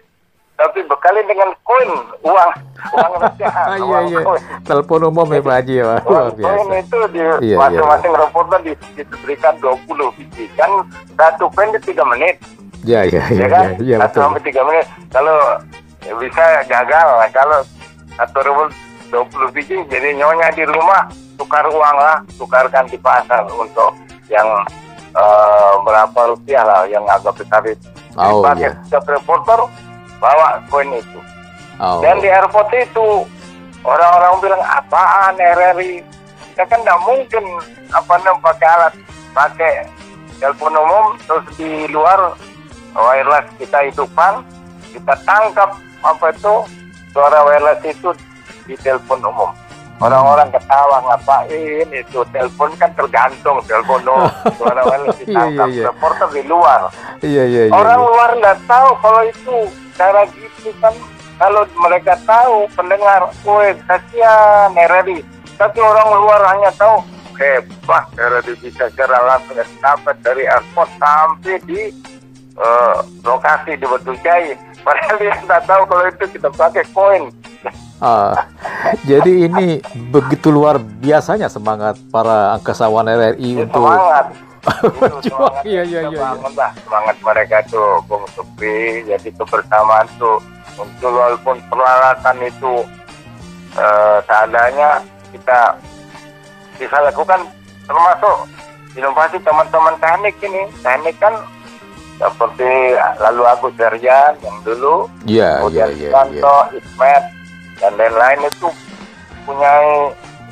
tapi 0.56 0.84
bekali 0.84 1.20
dengan 1.26 1.50
koin 1.64 1.90
uang 2.22 2.50
uang 2.94 3.12
rupiah 3.24 3.52
iya, 3.76 3.98
iya. 4.06 4.20
telepon 4.62 5.08
umum 5.08 5.26
ya 5.32 5.40
Pak 5.42 5.54
Haji 5.58 5.74
ya 5.80 5.84
koin 6.04 6.68
itu 6.76 6.98
di 7.10 7.18
iya, 7.18 7.34
iya. 7.40 7.56
masing-masing 7.58 8.12
iya. 8.12 8.20
reporter 8.20 8.58
di, 8.62 8.72
diberikan 8.94 9.54
20 9.58 10.16
biji 10.20 10.44
kan 10.54 10.70
satu 11.18 11.48
koin 11.56 11.72
di 11.72 11.80
tiga 11.82 12.04
menit 12.06 12.36
ya 12.84 13.02
ya 13.08 13.24
ya, 13.32 13.42
ya 13.42 13.46
kan 13.48 13.64
ya, 13.80 13.96
ya, 13.96 13.96
satu 14.06 14.18
sampai 14.28 14.42
tiga 14.44 14.62
menit 14.68 14.86
kalau 15.10 15.38
bisa 16.18 16.44
gagal 16.66 17.08
kalau 17.30 17.60
satu 18.18 18.38
ribu 18.42 18.64
dua 19.12 19.24
puluh 19.28 19.48
biji 19.52 19.76
jadi 19.86 20.16
nyonya 20.16 20.50
di 20.56 20.64
rumah 20.66 21.06
tukar 21.36 21.64
uang 21.68 21.96
lah 21.96 22.20
tukarkan 22.36 22.88
di 22.88 22.98
pasar 22.98 23.44
untuk 23.52 23.94
yang 24.28 24.48
uh, 25.14 25.72
berapa 25.84 26.34
rupiah 26.34 26.64
lah 26.64 26.82
yang 26.88 27.04
agak 27.08 27.36
besar 27.36 27.62
itu 27.64 27.88
oh, 28.16 28.44
iya. 28.56 28.72
reporter 28.90 29.58
bawa 30.22 30.62
koin 30.70 30.92
itu. 30.94 31.20
Oh. 31.82 31.98
Dan 31.98 32.22
di 32.22 32.30
airport 32.30 32.70
itu 32.78 33.26
orang-orang 33.82 34.34
bilang 34.38 34.62
apaan 34.62 35.34
RRI? 35.34 36.04
Kita 36.52 36.68
kan 36.68 36.84
tidak 36.84 37.00
mungkin 37.02 37.44
apa 37.90 38.12
namanya 38.22 38.44
pakai 38.44 38.68
alat 38.68 38.94
pakai 39.32 39.72
telepon 40.36 40.76
umum 40.76 41.16
terus 41.24 41.44
di 41.56 41.88
luar 41.88 42.36
wireless 42.92 43.48
kita 43.56 43.88
hidupkan 43.88 44.44
kita 44.92 45.16
tangkap 45.24 45.72
apa 46.02 46.26
itu 46.34 46.54
suara 47.14 47.38
wireless 47.46 47.82
itu 47.86 48.10
di 48.66 48.74
telepon 48.82 49.22
umum 49.22 49.50
orang-orang 50.02 50.50
ketawa 50.50 50.98
ngapain 51.06 51.86
itu 51.94 52.18
telepon 52.34 52.70
kan 52.78 52.90
tergantung 52.98 53.62
telepon 53.64 54.02
umum 54.06 54.30
suara 54.58 54.82
wireless 54.86 55.18
iya, 55.22 55.22
iya, 55.22 55.26
ditangkap 55.26 55.68
iya, 55.70 55.78
iya. 55.78 55.84
reporter 55.90 56.28
di 56.34 56.42
luar 56.46 56.80
iya, 57.22 57.44
iya, 57.46 57.62
iya, 57.70 57.74
orang 57.74 58.00
iya. 58.00 58.08
luar 58.10 58.30
nggak 58.38 58.58
tahu 58.66 58.88
kalau 58.98 59.22
itu 59.24 59.56
cara 59.94 60.22
gitu 60.34 60.70
kan 60.82 60.94
kalau 61.42 61.66
mereka 61.74 62.14
tahu 62.22 62.70
pendengar, 62.78 63.26
woi 63.42 63.74
kasihan 63.90 64.70
RRI. 64.78 65.26
Tapi 65.58 65.78
orang 65.82 66.22
luar 66.22 66.38
hanya 66.54 66.70
tahu 66.78 67.02
hebat 67.34 68.06
RRI 68.14 68.54
bisa 68.62 68.86
secara 68.86 69.18
langsung 69.26 69.58
dapat 69.82 70.16
dari 70.22 70.46
airport 70.46 70.90
sampai 71.02 71.58
di 71.66 71.90
uh, 72.54 73.02
lokasi 73.26 73.74
di 73.74 73.86
Batu 73.90 74.14
Jai. 74.22 74.54
Padahal 74.82 75.16
dia 75.18 75.34
tidak 75.38 75.62
tahu 75.64 75.82
kalau 75.86 76.04
itu 76.10 76.24
kita 76.34 76.48
pakai 76.50 76.84
koin. 76.90 77.24
Uh, 78.02 78.34
jadi 79.06 79.46
ini 79.46 79.78
begitu 80.10 80.50
luar 80.50 80.82
biasanya 80.82 81.46
semangat 81.46 81.94
para 82.10 82.58
angkasawan 82.58 83.06
RRI 83.06 83.62
untuk 83.62 83.86
semangat. 83.86 84.26
Semangat. 85.26 85.62
Iya, 85.66 85.82
iya, 85.82 86.00
iya, 86.06 86.18
bangun 86.22 86.52
lah. 86.54 86.70
Semangat 86.86 87.16
mereka 87.18 87.56
tuh 87.66 87.98
Bung 88.06 88.22
Supri 88.30 89.02
jadi 89.06 89.28
kebersamaan 89.34 90.06
tuh 90.22 90.38
untuk 90.78 91.10
walaupun 91.10 91.58
peralatan 91.66 92.36
itu 92.46 92.86
uh, 93.74 94.18
seadanya 94.22 95.02
kita 95.34 95.78
bisa 96.78 96.96
lakukan 97.02 97.42
termasuk 97.86 98.36
inovasi 98.94 99.38
teman-teman 99.42 99.98
teknik 99.98 100.38
ini. 100.42 100.62
Teknik 100.82 101.18
kan 101.18 101.34
seperti 102.30 102.70
lalu 103.18 103.42
Agus 103.48 103.74
Darjan 103.74 104.32
yang 104.38 104.56
dulu 104.62 105.10
yeah, 105.26 105.58
kemudian 105.58 105.90
yeah, 105.98 106.06
yeah, 106.06 106.12
Santo, 106.14 106.56
yeah. 106.70 106.78
Ismet 106.78 107.24
dan 107.82 107.92
lain-lain 107.98 108.40
itu 108.46 108.68
punya 109.42 109.72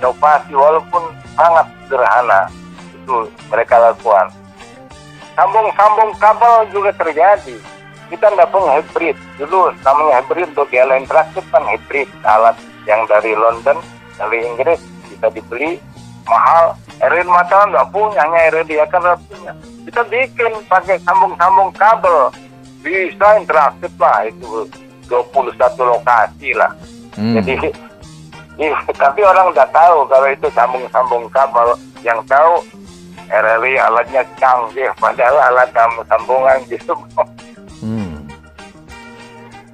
inovasi 0.01 0.53
walaupun 0.57 1.03
sangat 1.39 1.67
sederhana 1.87 2.51
itu 2.91 3.17
mereka 3.53 3.77
lakukan. 3.79 4.27
Sambung-sambung 5.39 6.11
kabel 6.19 6.55
juga 6.75 6.91
terjadi. 6.99 7.57
Kita 8.11 8.27
tidak 8.35 8.51
punya 8.51 8.83
hybrid. 8.83 9.17
Dulu 9.39 9.71
namanya 9.87 10.19
hybrid 10.19 10.51
untuk 10.51 10.67
dialog 10.75 10.99
interaktif 10.99 11.47
kan 11.55 11.63
hybrid 11.71 12.11
alat 12.27 12.59
yang 12.85 13.07
dari 13.07 13.33
London, 13.39 13.79
dari 14.19 14.43
Inggris 14.43 14.83
bisa 15.07 15.31
dibeli 15.31 15.79
mahal. 16.31 16.79
Erin 17.01 17.27
Mataram 17.27 17.75
nggak 17.75 17.91
punya, 17.91 18.23
hanya 18.23 18.39
Erin 18.53 18.67
dia 18.71 18.85
kan 18.87 19.03
punya. 19.27 19.53
Kita 19.89 20.01
bikin 20.07 20.53
pakai 20.71 20.97
sambung-sambung 21.03 21.75
kabel. 21.75 22.31
Bisa 22.81 23.37
interaktif 23.37 23.93
lah 23.99 24.25
itu 24.25 24.65
21 25.11 25.59
lokasi 25.83 26.55
lah. 26.55 26.71
Hmm. 27.19 27.37
Jadi 27.37 27.55
Iya, 28.61 28.77
tapi 28.93 29.25
orang 29.25 29.57
nggak 29.57 29.73
tahu 29.73 30.05
kalau 30.05 30.29
itu 30.29 30.47
sambung-sambung 30.53 31.25
kabel. 31.33 31.81
Yang 32.05 32.21
tahu 32.29 32.61
RRI 33.31 33.79
alatnya 33.79 34.23
canggih 34.37 34.91
padahal 34.99 35.55
alat 35.55 35.71
sambungan 36.11 36.59
gitu 36.67 36.95
hmm. 37.87 38.27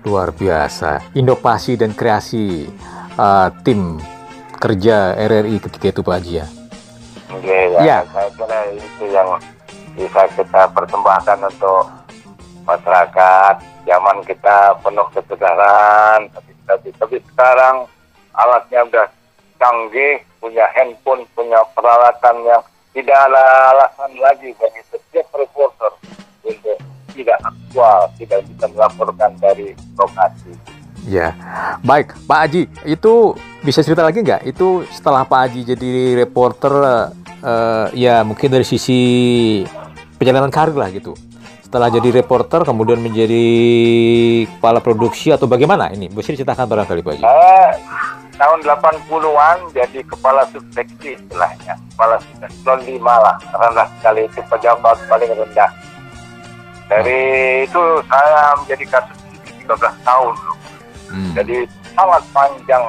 luar 0.05 0.29
biasa 0.37 1.01
inovasi 1.17 1.81
dan 1.81 1.97
kreasi 1.97 2.69
uh, 3.17 3.49
tim 3.65 3.97
kerja 4.59 5.15
RRI 5.17 5.57
ketika 5.63 5.87
itu 5.93 6.01
Pak 6.03 6.15
Haji 6.21 6.33
ya 6.43 6.47
Oke, 7.35 7.59
ya, 7.75 7.81
ya. 7.83 7.99
saya 8.15 8.31
kira 8.39 8.61
itu 8.73 9.05
yang 9.11 9.29
bisa 9.99 10.23
kita 10.39 10.63
persembahkan 10.71 11.39
untuk 11.43 11.85
masyarakat 12.67 13.55
zaman 13.87 14.17
kita 14.27 14.79
penuh 14.83 15.09
ketegaran 15.15 16.31
tapi, 16.31 16.51
tapi, 16.67 16.89
tapi 16.99 17.17
sekarang 17.33 17.87
alatnya 18.37 18.81
udah 18.87 19.07
canggih 19.57 20.21
punya 20.39 20.69
handphone 20.77 21.25
punya 21.33 21.59
peralatan 21.75 22.37
yang 22.45 22.63
tidak 22.97 23.19
ada 23.29 23.45
alasan 23.77 24.13
lagi 24.17 24.57
bagi 24.57 24.81
setiap 24.89 25.29
reporter 25.37 25.93
untuk 26.41 26.79
tidak 27.13 27.39
aktual, 27.45 28.09
tidak 28.21 28.41
bisa 28.49 28.67
melaporkan 28.73 29.33
dari 29.41 29.73
lokasi. 29.97 30.53
Ya, 31.07 31.39
baik 31.87 32.19
Pak 32.27 32.39
Haji, 32.43 32.63
itu 32.83 33.39
bisa 33.63 33.79
cerita 33.87 34.03
lagi 34.03 34.27
nggak? 34.27 34.43
Itu 34.43 34.83
setelah 34.91 35.23
Pak 35.23 35.39
Haji 35.47 35.61
jadi 35.63 35.91
reporter, 36.19 36.75
uh, 37.47 37.87
ya 37.95 38.27
mungkin 38.27 38.51
dari 38.51 38.67
sisi 38.67 39.63
perjalanan 40.19 40.51
karir 40.51 40.75
lah 40.75 40.91
gitu. 40.91 41.15
Setelah 41.63 41.95
jadi 41.95 42.11
reporter, 42.11 42.67
kemudian 42.67 42.99
menjadi 42.99 43.47
kepala 44.59 44.83
produksi 44.83 45.31
atau 45.31 45.47
bagaimana 45.47 45.95
ini? 45.95 46.11
Bisa 46.11 46.35
diceritakan 46.35 46.67
barangkali 46.67 47.01
Pak 47.07 47.13
Haji? 47.15 47.23
Eh, 47.23 47.71
tahun 48.35 48.59
80-an 48.67 49.59
jadi 49.79 50.01
kepala 50.11 50.43
subseksi 50.51 51.15
istilahnya. 51.23 51.79
Kepala 51.95 52.19
subseksi 52.19 52.99
5 52.99 52.99
lah, 53.03 53.39
rendah 53.55 53.87
sekali 53.99 54.27
itu 54.27 54.43
pejabat 54.51 54.99
paling 55.07 55.31
rendah. 55.39 55.71
Dari 56.87 57.23
itu 57.67 57.83
saya 58.11 58.59
menjadi 58.59 58.85
kasus 58.99 59.19
13 59.67 59.95
tahun. 60.07 60.35
Hmm. 61.07 61.33
Jadi 61.39 61.67
sangat 61.95 62.23
panjang, 62.35 62.85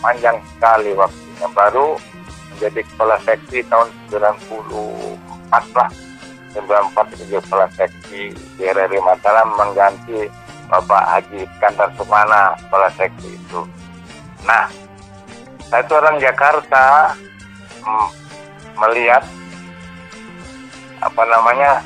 panjang 0.00 0.36
sekali 0.56 0.90
waktunya. 0.96 1.46
Baru 1.52 1.88
menjadi 2.52 2.80
kepala 2.92 3.16
seksi 3.24 3.58
tahun 3.68 3.88
94 4.12 5.78
lah. 5.78 5.90
94 6.50 7.14
itu 7.14 7.24
kepala 7.38 7.66
seksi 7.78 8.22
di 8.34 8.62
RRI 8.66 8.98
Mataram 9.00 9.54
mengganti 9.54 10.26
Bapak 10.66 11.02
Haji 11.18 11.46
Iskandar 11.46 11.90
Sukmana 11.94 12.58
kepala 12.58 12.88
seksi 12.94 13.28
itu. 13.38 13.60
Nah, 14.42 14.66
saya 15.70 15.82
itu 15.86 15.94
orang 15.94 16.16
Jakarta 16.18 17.14
hmm, 17.82 18.08
melihat 18.78 19.22
apa 21.00 21.22
namanya 21.24 21.80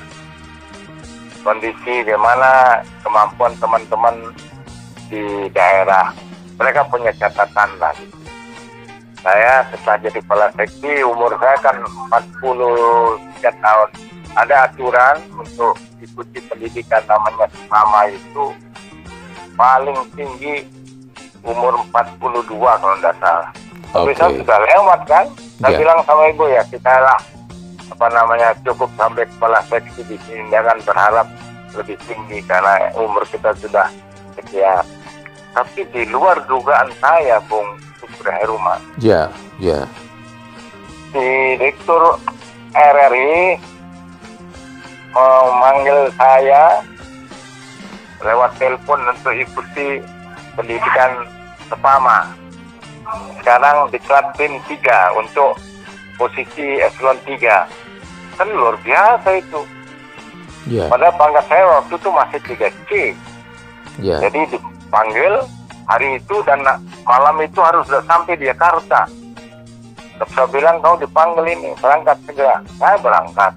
kondisi 1.44 2.02
bagaimana 2.02 2.82
kemampuan 3.04 3.52
teman-teman 3.60 4.16
di 5.08 5.48
daerah. 5.50 6.12
Mereka 6.54 6.86
punya 6.86 7.10
catatan 7.18 7.70
lah. 7.82 7.90
Gitu. 7.98 8.16
Saya 9.24 9.64
setelah 9.72 9.98
jadi 10.04 10.18
kepala 10.20 10.46
seksi, 10.52 11.02
umur 11.02 11.32
saya 11.40 11.56
kan 11.64 11.76
43 12.12 13.64
tahun. 13.64 13.88
Ada 14.34 14.54
aturan 14.68 15.16
untuk 15.38 15.78
ikuti 16.02 16.42
pendidikan 16.44 17.00
namanya 17.06 17.46
sama 17.70 18.10
itu 18.10 18.50
paling 19.54 19.98
tinggi 20.18 20.66
umur 21.46 21.80
42 21.88 22.50
kalau 22.52 22.96
tidak 22.98 23.14
salah. 23.22 23.50
Tapi 23.94 24.10
okay. 24.10 24.18
saya 24.18 24.30
sudah 24.42 24.58
lewat 24.58 25.00
kan. 25.06 25.26
Saya 25.62 25.70
yeah. 25.70 25.78
bilang 25.78 25.98
sama 26.02 26.22
ibu 26.28 26.44
ya 26.50 26.62
kita 26.66 26.92
lah 26.98 27.18
apa 27.94 28.06
namanya 28.10 28.56
cukup 28.64 28.90
sampai 28.96 29.28
kepala 29.28 29.60
seksi 29.68 30.02
di 30.08 30.16
sini 30.24 30.48
jangan 30.48 30.80
berharap 30.82 31.26
lebih 31.76 31.98
tinggi 32.08 32.40
karena 32.46 32.90
umur 32.96 33.22
kita 33.28 33.52
sudah 33.60 33.86
sekian 34.36 34.84
tapi 35.54 35.86
di 35.94 36.02
luar 36.10 36.42
dugaan 36.50 36.90
saya 36.98 37.38
Bung 37.46 37.78
Supra 38.02 38.34
Heruman 38.42 38.80
ya 38.98 39.30
ya. 39.62 39.86
Direktur 41.14 42.18
RRI 42.74 43.54
memanggil 45.14 46.10
saya 46.18 46.82
lewat 48.18 48.50
telepon 48.58 48.98
untuk 49.06 49.30
ikuti 49.30 50.02
pendidikan 50.58 51.22
sepama 51.70 52.34
sekarang 53.38 53.92
di 53.92 53.98
Klatin 54.02 54.58
3 54.66 55.20
untuk 55.20 55.54
posisi 56.18 56.82
eselon 56.82 57.18
3 57.22 58.40
kan 58.40 58.48
luar 58.50 58.74
biasa 58.82 59.38
itu. 59.38 59.62
Yeah. 60.64 60.88
padahal 60.88 61.12
pangkat 61.20 61.44
saya 61.52 61.64
waktu 61.76 61.92
itu 61.92 62.08
masih 62.08 62.40
3C 62.48 62.90
yeah. 64.00 64.20
jadi 64.22 64.48
dipanggil 64.54 65.44
hari 65.88 66.16
itu 66.16 66.36
dan 66.48 66.64
malam 67.04 67.36
itu 67.44 67.60
harus 67.60 67.84
sudah 67.88 68.04
sampai 68.08 68.36
di 68.36 68.48
Jakarta. 68.48 69.04
Saya 70.30 70.46
bilang 70.48 70.78
kau 70.80 70.96
dipanggil 70.96 71.44
ini 71.58 71.74
berangkat 71.82 72.16
segera. 72.24 72.62
Saya 72.78 72.96
berangkat. 73.02 73.52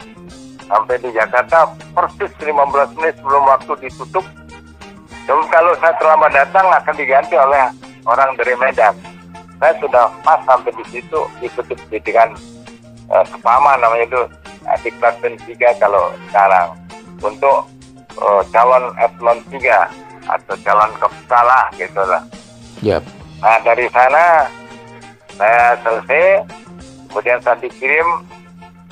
Sampai 0.68 1.00
di 1.00 1.10
Jakarta 1.16 1.70
persis 1.96 2.32
15 2.44 2.98
menit 3.00 3.16
sebelum 3.22 3.44
waktu 3.48 3.74
ditutup. 3.88 4.26
Dan 5.24 5.40
kalau 5.52 5.72
saya 5.80 5.94
terlambat 6.00 6.32
datang 6.34 6.68
akan 6.72 6.96
diganti 6.98 7.36
oleh 7.40 7.72
orang 8.04 8.36
dari 8.36 8.56
Medan. 8.60 8.96
Saya 9.58 9.74
sudah 9.82 10.06
pas 10.22 10.40
sampai 10.46 10.70
di 10.76 10.86
situ 10.92 11.20
ikuti 11.42 11.74
pendidikan 11.74 12.30
uh, 13.10 13.26
kepama 13.26 13.74
namanya 13.80 14.06
itu 14.06 14.22
uh, 14.66 14.78
di 14.82 14.90
kelas 14.98 15.16
3 15.24 15.82
kalau 15.82 16.12
sekarang. 16.30 16.68
Untuk 17.22 17.66
uh, 18.22 18.42
calon 18.52 18.94
eselon 19.02 19.40
3 19.50 20.07
atau 20.28 20.56
calon 20.62 20.92
kepala 21.00 21.72
gitu 21.76 22.02
lah. 22.04 22.24
Yep. 22.84 23.04
Nah 23.42 23.60
dari 23.64 23.88
sana 23.90 24.48
saya 25.38 25.78
selesai, 25.86 26.46
kemudian 27.10 27.42
saya 27.42 27.56
dikirim 27.62 28.08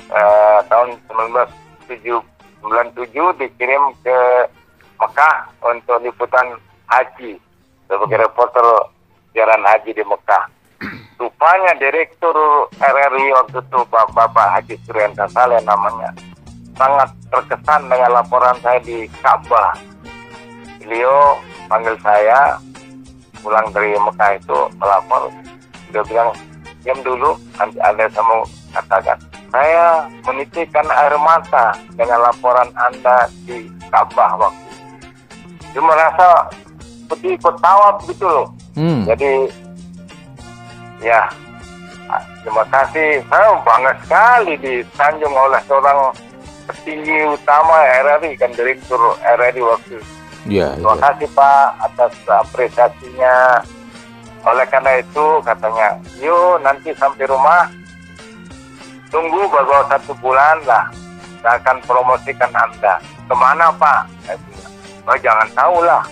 uh, 0.09 0.59
tahun 0.69 0.97
1997 1.09 3.41
dikirim 3.41 3.81
ke 4.05 4.17
Mekah 4.95 5.51
untuk 5.61 5.99
liputan 6.01 6.57
haji 6.87 7.37
sebagai 7.85 8.17
reporter 8.25 8.65
siaran 9.33 9.65
haji 9.65 9.91
di 9.91 10.03
Mekah. 10.05 10.45
Rupanya 11.15 11.71
direktur 11.79 12.35
RRI 12.75 13.31
waktu 13.31 13.63
itu 13.63 13.79
Bapak 13.87 14.59
Haji 14.59 14.75
Suryanto 14.83 15.23
Saleh 15.31 15.63
namanya 15.63 16.11
sangat 16.75 17.09
terkesan 17.31 17.87
dengan 17.87 18.21
laporan 18.21 18.55
saya 18.59 18.79
di 18.83 19.07
Ka'bah. 19.23 19.94
Beliau 20.85 21.41
panggil 21.65 21.97
saya 22.05 22.61
pulang 23.41 23.67
dari 23.73 23.97
Mekah 23.97 24.31
itu 24.37 24.57
melapor. 24.77 25.33
Dia 25.89 26.01
bilang, 26.05 26.29
diam 26.85 26.99
dulu, 27.01 27.33
nanti 27.57 27.77
Anda 27.81 28.05
sama 28.13 28.45
katakan. 28.73 29.17
Saya 29.49 30.05
menitikan 30.27 30.85
air 30.91 31.15
mata 31.17 31.73
dengan 31.95 32.21
laporan 32.21 32.69
Anda 32.77 33.25
di 33.49 33.65
Ka'bah 33.89 34.37
waktu. 34.37 34.69
Dia 35.73 35.81
merasa 35.81 36.27
seperti 36.77 37.37
ikut 37.39 37.55
tawaf 37.59 38.03
gitu 38.05 38.25
loh. 38.27 38.47
Hmm. 38.75 39.07
Jadi 39.07 39.49
Ya, 41.03 41.27
terima 42.43 42.63
kasih. 42.71 43.19
Saya 43.27 43.59
bangga 43.61 43.93
sekali 44.05 44.53
disanjung 44.57 45.35
oleh 45.35 45.59
seorang 45.67 46.15
petinggi 46.65 47.29
utama 47.29 47.83
RRI 48.01 48.33
kan 48.39 48.51
direktur 48.55 48.99
RRI 49.19 49.61
waktu 49.61 49.99
itu. 49.99 50.07
Ya, 50.45 50.77
terima 50.77 50.93
ya. 50.93 51.01
kasih 51.09 51.29
Pak 51.33 51.67
atas 51.81 52.13
apresiasinya. 52.29 53.65
Oleh 54.45 54.65
karena 54.69 55.01
itu 55.01 55.25
katanya, 55.41 55.97
yuk 56.21 56.61
nanti 56.61 56.93
sampai 56.93 57.25
rumah 57.25 57.65
tunggu 59.09 59.41
baru 59.49 59.89
satu 59.89 60.13
bulan 60.21 60.61
lah. 60.69 60.85
Saya 61.41 61.57
akan 61.61 61.77
promosikan 61.89 62.53
Anda. 62.53 63.01
Ke 63.25 63.33
mana 63.33 63.73
Pak? 63.73 64.05
Saya 64.25 64.37
bilang, 64.45 64.73
oh, 65.09 65.17
jangan 65.17 65.49
tahu 65.57 65.77
lah. 65.81 66.03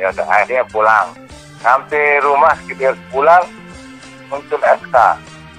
Ya 0.00 0.08
udah 0.08 0.24
akhirnya 0.24 0.64
pulang. 0.72 1.06
Sampai 1.60 2.24
rumah 2.24 2.56
sekitar 2.64 2.96
pulang, 3.12 3.44
muncul 4.32 4.60
SK. 4.64 4.96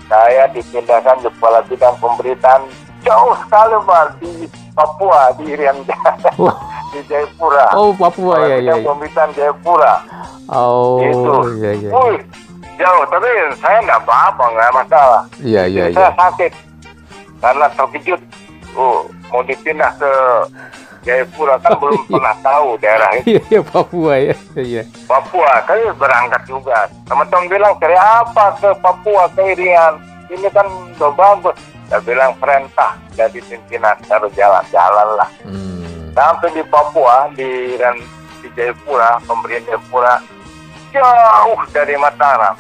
Saya 0.10 0.50
dipindahkan 0.50 1.22
ke 1.22 1.30
kepala 1.30 1.62
bidang 1.70 1.96
pemberitaan 2.02 2.66
jauh 3.02 3.34
sekali 3.46 3.76
Pak 3.86 4.06
di 4.22 4.32
Papua 4.72 5.34
di 5.36 5.44
Irian 5.52 5.78
oh. 6.40 6.54
di 6.94 7.00
Jayapura. 7.10 7.66
Oh 7.76 7.92
Papua 7.94 8.48
ya 8.48 8.58
ya. 8.62 8.74
Pemberitaan 8.80 9.30
Jayapura. 9.36 9.94
Oh 10.50 11.02
itu. 11.04 11.34
Iya, 11.60 11.72
iya. 11.78 11.90
Wih, 11.90 12.20
jauh 12.80 13.04
tapi 13.10 13.30
saya 13.60 13.78
nggak 13.84 14.02
apa-apa 14.06 14.44
nggak 14.54 14.72
masalah. 14.74 15.24
Iya 15.42 15.64
iya. 15.68 15.84
Saya 15.92 16.10
iya. 16.10 16.18
sakit 16.18 16.52
karena 17.42 17.66
terkejut. 17.76 18.22
Oh 18.78 19.10
mau 19.32 19.44
dipindah 19.44 19.92
ke 20.00 20.12
Jayapura 21.02 21.58
kan 21.58 21.74
belum 21.82 21.98
iya. 21.98 22.10
pernah 22.14 22.36
tahu 22.46 22.68
daerah 22.78 23.10
itu. 23.18 23.26
Iya, 23.36 23.42
iya 23.50 23.62
Papua 23.66 24.14
ya. 24.18 24.36
Iya. 24.54 24.84
Papua, 25.10 25.52
kan 25.66 25.78
berangkat 25.98 26.42
juga. 26.46 26.78
Teman-teman 27.10 27.46
bilang, 27.50 27.74
cari 27.82 27.98
apa 27.98 28.46
ke 28.62 28.70
Papua, 28.80 29.26
ke 29.34 29.42
Irian? 29.58 29.98
Ini 30.30 30.48
kan 30.54 30.70
udah 30.70 31.12
bagus. 31.18 31.58
Saya 31.92 32.00
bilang 32.08 32.32
perintah 32.40 32.96
jadi 33.20 33.36
pimpinan, 33.44 34.00
harus 34.08 34.32
jalan-jalan 34.32 35.08
lah. 35.20 35.30
Hmm. 35.44 36.16
Sampai 36.16 36.56
di 36.56 36.64
Papua, 36.72 37.28
di 37.36 37.76
dan 37.76 38.00
di 38.40 38.48
Jayapura, 38.56 39.20
pemberian 39.28 39.60
Jayapura, 39.68 40.24
jauh 40.96 41.62
dari 41.76 42.00
Mataram. 42.00 42.56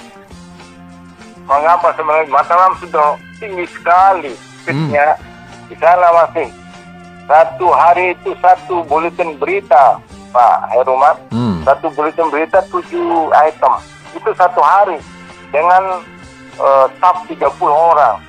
Mengapa 1.48 1.96
sebenarnya 1.96 2.28
Mataram 2.28 2.76
sudah 2.84 3.16
tinggi 3.40 3.64
sekali 3.72 4.36
pitnya. 4.68 5.16
Hmm. 5.16 5.72
Di 5.72 5.80
sana 5.80 6.12
masih 6.12 6.52
satu 7.32 7.72
hari 7.72 8.12
itu 8.12 8.36
satu 8.44 8.84
buletin 8.84 9.40
berita 9.40 10.04
Pak 10.36 10.76
Heruman 10.76 11.16
hmm. 11.32 11.64
satu 11.64 11.88
buletin 11.96 12.28
berita 12.28 12.60
tujuh 12.68 13.32
item 13.32 13.74
itu 14.12 14.30
satu 14.36 14.60
hari 14.60 15.00
dengan 15.52 16.04
uh, 16.60 16.92
staff 17.00 17.24
30 17.32 17.40
orang 17.64 18.20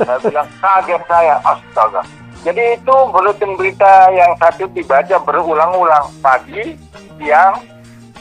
saya 0.00 0.18
bilang 0.22 0.48
kaget 0.60 1.02
saya 1.06 1.34
astaga 1.42 2.02
jadi 2.42 2.74
itu 2.74 2.96
buletin 3.14 3.54
berita 3.54 4.10
yang 4.10 4.34
satu 4.42 4.66
dibaca 4.74 5.14
berulang-ulang 5.22 6.10
pagi 6.18 6.74
siang 7.14 7.62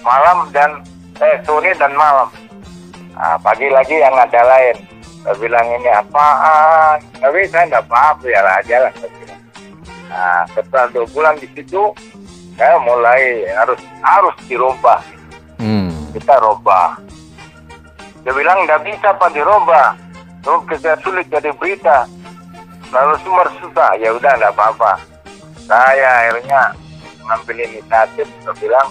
malam 0.05 0.45
dan 0.53 0.85
eh 1.17 1.41
sore 1.41 1.73
dan 1.77 1.93
malam. 1.97 2.29
Nah, 3.17 3.37
pagi 3.41 3.69
lagi 3.69 3.97
yang 3.97 4.13
ada 4.13 4.41
lain. 4.45 4.77
Saya 5.21 5.37
bilang 5.37 5.65
ini 5.77 5.89
apaan? 5.89 6.97
Tapi 7.17 7.45
saya 7.49 7.69
tidak 7.69 7.85
paham 7.85 8.15
biar 8.25 8.45
aja 8.61 8.89
lah. 8.89 8.93
Nah, 10.09 10.41
setelah 10.53 10.85
dua 10.89 11.05
bulan 11.13 11.37
di 11.37 11.47
situ, 11.53 11.93
saya 12.57 12.77
mulai 12.81 13.45
harus 13.53 13.81
harus 14.01 14.35
dirubah. 14.49 15.01
Hmm. 15.61 15.93
Kita 16.13 16.41
robah. 16.41 16.97
Dia 18.21 18.33
bilang 18.37 18.65
tidak 18.65 18.81
bisa 18.85 19.09
pak 19.17 19.29
dirubah. 19.33 19.97
Terus 20.41 20.61
kita 20.69 20.97
sulit 21.05 21.25
jadi 21.29 21.53
berita. 21.53 22.09
Lalu 22.91 23.15
sumber 23.23 23.47
susah. 23.61 23.95
Ya 24.01 24.11
udah 24.11 24.33
tidak 24.35 24.51
apa-apa. 24.57 24.99
Saya 25.69 26.27
akhirnya 26.27 26.75
mengambil 27.21 27.55
inisiatif. 27.63 28.27
Saya 28.43 28.55
bilang 28.59 28.87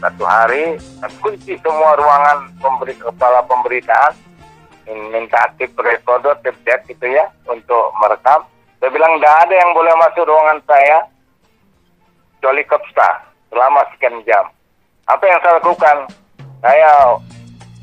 satu 0.00 0.24
hari 0.24 0.78
kunci 1.20 1.56
semua 1.60 1.96
ruangan 1.98 2.52
pemberi 2.60 2.94
kepala 2.96 3.40
pemberitaan 3.48 4.12
minta 4.86 5.50
tip 5.58 5.74
recorder, 5.74 6.38
tip 6.46 6.54
deck 6.62 6.86
gitu 6.86 7.10
ya 7.10 7.26
untuk 7.50 7.90
merekam. 7.98 8.46
Saya 8.78 8.90
bilang 8.92 9.18
tidak 9.18 9.34
ada 9.48 9.54
yang 9.56 9.70
boleh 9.74 9.94
masuk 9.98 10.24
ruangan 10.28 10.60
saya 10.68 10.98
kecuali 12.38 12.62
Kepsta 12.62 13.10
selama 13.50 13.80
sekian 13.96 14.22
jam. 14.22 14.44
Apa 15.10 15.24
yang 15.26 15.38
saya 15.42 15.58
lakukan? 15.58 15.96
Saya 16.62 16.90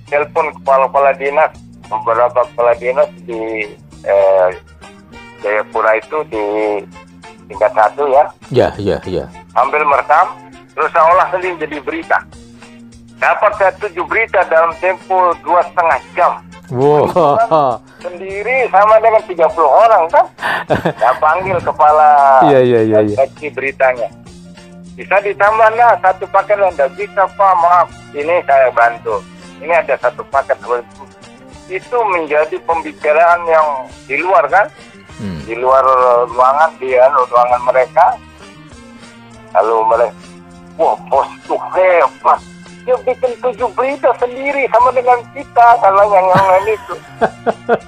telepon 0.08 0.48
kepala-kepala 0.60 1.12
dinas, 1.20 1.52
beberapa 1.88 2.40
kepala 2.52 2.74
dinas 2.80 3.10
di 3.28 3.72
eh, 4.04 4.48
Jayapura 5.44 6.00
itu 6.00 6.18
di 6.32 6.46
tingkat 7.52 7.72
satu 7.76 8.08
ya, 8.08 8.24
Ya, 8.48 8.68
ya, 8.80 8.98
ya. 9.04 9.28
ambil 9.60 9.84
merekam, 9.84 10.32
terus 10.72 10.90
saya 10.96 11.06
olah 11.12 11.28
sendiri 11.36 11.60
jadi 11.60 11.78
berita. 11.84 12.18
Dapat 13.20 13.52
saya 13.60 13.72
tujuh 13.80 14.04
berita 14.08 14.44
dalam 14.48 14.72
tempo 14.80 15.36
dua 15.44 15.64
setengah 15.68 16.00
jam. 16.16 16.34
Wow. 16.72 17.12
Sendiri 18.00 18.68
sama 18.72 18.98
dengan 19.04 19.22
30 19.24 19.38
orang 19.62 20.04
kan. 20.10 20.26
Saya 21.00 21.14
panggil 21.20 21.60
kepala 21.60 22.40
iya, 22.50 22.60
iya, 22.64 22.80
iya. 22.82 23.00
redaksi 23.04 23.52
beritanya. 23.52 24.08
Bisa 24.96 25.20
ditambah 25.22 25.70
lah 25.76 26.00
satu 26.02 26.26
paket 26.32 26.58
lah. 26.58 26.72
Tidak 26.74 26.90
bisa 26.98 27.24
Pak, 27.30 27.54
maaf. 27.60 27.88
Ini 28.16 28.42
saya 28.48 28.70
bantu. 28.72 29.22
Ini 29.60 29.74
ada 29.76 29.96
satu 30.00 30.24
paket. 30.32 30.58
Itu 31.72 31.98
menjadi 32.12 32.60
pembicaraan 32.64 33.42
yang 33.48 33.68
di 34.06 34.20
luar 34.20 34.46
kan. 34.48 34.68
Hmm. 35.20 35.40
Di 35.46 35.56
luar 35.56 35.84
ruangan, 36.28 36.72
di 36.82 36.98
anu, 36.98 37.24
ruangan 37.30 37.62
mereka. 37.64 38.06
Lalu 39.54 39.78
mereka, 39.86 40.18
wah 40.76 40.98
bos 41.08 41.30
tuh 41.46 41.62
hebat. 41.78 42.42
Dia 42.84 43.00
bikin 43.00 43.32
tujuh 43.40 43.70
berita 43.80 44.12
sendiri 44.20 44.68
sama 44.68 44.92
dengan 44.92 45.16
kita 45.32 45.68
kalau 45.80 46.04
yang 46.12 46.28
yang 46.28 46.46
lain 46.52 46.68
itu. 46.76 46.96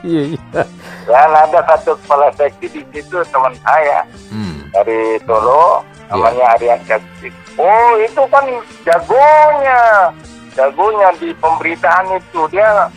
Iya, 0.07 0.23
iya. 0.31 0.61
Dan 1.03 1.31
ada 1.35 1.59
satu 1.67 1.99
kepala 1.99 2.31
seksi 2.39 2.71
di 2.71 2.81
situ 2.95 3.19
teman 3.27 3.51
saya 3.59 4.07
Hmm. 4.31 4.71
dari 4.71 5.19
Solo 5.27 5.83
namanya 6.07 6.55
Aryan 6.55 6.79
Jaksit. 6.87 7.33
Oh 7.59 7.91
itu 7.99 8.23
kan 8.31 8.45
jagonya, 8.87 9.79
jagonya 10.55 11.09
di 11.19 11.35
pemberitaan 11.35 12.15
itu 12.15 12.47
dia 12.47 12.87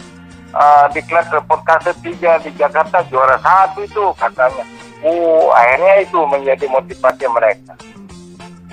uh, 0.54 0.86
di 0.92 1.00
kelas 1.04 1.28
reportase 1.32 1.92
tiga 2.04 2.38
di 2.40 2.52
Jakarta 2.56 3.02
juara 3.08 3.36
satu 3.40 3.84
itu 3.84 4.04
katanya. 4.16 4.64
Oh 5.04 5.54
akhirnya 5.54 6.02
itu 6.02 6.18
menjadi 6.26 6.66
motivasi 6.70 7.24
mereka. 7.30 7.74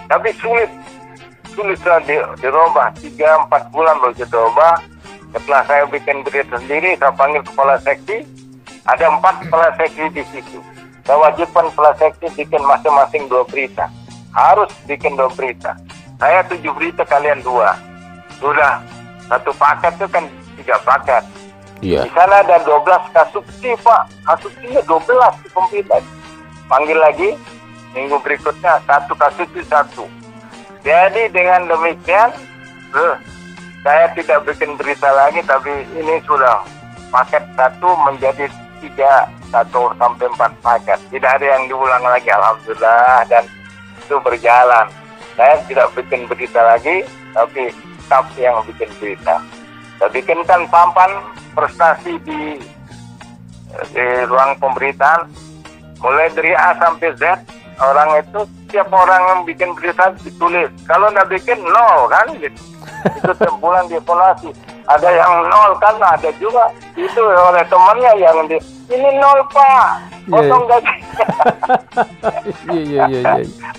Tapi 0.05 0.29
sulit, 0.37 0.69
sulit 1.53 1.79
di, 2.05 2.15
dirubah 2.41 2.93
tiga 3.01 3.41
empat 3.45 3.73
bulan 3.73 3.97
baru 4.01 4.13
dirubah. 4.13 4.75
Setelah 5.35 5.67
saya 5.67 5.83
bikin 5.91 6.23
berita 6.23 6.55
sendiri, 6.63 6.95
saya 6.95 7.11
panggil 7.11 7.43
kepala 7.43 7.75
seksi, 7.83 8.23
ada 8.87 9.11
empat 9.11 9.43
kepala 9.43 9.67
seksi 9.75 10.07
di 10.15 10.23
situ. 10.31 10.63
Saya 11.03 11.19
wajibkan 11.19 11.67
kepala 11.75 11.91
seksi 11.99 12.27
bikin 12.39 12.63
masing-masing 12.63 13.27
dua 13.27 13.43
berita. 13.43 13.91
Harus 14.31 14.71
bikin 14.87 15.19
dua 15.19 15.27
berita. 15.35 15.75
Saya 16.23 16.39
tujuh 16.47 16.71
berita, 16.71 17.03
kalian 17.03 17.43
dua. 17.43 17.75
Sudah, 18.39 18.79
satu 19.27 19.51
paket 19.59 19.91
itu 19.99 20.07
kan 20.07 20.23
tiga 20.55 20.79
paket. 20.87 21.23
Iya. 21.85 22.01
Di 22.09 22.11
sana 22.17 22.41
ada 22.41 22.57
12 22.65 23.13
kasupsi, 23.13 23.77
Pak. 23.85 24.03
Kasupsinya 24.25 24.81
12 24.89 25.45
di 25.45 25.47
pemberitaan. 25.53 26.03
Panggil 26.65 26.97
lagi, 26.97 27.29
minggu 27.93 28.17
berikutnya 28.25 28.81
satu 28.89 29.13
kasupsi 29.13 29.61
satu. 29.69 30.09
Jadi 30.81 31.29
dengan 31.29 31.69
demikian, 31.69 32.33
eh, 32.97 33.15
saya 33.85 34.09
tidak 34.17 34.49
bikin 34.49 34.73
berita 34.81 35.13
lagi, 35.13 35.45
tapi 35.45 35.85
ini 35.93 36.17
sudah 36.25 36.65
paket 37.13 37.45
satu 37.53 37.93
menjadi 38.01 38.49
tiga, 38.81 39.29
satu 39.53 39.93
sampai 40.01 40.25
empat 40.25 40.51
paket. 40.65 40.97
Tidak 41.13 41.31
ada 41.37 41.45
yang 41.45 41.69
diulang 41.69 42.01
lagi, 42.01 42.33
Alhamdulillah. 42.33 43.29
Dan 43.29 43.45
itu 44.01 44.17
berjalan. 44.25 44.89
Saya 45.37 45.61
tidak 45.69 45.93
bikin 45.93 46.25
berita 46.25 46.65
lagi, 46.65 47.05
tapi 47.37 47.69
staff 48.09 48.25
yang 48.41 48.57
bikin 48.65 48.89
berita. 48.97 49.37
Saya 50.01 50.09
bikinkan 50.09 50.65
papan 50.73 51.13
prestasi 51.55 52.19
di, 52.27 52.59
di 53.95 54.07
ruang 54.27 54.59
pemberitaan, 54.59 55.31
mulai 56.03 56.27
dari 56.35 56.51
A 56.51 56.75
sampai 56.75 57.15
Z, 57.15 57.23
orang 57.79 58.19
itu 58.19 58.43
setiap 58.67 58.91
orang 58.91 59.21
yang 59.23 59.39
bikin 59.47 59.71
berita 59.73 60.11
ditulis. 60.19 60.67
Kalau 60.83 61.07
nggak 61.07 61.31
bikin 61.31 61.63
nol 61.63 62.11
kan, 62.11 62.27
gitu. 62.35 62.59
itu 63.07 63.31
tiap 63.39 63.55
bulan 63.63 63.87
dievaluasi. 63.87 64.51
Ada 64.85 65.09
yang 65.09 65.49
nol 65.49 65.71
kan, 65.79 65.95
ada 65.97 66.29
juga 66.37 66.69
itu 66.93 67.21
oleh 67.23 67.63
temannya 67.71 68.11
yang 68.19 68.37
di 68.51 68.59
ini 68.91 69.09
nol 69.17 69.39
pak, 69.49 69.87
kosong 70.29 70.63
gaji. 70.67 70.95
Iya, 72.65 73.07
iya, 73.07 73.07
iya, 73.07 73.33
iya. 73.45 73.69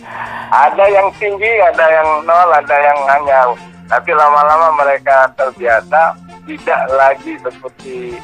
ada 0.48 0.84
yang 0.88 1.12
tinggi, 1.20 1.52
ada 1.60 1.84
yang 1.92 2.08
nol, 2.24 2.48
ada 2.48 2.76
yang 2.80 2.98
hanya. 3.12 3.52
Tapi 3.86 4.10
lama-lama 4.16 4.72
mereka 4.82 5.30
terbiasa 5.36 6.16
tidak 6.46 6.82
lagi 6.94 7.34
seperti 7.42 8.16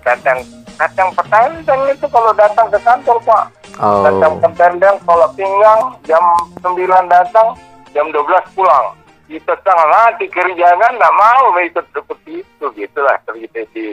kadang 0.00 0.40
kadang 0.80 1.10
petendeng 1.14 1.82
itu 1.92 2.06
kalau 2.08 2.32
datang 2.34 2.66
ke 2.72 2.78
kantor 2.80 3.16
pak. 3.22 3.44
Oh. 3.78 4.02
Kadang 4.04 4.34
petendeng 4.40 4.96
kalau 5.04 5.28
pinggang 5.36 5.82
jam 6.08 6.24
9 6.60 7.12
datang, 7.12 7.54
jam 7.92 8.08
12 8.10 8.56
pulang. 8.56 8.96
Kita 9.28 9.56
setengah 9.56 9.88
mati 9.88 10.26
kerja 10.28 10.76
kan 10.76 10.92
nggak 10.96 11.16
mau 11.16 11.56
ikut 11.60 11.86
seperti 11.94 12.44
itu 12.44 12.64
gitulah 12.76 13.16
terjadi 13.24 13.64
di 13.72 13.86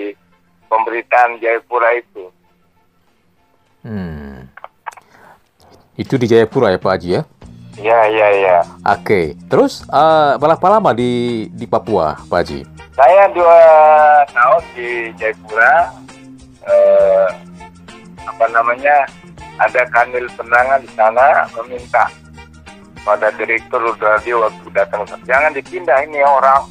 pemberitaan 0.67 1.39
Jayapura 1.39 1.95
itu. 1.95 2.23
Hmm. 3.83 4.51
Itu 5.95 6.19
di 6.19 6.27
Jayapura 6.27 6.75
ya 6.75 6.79
Pak 6.79 6.91
Haji 6.91 7.09
ya? 7.15 7.21
Ya 7.79 7.99
ya 8.11 8.27
ya. 8.35 8.57
Oke. 8.83 9.39
Terus 9.47 9.87
eh, 9.87 10.33
berapa 10.35 10.65
lama 10.67 10.91
di 10.91 11.47
di 11.55 11.63
Papua 11.63 12.19
Pak 12.27 12.39
Haji? 12.43 12.88
Saya 12.99 13.31
dua 13.31 13.59
tahun 14.35 14.63
di 14.75 15.07
Jayapura. 15.15 15.87
Eh, 16.67 17.27
apa 18.27 18.45
namanya? 18.51 19.07
Ada 19.55 19.87
kanil 19.91 20.27
penangan 20.35 20.83
di 20.83 20.91
sana 20.95 21.47
meminta 21.59 22.11
pada 23.03 23.31
direktur 23.35 23.79
radio 23.99 24.47
waktu 24.47 24.67
datang 24.75 25.03
jangan 25.23 25.51
dipindah 25.55 25.99
ini 26.03 26.19
orang 26.23 26.63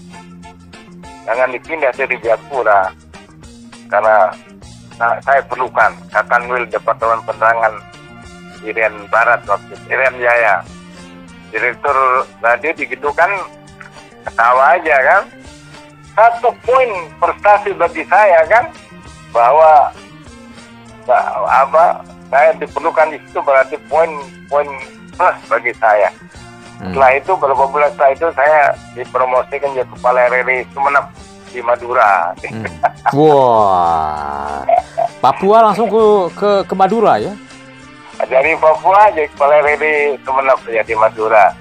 jangan 1.24 1.48
dipindah 1.52 1.92
dari 1.92 2.16
Jayapura 2.20 2.92
karena 3.92 4.32
sa- 4.96 5.20
saya 5.24 5.40
perlukan 5.48 5.92
Kakanwil 6.12 6.68
Departemen 6.68 7.20
Penerangan 7.24 7.74
Irian 8.64 8.96
Barat 9.08 9.40
waktu 9.48 9.72
Irian 9.88 10.16
Jaya 10.20 10.64
direktur 11.52 11.96
radio 12.44 12.70
begitu 12.76 13.08
kan 13.16 13.28
ketawa 14.24 14.80
aja 14.80 14.96
kan 15.04 15.22
satu 16.18 16.50
poin 16.66 16.90
prestasi 17.22 17.70
bagi 17.78 18.02
saya 18.10 18.42
kan 18.50 18.66
bahwa 19.30 19.94
ba- 21.06 21.30
apa 21.46 22.02
saya 22.26 22.50
diperlukan 22.58 23.14
di 23.14 23.18
situ 23.22 23.38
berarti 23.38 23.78
poin-poin 23.86 24.66
plus 25.14 25.36
bagi 25.46 25.70
saya. 25.78 26.10
Hmm. 26.82 26.90
Setelah 26.90 27.10
itu 27.14 27.32
beberapa 27.38 27.64
bulan 27.70 27.88
setelah 27.94 28.10
itu 28.18 28.26
saya 28.34 28.60
dipromosikan 28.98 29.70
jadi 29.78 29.86
kepala 29.94 30.18
RRI 30.26 30.66
Sumeneb 30.74 31.06
di 31.54 31.60
Madura. 31.62 32.34
Hmm. 32.42 32.66
Wah. 33.18 34.66
Papua 35.22 35.70
langsung 35.70 35.86
ke 35.86 36.02
ke 36.34 36.50
ke 36.66 36.74
Madura 36.74 37.22
ya? 37.22 37.30
Dari 38.18 38.58
Papua 38.58 39.06
jadi 39.14 39.30
kepala 39.30 39.62
RRI 39.62 40.18
Sumeneb 40.26 40.58
ya 40.66 40.82
di 40.82 40.94
Madura. 40.98 41.54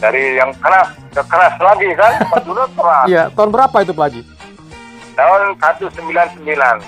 Dari 0.00 0.34
yang 0.34 0.50
keras 0.56 0.88
ke 1.10 1.22
keras 1.22 1.54
lagi 1.56 1.88
kan 1.92 2.12
Madura 2.32 2.64
keras. 2.70 3.06
Iya. 3.06 3.24
Tahun 3.30 3.50
berapa 3.50 3.76
itu 3.78 3.92
Pak 3.92 4.06
Haji? 4.06 4.22
tahun 5.10 5.42
199. 5.54 6.80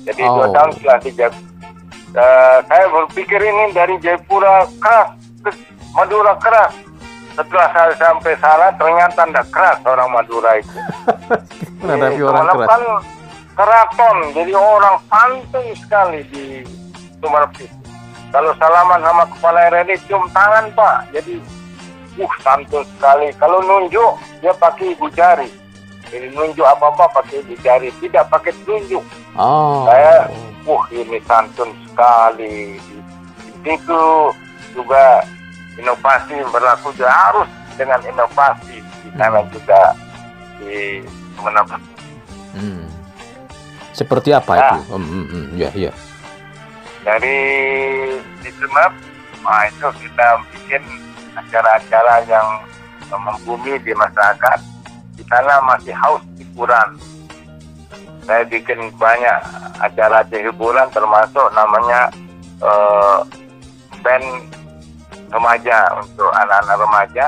Jadi 0.00 0.22
dua 0.22 0.46
Oh. 0.46 0.48
tahun 0.48 0.70
setelah 0.72 0.98
tiga. 1.00 1.26
Eh, 2.10 2.58
saya 2.64 2.84
berpikir 2.88 3.38
ini 3.38 3.70
dari 3.70 3.98
Jayapura 3.98 4.62
keras 4.78 5.10
ke 5.40 5.50
Madura 5.92 6.34
keras. 6.36 6.72
setelah 7.30 7.70
saya 7.70 7.94
sampai 7.96 8.34
sana 8.36 8.68
ternyata 8.74 9.22
tidak 9.22 9.46
keras 9.48 9.78
orang 9.82 10.10
Madura 10.10 10.50
itu. 10.54 10.76
Menghadapi 11.80 12.14
Di 12.14 12.22
orang 12.22 12.46
keras. 12.48 12.68
kan 12.68 12.82
keraton, 13.52 14.16
jadi 14.32 14.52
orang 14.52 14.96
santai 15.06 15.66
sekali 15.74 16.20
di 16.26 16.44
itu. 16.60 17.26
Kalau 18.30 18.50
salaman 18.56 19.00
sama 19.00 19.24
kepala 19.26 19.58
RRD 19.68 19.90
cium 20.04 20.26
tangan 20.28 20.70
pak, 20.70 21.10
jadi 21.10 21.38
uh 22.18 22.32
santun 22.42 22.82
sekali. 22.96 23.30
Kalau 23.38 23.62
nunjuk 23.62 24.18
dia 24.40 24.50
pakai 24.56 24.96
ibu 24.96 25.06
jari. 25.14 25.48
Jadi 26.10 26.26
nunjuk 26.34 26.66
apa-apa 26.66 27.22
pakai 27.22 27.38
ibu 27.46 27.54
jari, 27.62 27.94
tidak 28.02 28.26
pakai 28.26 28.50
tunjuk. 28.66 29.04
Oh. 29.38 29.86
Saya, 29.86 30.26
wah 30.66 30.84
ini 30.90 31.22
santun 31.22 31.70
sekali. 31.86 32.80
Situ 33.62 34.02
juga 34.74 35.22
inovasi 35.78 36.34
berlaku 36.50 36.90
juga 36.98 37.12
harus 37.12 37.48
dengan 37.78 38.00
inovasi 38.02 38.82
di 38.82 39.10
sana 39.14 39.40
juga 39.54 39.94
di 40.58 41.04
Sumeneb. 41.38 41.68
Hmm. 42.56 42.84
Seperti 43.94 44.34
apa 44.34 44.52
Nah. 44.56 44.60
itu? 44.60 44.78
Hmm, 44.96 45.06
hmm, 45.06 45.26
hmm. 45.30 45.46
Ya, 45.56 45.70
ya. 45.76 45.92
Dari 47.06 47.38
di 48.42 48.50
Sumeneb, 48.58 48.92
nah 49.40 49.62
itu 49.70 49.88
kita 50.02 50.26
bikin 50.52 50.82
acara-acara 51.40 52.24
yang 52.28 52.48
membumi 53.10 53.74
di 53.82 53.92
masyarakat. 53.96 54.58
Di 55.16 55.22
sana 55.26 55.58
masih 55.64 55.94
haus 55.96 56.22
hiburan. 56.38 56.96
Saya 58.28 58.46
bikin 58.46 58.92
banyak 58.94 59.40
acara 59.80 60.22
hiburan 60.28 60.86
termasuk 60.92 61.48
namanya 61.56 62.12
eh, 62.62 63.18
band 64.04 64.26
remaja 65.30 65.78
untuk 65.98 66.30
anak-anak 66.34 66.76
remaja 66.78 67.26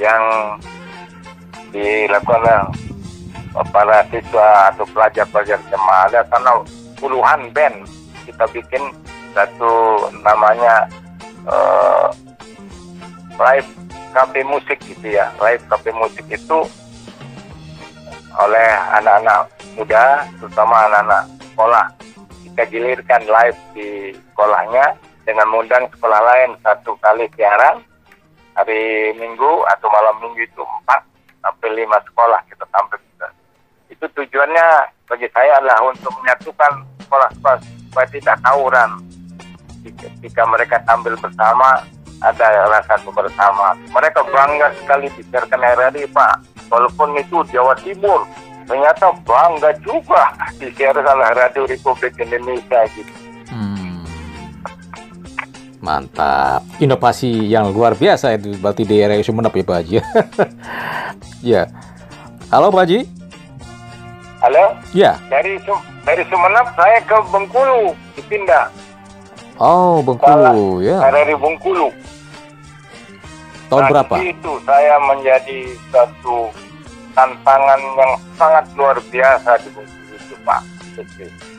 yang 0.00 0.22
dilakukan 1.70 2.42
oleh 2.42 2.68
para 3.72 4.04
siswa 4.08 4.72
atau 4.72 4.84
pelajar-pelajar 4.92 5.58
SMA 5.68 5.98
ada 6.08 6.20
karena 6.30 6.52
puluhan 6.96 7.50
band 7.52 7.76
kita 8.24 8.44
bikin 8.54 8.82
satu 9.32 10.06
namanya 10.24 10.88
eh, 11.48 12.06
live 13.38 13.68
cafe 14.12 14.40
musik 14.42 14.78
gitu 14.82 15.14
ya 15.14 15.30
live 15.38 15.62
cafe 15.70 15.94
musik 15.94 16.26
itu 16.26 16.58
oleh 18.38 18.70
anak-anak 18.98 19.50
muda 19.74 20.26
terutama 20.42 20.90
anak-anak 20.90 21.22
sekolah 21.54 21.86
kita 22.46 22.62
gilirkan 22.70 23.22
live 23.26 23.58
di 23.74 24.14
sekolahnya 24.34 24.98
dengan 25.22 25.46
mengundang 25.50 25.86
sekolah 25.94 26.20
lain 26.24 26.56
satu 26.64 26.98
kali 26.98 27.30
siaran 27.38 27.84
hari 28.58 29.14
Minggu 29.14 29.62
atau 29.70 29.86
malam 29.86 30.18
Minggu 30.18 30.42
itu 30.42 30.62
empat 30.64 31.06
sampai 31.38 31.68
lima 31.78 31.98
sekolah 32.02 32.40
kita 32.50 32.66
tampil. 32.74 32.98
Itu 33.88 34.04
tujuannya 34.14 34.66
bagi 35.06 35.28
saya 35.30 35.62
adalah 35.62 35.78
untuk 35.86 36.12
menyatukan 36.20 36.72
sekolah-sekolah 37.06 37.58
supaya 37.62 38.06
tidak 38.10 38.36
tawuran. 38.42 38.90
Jika, 39.86 40.06
jika 40.20 40.42
mereka 40.44 40.76
tampil 40.82 41.14
bersama 41.16 41.86
ada 42.18 42.46
rasa 42.66 42.98
bersama. 43.10 43.74
Mereka 43.90 44.20
bangga 44.30 44.68
sekali 44.82 45.06
disiarkan 45.14 45.60
RRI 45.62 46.10
Pak. 46.10 46.34
Walaupun 46.68 47.16
itu 47.16 47.40
Jawa 47.48 47.72
Timur, 47.80 48.28
ternyata 48.68 49.14
bangga 49.24 49.72
juga 49.80 50.34
disiarkan 50.60 51.18
Radio 51.32 51.64
Republik 51.64 52.18
Indonesia 52.20 52.84
gitu. 52.92 53.12
Hmm. 53.48 54.04
Mantap. 55.80 56.66
Inovasi 56.82 57.48
yang 57.48 57.70
luar 57.72 57.94
biasa 57.96 58.36
itu 58.36 58.52
berarti 58.58 58.82
di 58.84 59.00
area 59.00 59.22
Sumeneb 59.24 59.54
ya 59.54 59.64
Pak 59.64 59.76
Haji. 59.80 59.94
ya. 61.54 61.62
Halo 62.52 62.68
Pak 62.68 62.82
Haji. 62.84 63.00
Halo, 64.38 64.70
Ya. 64.94 65.18
dari 65.26 65.58
dari 66.06 66.22
Sumeneb 66.30 66.66
saya 66.78 67.02
ke 67.02 67.16
Bengkulu 67.30 67.90
dipindah. 68.14 68.70
Oh, 69.58 69.98
Bengkulu 70.00 70.80
ya. 70.80 71.02
RRI 71.04 71.34
Bengkulu. 71.34 71.90
Tahun 73.68 73.82
Nah, 73.84 73.90
berapa? 73.90 74.14
di 74.16 74.32
situ 74.32 74.52
saya 74.64 74.94
menjadi 75.02 75.58
satu 75.90 76.48
tantangan 77.12 77.80
yang 77.98 78.12
sangat 78.32 78.64
luar 78.72 78.96
biasa 79.10 79.50
di 79.60 79.68
Bengkulu 79.74 80.14
itu 80.16 80.36
Pak. 80.42 80.62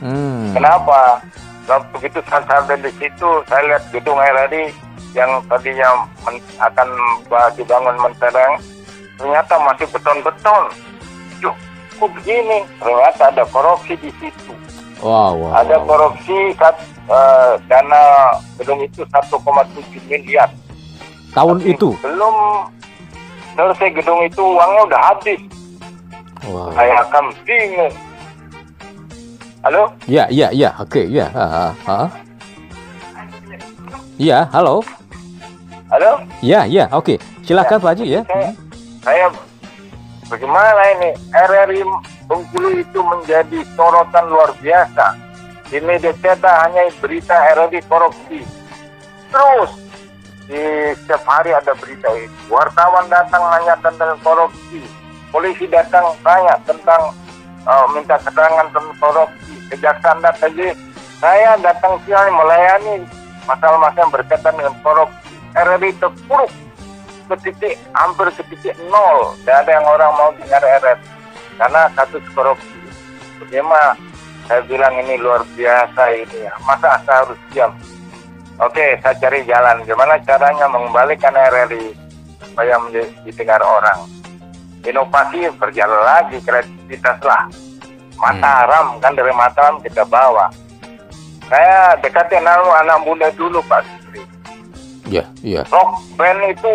Hmm. 0.00 0.52
Kenapa? 0.52 1.20
Kalau 1.64 1.84
begitu 1.94 2.18
saya 2.26 2.42
sampai 2.44 2.76
di 2.76 2.92
situ, 2.92 3.28
saya 3.46 3.62
lihat 3.64 3.84
gedung 3.88 4.18
RRI 4.18 4.68
yang 5.12 5.40
tadinya 5.46 5.88
men- 6.22 6.42
akan 6.58 6.88
ba- 7.26 7.52
dibangun 7.54 7.96
mentereng, 7.96 8.58
ternyata 9.16 9.54
masih 9.60 9.86
beton-beton. 9.88 10.64
Yuk, 11.38 11.54
kok 11.94 12.10
begini? 12.12 12.64
Ternyata 12.76 13.30
ada 13.30 13.44
korupsi 13.46 13.94
di 13.96 14.10
situ. 14.18 14.52
Wow, 15.00 15.32
wow. 15.38 15.50
Ada 15.56 15.78
wow. 15.78 15.86
korupsi 15.86 16.36
sat- 16.54 16.84
eh, 17.10 17.52
dana 17.66 18.02
gedung 18.56 18.80
itu 18.86 19.02
1,7 19.02 19.34
miliar. 20.06 20.50
Tahun 21.34 21.58
itu. 21.66 21.94
Belum 22.02 22.34
selesai 23.54 23.90
gedung 23.94 24.20
itu 24.22 24.42
uangnya 24.42 24.82
udah 24.86 25.00
habis. 25.14 25.40
Wow. 26.46 26.72
Saya 26.72 26.94
akan 27.04 27.24
bingung. 27.44 27.94
Halo? 29.60 29.92
Ya, 30.08 30.24
ya, 30.32 30.48
ya. 30.56 30.72
Oke, 30.80 31.04
ya. 31.04 31.28
Ah. 31.84 32.08
Ya, 34.16 34.48
halo. 34.56 34.80
Halo? 35.92 36.24
Ya, 36.40 36.64
ya. 36.64 36.88
Oke. 36.96 37.20
Silakan 37.44 37.76
Pak 37.82 37.92
Haji 37.92 38.06
ya. 38.08 38.20
Saya, 38.24 38.50
saya 39.04 39.26
bagaimana 40.30 40.82
ini 40.96 41.10
RRI 41.34 41.82
Bengkulu 42.30 42.78
itu 42.78 43.00
menjadi 43.02 43.58
sorotan 43.74 44.30
luar 44.30 44.54
biasa. 44.62 45.18
Di 45.70 45.78
media 45.78 46.10
cetak 46.10 46.56
hanya 46.66 46.90
berita 46.98 47.34
RRI 47.54 47.78
korupsi. 47.86 48.42
Terus 49.30 49.70
di 50.50 50.58
setiap 50.98 51.22
hari 51.30 51.54
ada 51.54 51.70
berita 51.78 52.10
itu. 52.18 52.34
Wartawan 52.50 53.06
datang 53.06 53.38
nanya 53.54 53.78
tentang 53.78 54.18
korupsi. 54.26 54.82
Polisi 55.30 55.70
datang 55.70 56.10
tanya 56.26 56.58
tentang 56.66 57.14
uh, 57.70 57.86
minta 57.94 58.18
keterangan 58.18 58.66
tentang 58.74 58.98
korupsi. 58.98 59.54
Kejaksaan 59.70 60.18
datang 60.18 60.50
jadi 60.58 60.74
saya 61.22 61.54
datang 61.62 62.02
sini 62.02 62.30
melayani 62.34 63.06
masalah-masalah 63.46 64.02
yang 64.02 64.10
berkaitan 64.10 64.54
dengan 64.58 64.74
korupsi. 64.82 65.38
RRI 65.54 65.94
terpuruk 66.02 66.50
ke 67.30 67.36
titik 67.46 67.78
hampir 67.94 68.26
ke 68.34 68.42
titik 68.50 68.74
nol. 68.90 69.38
Tidak 69.38 69.54
ada 69.54 69.70
yang 69.70 69.86
orang 69.86 70.10
mau 70.18 70.34
dengar 70.34 70.66
RR 70.82 70.98
karena 71.62 71.86
kasus 71.94 72.26
korupsi. 72.34 72.74
Bagaimana 73.38 74.09
saya 74.50 74.66
bilang 74.66 74.90
ini 74.98 75.14
luar 75.14 75.46
biasa 75.54 76.10
ini 76.10 76.42
ya. 76.42 76.50
Masa 76.66 76.98
saya 77.06 77.22
harus 77.22 77.38
diam? 77.54 77.70
Oke, 78.58 78.98
saya 78.98 79.14
cari 79.22 79.46
jalan. 79.46 79.86
Gimana 79.86 80.18
caranya 80.26 80.66
mengembalikan 80.66 81.30
RRI 81.30 81.94
supaya 82.42 82.74
menjadi 82.82 83.14
didengar 83.22 83.62
orang. 83.62 84.10
Inovasi 84.82 85.46
berjalan 85.54 86.02
lagi, 86.02 86.42
kreativitas 86.42 87.22
lah. 87.22 87.46
Mataram 88.18 88.98
kan 88.98 89.14
dari 89.14 89.30
Mataram 89.30 89.78
kita 89.86 90.02
bawa. 90.02 90.50
Saya 91.46 91.94
dekatin 92.02 92.42
anak, 92.42 92.66
anak 92.82 92.98
muda 93.06 93.30
dulu 93.38 93.62
Pak 93.66 93.82
Sutri 93.86 94.22
Ya, 95.10 95.26
ya. 95.42 95.66
rock 95.66 95.98
band 96.14 96.42
itu 96.50 96.70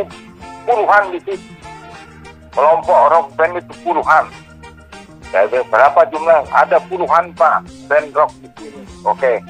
puluhan 0.63 1.11
di 1.11 1.19
situ. 1.27 1.51
Kelompok 2.55 2.99
rock 3.11 3.27
band 3.35 3.59
itu 3.59 3.73
puluhan. 3.83 4.27
Bilang, 5.35 5.67
berapa 5.67 6.01
jumlah? 6.07 6.47
Ada 6.55 6.79
puluhan 6.87 7.35
pak 7.35 7.67
band 7.91 8.07
rock 8.15 8.31
di 8.39 8.47
sini. 8.55 8.81
Oke. 9.03 9.43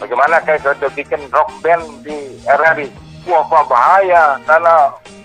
Bagaimana 0.00 0.40
kayak 0.40 0.64
kita 0.64 0.88
bikin 0.96 1.20
rock 1.28 1.52
band 1.60 1.84
di 2.00 2.40
RRI? 2.48 2.88
Wah, 3.28 3.44
apa 3.44 3.60
bahaya 3.68 4.24
karena 4.48 4.74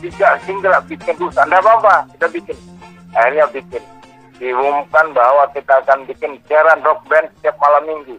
tiga 0.04 0.36
single 0.44 0.76
bikin 0.92 1.16
dulu. 1.16 1.32
Anda 1.40 1.64
apa? 1.64 2.04
Kita 2.16 2.28
bikin. 2.28 2.58
Akhirnya 3.16 3.48
bikin. 3.48 3.84
Diumumkan 4.40 5.12
bahwa 5.16 5.48
kita 5.56 5.84
akan 5.84 6.04
bikin 6.08 6.40
siaran 6.48 6.84
rock 6.84 7.00
band 7.08 7.32
setiap 7.40 7.56
malam 7.64 7.84
minggu. 7.88 8.16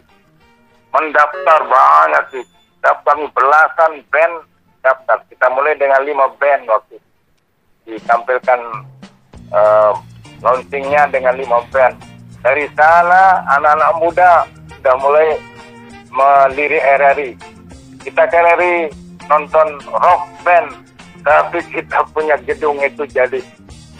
Mendaftar 0.89 1.59
banyak 1.69 2.23
sih 2.33 2.45
daftar 2.81 3.15
belasan 3.29 4.01
band 4.09 4.35
daftar. 4.81 5.21
Kita 5.29 5.53
mulai 5.53 5.77
dengan 5.77 6.01
lima 6.01 6.25
band 6.41 6.65
waktu 6.65 6.97
itu. 6.97 7.09
ditampilkan 7.81 8.61
eh, 9.49 9.93
launchingnya 10.41 11.07
dengan 11.09 11.37
lima 11.37 11.61
band. 11.69 11.95
Dari 12.41 12.65
sana 12.73 13.45
anak-anak 13.57 13.91
muda 14.01 14.31
sudah 14.77 14.95
mulai 14.97 15.27
melirik 16.09 16.81
RRI. 16.81 17.29
Kita 18.01 18.25
ke 18.25 18.37
RRI 18.37 18.75
nonton 19.29 19.77
rock 19.93 20.25
band, 20.41 20.67
tapi 21.21 21.61
kita 21.69 22.01
punya 22.11 22.35
gedung 22.41 22.81
itu 22.81 23.05
jadi 23.05 23.39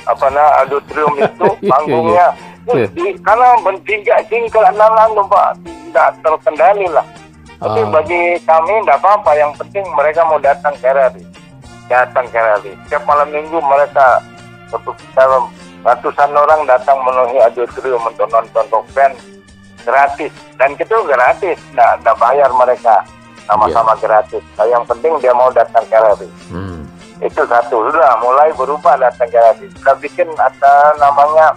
apa 0.09 0.33
nah 0.33 0.65
auditorium 0.65 1.13
itu 1.21 1.45
Iya, 1.61 1.69
panggungnya 1.69 2.27
iya. 2.73 2.89
di, 2.89 3.13
karena 3.21 3.53
bertiga 3.61 4.17
tinggal 4.25 4.65
enam 4.73 4.89
enam 5.13 5.29
pak 5.29 5.61
tidak 5.61 6.09
terkendali 6.25 6.89
lah. 6.89 7.05
Tapi 7.61 7.85
Ah. 7.85 7.89
bagi 7.93 8.41
kami 8.41 8.73
tidak 8.81 8.97
apa-apa. 9.05 9.31
Yang 9.37 9.51
penting 9.61 9.85
mereka 9.93 10.25
mau 10.25 10.41
datang 10.41 10.73
ke 10.81 10.89
RRI. 10.89 11.23
datang 11.85 12.25
ke 12.33 12.39
RRI. 12.39 12.73
Setiap 12.87 13.03
malam 13.05 13.29
minggu 13.29 13.61
mereka 13.61 14.23
dalam 15.13 15.45
ratusan 15.81 16.29
orang 16.33 16.65
datang 16.69 16.97
memenuhi 17.01 17.41
auditorium 17.41 18.01
untuk 18.05 18.29
nonton 18.29 18.65
rock 18.69 18.85
band 18.93 19.17
gratis 19.81 20.33
dan 20.61 20.77
itu 20.77 20.97
gratis, 21.09 21.57
nggak 21.73 22.17
bayar 22.21 22.49
mereka 22.53 23.01
sama-sama 23.49 23.97
yeah. 23.97 24.01
gratis. 24.05 24.43
Nah, 24.55 24.67
yang 24.69 24.83
penting 24.85 25.13
dia 25.19 25.33
mau 25.33 25.49
datang 25.49 25.81
ke. 25.89 25.97
Hmm. 26.53 26.85
Itu 27.21 27.45
satu 27.45 27.89
sudah 27.89 28.17
mulai 28.21 28.49
berubah 28.53 28.97
datang 28.97 29.29
ke 29.29 29.37
RRI. 29.37 29.67
Kita 29.77 29.93
bikin 29.97 30.29
ada 30.37 30.73
namanya 31.01 31.53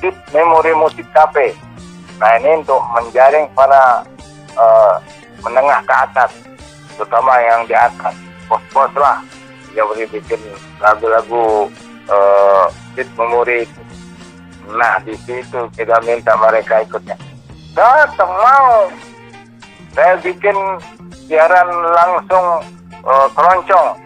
Deep 0.00 0.16
Memory 0.32 0.72
Music 0.76 1.04
Cafe. 1.12 1.52
Nah 2.20 2.36
ini 2.40 2.60
untuk 2.60 2.80
menjaring 2.92 3.48
para 3.56 4.04
uh, 4.56 4.96
menengah 5.40 5.80
ke 5.84 5.94
atas, 5.96 6.32
terutama 6.96 7.32
yang 7.40 7.64
di 7.64 7.76
atas, 7.76 8.12
bos-bos 8.48 8.92
lah. 8.96 9.20
Dia 9.72 9.84
boleh 9.88 10.08
bikin 10.08 10.40
lagu-lagu 10.80 11.68
uh, 12.10 12.66
Memory 13.16 13.64
itu. 13.64 13.82
Nah 14.70 15.00
di 15.00 15.16
situ 15.24 15.60
kita 15.72 15.96
minta 16.04 16.36
mereka 16.36 16.84
ikutnya. 16.84 17.16
Datang 17.72 18.28
mau 18.28 18.92
saya 19.96 20.20
bikin 20.20 20.56
siaran 21.24 21.68
langsung 21.96 22.46
uh, 23.06 23.28
keroncong. 23.32 23.96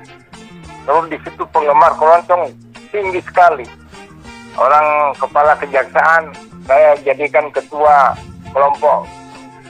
Terus 0.84 1.05
di 1.11 1.18
situ 1.26 1.42
penggemar 1.50 1.90
keroncong 1.98 2.52
tinggi 2.92 3.20
sekali. 3.24 3.66
Orang 4.55 5.16
kepala 5.18 5.59
kejaksaan 5.59 6.30
saya 6.70 6.94
jadikan 7.02 7.50
ketua 7.50 8.14
kelompok 8.55 9.11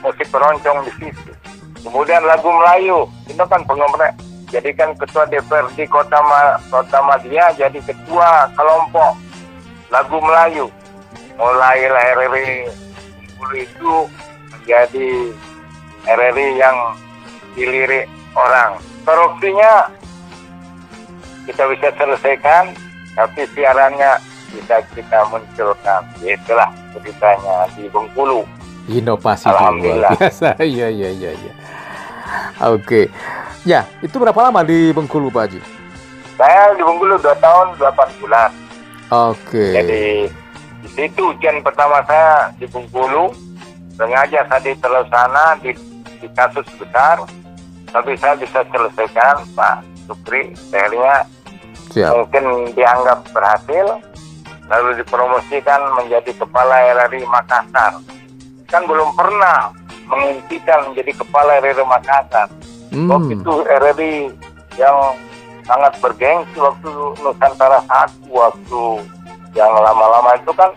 musik 0.04 0.28
keroncong 0.28 0.84
di 0.84 0.92
situ. 1.00 1.32
Kemudian 1.80 2.20
lagu 2.24 2.48
Melayu, 2.48 3.08
itu 3.28 3.44
kan 3.44 3.60
penggemar 3.64 4.12
jadikan 4.50 4.92
ketua 4.96 5.24
DPRD 5.28 5.88
Kota 5.88 6.20
Ma, 6.24 6.58
Kota 6.68 6.98
Madia 7.04 7.52
jadi 7.56 7.78
ketua 7.80 8.48
kelompok 8.56 9.16
lagu 9.92 10.18
Melayu. 10.20 10.66
Mulai 11.34 11.86
RRI 11.90 12.70
itu 13.58 13.94
menjadi 14.52 15.10
RRI 16.06 16.48
yang 16.58 16.76
dilirik 17.54 18.06
orang. 18.34 18.78
Korupsinya 19.04 19.90
kita 21.44 21.68
bisa 21.68 21.88
selesaikan, 21.98 22.72
tapi 23.12 23.44
siarannya 23.52 24.16
bisa 24.54 24.80
kita 24.96 25.18
munculkan. 25.28 26.02
Itulah 26.22 26.70
ceritanya 26.96 27.68
di 27.76 27.84
Bengkulu. 27.90 28.46
Inovasi 28.84 29.48
luar 29.48 29.74
biasa. 29.80 30.48
Iya, 30.60 30.92
iya, 30.92 31.10
iya. 31.12 31.32
Ya. 31.32 31.52
Oke. 32.74 33.08
Ya, 33.64 33.88
itu 34.04 34.20
berapa 34.20 34.36
lama 34.36 34.60
di 34.60 34.92
Bengkulu, 34.92 35.32
Pak 35.32 35.42
Haji? 35.48 35.60
Saya 36.36 36.76
di 36.76 36.82
Bengkulu 36.84 37.16
2 37.16 37.32
tahun 37.40 37.66
8 37.80 38.20
bulan. 38.20 38.50
Oke. 39.08 39.66
Jadi 39.72 40.28
di 40.84 40.88
situ 40.92 41.32
ujian 41.32 41.64
pertama 41.64 42.04
saya 42.04 42.52
di 42.60 42.66
Bengkulu. 42.68 43.32
Sengaja 43.94 44.42
saya 44.50 44.58
di 44.58 44.74
sana 44.82 45.54
di 45.62 45.70
di 46.18 46.26
kasus 46.34 46.66
besar, 46.80 47.22
tapi 47.92 48.18
saya 48.18 48.34
bisa 48.34 48.66
selesaikan 48.72 49.46
Pak 49.54 49.86
Supri, 50.08 50.50
akhirnya 50.72 51.28
mungkin 52.10 52.74
dianggap 52.74 53.22
berhasil, 53.30 54.02
lalu 54.66 54.98
dipromosikan 54.98 55.78
menjadi 55.94 56.32
kepala 56.34 56.74
RRI 57.06 57.22
Makassar. 57.28 58.02
Kan 58.66 58.82
belum 58.88 59.14
pernah 59.14 59.70
mengintikan 60.08 60.92
menjadi 60.92 61.12
kepala 61.16 61.60
RRI 61.60 61.84
Makassar. 61.84 62.48
Hmm. 62.92 63.08
Waktu 63.10 63.32
itu 63.40 63.54
RRI 63.66 64.14
yang 64.78 64.96
sangat 65.64 65.92
bergengsi 65.98 66.56
waktu 66.60 66.90
Nusantara 67.24 67.80
satu 67.88 68.28
waktu 68.30 68.82
yang 69.56 69.72
lama-lama 69.72 70.36
itu 70.36 70.52
kan 70.52 70.70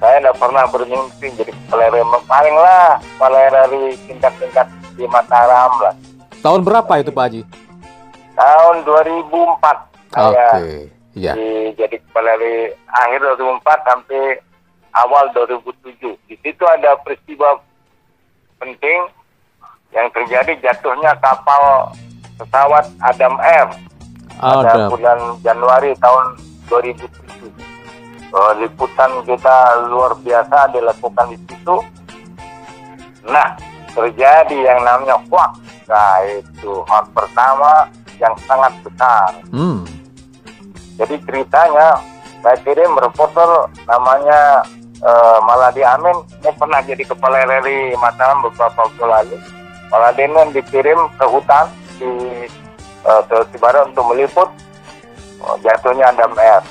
saya 0.00 0.16
tidak 0.16 0.36
pernah 0.40 0.64
bermimpi 0.72 1.26
jadi 1.36 1.52
kepala 1.52 1.92
RRI 1.92 2.04
paling 2.24 2.56
lah 2.56 2.96
kepala 2.98 3.38
RRI 3.52 3.84
tingkat-tingkat 4.08 4.66
di 4.96 5.04
Mataram 5.06 5.72
lah. 5.84 5.94
Tahun 6.40 6.60
berapa 6.64 6.92
itu 7.04 7.12
Pak 7.12 7.24
Haji? 7.28 7.42
Tahun 8.32 8.76
2004 8.88 9.90
saya 10.10 10.48
okay. 10.56 10.88
ya. 11.12 11.32
di, 11.36 11.76
jadi 11.76 11.96
kepala 12.00 12.40
RRI 12.40 12.72
akhir 12.88 13.20
2004 13.36 13.88
sampai 13.88 14.22
awal 14.96 15.24
2007. 15.36 16.16
Di 16.26 16.36
situ 16.42 16.64
ada 16.66 16.98
peristiwa 17.04 17.60
penting 18.60 19.00
yang 19.90 20.06
terjadi 20.12 20.52
jatuhnya 20.60 21.16
kapal 21.18 21.90
pesawat 22.38 22.86
Adam 23.02 23.34
Air 23.40 23.68
pada 24.38 24.86
bulan 24.86 25.18
Januari 25.42 25.96
tahun 25.98 26.38
2007 26.68 27.10
uh, 28.30 28.52
liputan 28.62 29.10
kita 29.26 29.56
luar 29.90 30.14
biasa 30.22 30.70
dilakukan 30.70 31.26
di 31.34 31.38
situ. 31.48 31.76
Nah, 33.26 33.58
terjadi 33.92 34.56
yang 34.56 34.80
namanya 34.86 35.18
hoax. 35.28 35.58
Nah, 35.90 36.22
itu 36.30 36.84
hoax 36.86 37.04
pertama 37.10 37.90
yang 38.22 38.34
sangat 38.46 38.72
besar. 38.86 39.30
Hmm. 39.50 39.82
Jadi 41.00 41.16
ceritanya 41.24 41.96
saya 42.40 42.56
kirim 42.64 42.92
reporter 42.96 43.68
namanya 43.88 44.64
uh, 45.04 45.38
Maladi 45.44 45.82
Amin. 45.84 46.16
Ini 46.40 46.50
pernah 46.56 46.80
jadi 46.84 47.02
kepala 47.04 47.44
RRI 47.44 47.96
Mataram 48.00 48.44
beberapa 48.44 48.86
waktu 48.86 49.04
lalu. 49.04 49.36
Maladi 49.90 50.22
Amin 50.28 50.48
dikirim 50.54 50.98
ke 51.18 51.26
hutan 51.26 51.66
di 52.00 52.12
uh, 53.04 53.20
Sulawesi 53.28 53.56
Barat 53.60 53.90
untuk 53.92 54.06
meliput 54.12 54.48
uh, 55.44 55.56
jatuhnya 55.60 56.12
Adam 56.12 56.32
Air 56.38 56.62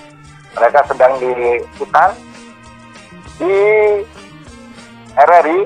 mereka 0.57 0.82
sedang 0.89 1.13
di 1.21 1.61
hutan 1.77 2.09
di 3.38 3.55
RRI 5.13 5.59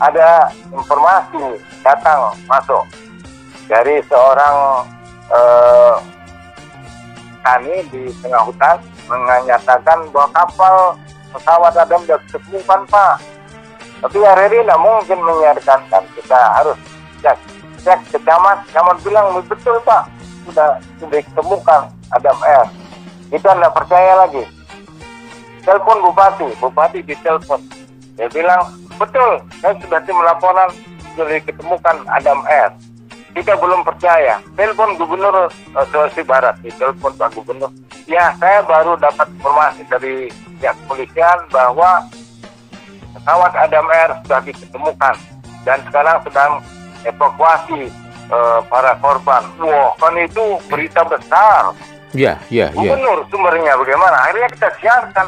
ada 0.00 0.48
informasi 0.72 1.60
datang 1.84 2.32
masuk 2.48 2.84
dari 3.68 4.02
seorang 4.10 4.82
eh, 5.30 5.96
tani 7.46 7.76
di 7.92 8.02
tengah 8.18 8.42
hutan 8.48 8.76
menyatakan 9.06 9.98
bahwa 10.10 10.28
kapal 10.34 10.76
pesawat 11.32 11.72
Adam 11.76 12.00
sudah 12.04 12.18
ditemukan 12.28 12.80
Pak. 12.90 13.14
Tapi 14.00 14.16
RRI 14.16 14.64
tidak 14.64 14.80
mungkin 14.80 15.18
menyiarkan 15.20 15.80
kan 15.92 16.02
kita 16.16 16.38
harus 16.56 16.76
cek 17.20 17.36
cek 17.84 18.00
ke 18.12 18.18
camat, 18.24 18.64
camat 18.72 18.96
bilang 19.04 19.36
betul 19.44 19.76
Pak 19.84 20.08
sudah 20.48 20.80
sudah 20.98 21.20
ditemukan 21.20 21.80
Adam 22.10 22.38
Air 22.48 22.66
kita 23.30 23.54
tidak 23.54 23.72
percaya 23.78 24.12
lagi. 24.26 24.42
Telepon 25.62 26.02
bupati, 26.02 26.50
bupati 26.58 26.98
ditelepon. 27.06 27.62
Dia 28.18 28.26
bilang, 28.34 28.74
betul, 28.98 29.38
saya 29.62 29.78
sudah 29.78 30.02
tim 30.02 30.18
laporan 30.18 30.68
sudah 31.14 31.38
diketemukan 31.38 31.96
Adam 32.10 32.42
R. 32.50 32.74
Kita 33.30 33.54
belum 33.54 33.86
percaya. 33.86 34.42
Telepon 34.58 34.98
Gubernur 34.98 35.46
uh, 35.48 35.84
Sulawesi 35.88 36.22
Barat, 36.26 36.58
ditelepon 36.66 37.14
Pak 37.14 37.30
Gubernur. 37.38 37.70
Ya, 38.10 38.34
saya 38.42 38.66
baru 38.66 38.98
dapat 38.98 39.30
informasi 39.38 39.86
dari 39.86 40.14
pihak 40.58 40.74
kepolisian 40.82 41.38
bahwa 41.54 42.10
pesawat 43.14 43.52
Adam 43.54 43.86
R 43.86 44.10
sudah 44.26 44.40
diketemukan 44.42 45.14
dan 45.62 45.78
sekarang 45.86 46.18
sedang 46.26 46.52
evakuasi 47.06 47.86
uh, 48.34 48.58
para 48.66 48.98
korban. 48.98 49.46
Wah, 49.62 49.94
kan 49.94 50.14
itu 50.18 50.58
berita 50.66 51.06
besar. 51.06 51.70
Iya, 52.10 52.34
iya, 52.50 52.74
iya. 52.74 52.98
Gubernur 52.98 53.22
sumbernya 53.30 53.78
bagaimana? 53.78 54.16
Akhirnya 54.26 54.48
kita 54.58 54.68
siarkan. 54.82 55.26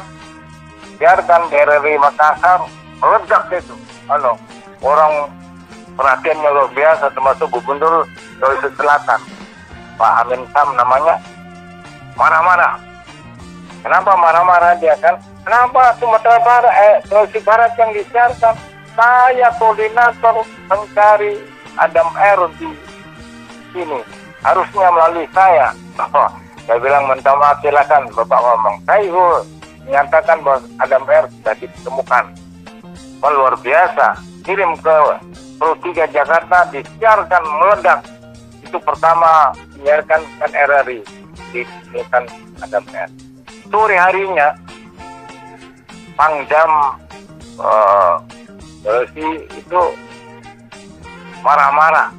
Siarkan 0.99 1.41
di 1.47 1.55
RRI 1.55 1.95
Makassar, 2.03 2.67
meledak 2.99 3.47
itu. 3.55 3.75
Halo, 4.11 4.35
orang 4.83 5.31
perhatiannya 5.93 6.49
luar 6.49 6.69
biasa 6.73 7.05
termasuk 7.13 7.47
Gubernur 7.53 8.05
Sulawesi 8.37 8.69
Selatan. 8.77 9.21
Pak 9.93 10.13
Amin 10.25 10.41
Sam 10.49 10.73
namanya 10.73 11.21
marah-marah. 12.17 12.81
Kenapa 13.83 14.11
marah-marah 14.15 14.73
dia 14.79 14.95
kan? 14.97 15.19
Kenapa 15.43 15.91
Sumatera 15.99 16.39
Barat, 16.41 16.73
eh, 16.73 16.95
Sulawesi 17.05 17.39
Barat 17.43 17.71
yang 17.75 17.91
disiarkan? 17.91 18.55
Saya 18.93 19.49
koordinator 19.57 20.45
mencari 20.69 21.41
Adam 21.81 22.09
R 22.13 22.39
di 22.61 22.69
sini. 23.73 23.99
Harusnya 24.45 24.87
melalui 24.93 25.25
saya. 25.33 25.73
Saya 26.63 26.79
bilang 26.79 27.11
minta 27.11 27.35
maaf 27.35 27.59
silakan 27.59 28.07
Bapak 28.15 28.39
ngomong. 28.39 28.75
Saya 28.87 29.03
menyatakan 29.83 30.39
bahwa 30.45 30.63
Adam 30.79 31.03
R 31.09 31.25
sudah 31.27 31.55
ditemukan. 31.59 32.25
Oh, 33.19 33.31
luar 33.35 33.55
biasa. 33.59 34.32
Kirim 34.43 34.75
ke 34.83 34.97
Pro 35.55 35.71
3 35.79 36.03
Jakarta, 36.11 36.67
disiarkan 36.67 37.43
meledak. 37.63 37.99
Itu 38.59 38.75
pertama 38.83 39.55
menyiarkan 39.75 40.19
kan 40.39 40.51
RRI. 40.51 40.99
Ditemukan 41.55 42.23
Adam 42.59 42.83
R. 42.91 43.09
Sore 43.71 43.95
harinya, 43.95 44.51
Pangdam 46.19 46.71
uh, 47.57 48.19
itu 49.55 49.81
marah-marah 51.39 52.11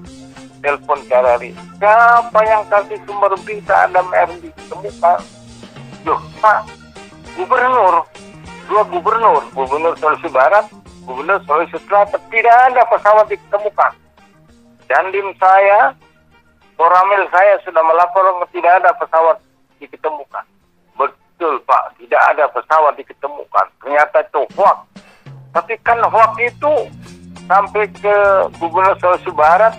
telepon 0.64 0.99
ke 1.05 1.12
RRI. 1.12 1.51
Siapa 1.77 2.41
yang 2.49 2.64
kasih 2.72 2.99
sumber 3.05 3.37
berita 3.45 3.85
Adam 3.85 4.09
R 4.16 4.31
ditemukan? 4.41 5.18
Loh, 6.09 6.20
Pak, 6.41 6.68
gubernur, 7.37 8.09
dua 8.68 8.83
gubernur, 8.89 9.43
gubernur 9.53 9.93
Sulawesi 10.01 10.29
Barat, 10.33 10.64
gubernur 11.05 11.39
Sulawesi 11.45 11.79
Selatan, 11.85 12.21
tidak 12.33 12.57
ada 12.73 12.83
pesawat 12.89 13.27
ditemukan. 13.29 13.93
Dan 14.89 15.05
tim 15.13 15.29
saya, 15.41 15.97
Koramil 16.75 17.25
saya 17.31 17.55
sudah 17.63 17.81
melaporkan 17.87 18.45
tidak 18.51 18.83
ada 18.83 18.91
pesawat 18.99 19.37
diketemukan. 19.79 20.45
Betul 20.99 21.63
Pak, 21.65 21.97
tidak 22.03 22.23
ada 22.35 22.45
pesawat 22.51 22.93
diketemukan. 22.99 23.67
Ternyata 23.81 24.27
itu 24.27 24.43
hoax. 24.59 24.79
Tapi 25.55 25.79
kan 25.87 26.03
hoax 26.03 26.33
itu 26.43 26.73
sampai 27.47 27.87
ke 27.95 28.17
Gubernur 28.59 28.99
Sulawesi 28.99 29.31
Barat, 29.31 29.75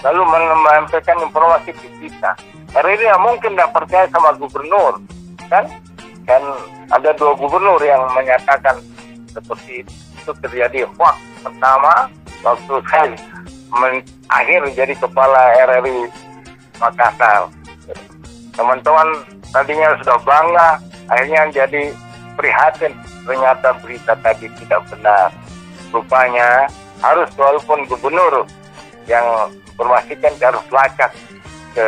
lalu 0.00 0.22
menyampaikan 0.24 1.18
informasi 1.20 1.76
ke 1.76 1.88
kita. 2.00 2.32
Hari 2.72 2.96
ini 2.96 3.06
mungkin 3.20 3.58
tidak 3.58 3.74
percaya 3.74 4.06
sama 4.14 4.30
gubernur, 4.38 5.02
kan? 5.50 5.66
Kan 6.24 6.42
ada 6.94 7.10
dua 7.18 7.34
gubernur 7.34 7.82
yang 7.82 8.00
menyatakan 8.14 8.78
seperti 9.34 9.82
itu, 9.82 9.92
itu 10.20 10.32
terjadi 10.44 10.84
hoax. 10.94 11.16
Pertama, 11.40 12.12
waktu 12.44 12.74
saya 12.92 13.16
men- 13.72 14.04
akhir 14.28 14.60
jadi 14.76 14.94
kepala 15.00 15.56
RRI 15.66 16.06
Makassar. 16.76 17.48
Teman-teman 18.56 19.08
tadinya 19.52 19.96
sudah 20.04 20.18
bangga, 20.20 20.68
akhirnya 21.08 21.48
jadi 21.52 21.92
prihatin. 22.36 22.92
Ternyata 23.24 23.76
berita 23.80 24.12
tadi 24.20 24.48
tidak 24.60 24.84
benar. 24.92 25.32
Rupanya 25.90 26.68
harus 27.00 27.28
walaupun 27.34 27.88
gubernur 27.88 28.44
yang 29.08 29.24
informasikan 29.74 30.32
harus 30.38 30.64
lacak 30.70 31.10
ke 31.72 31.86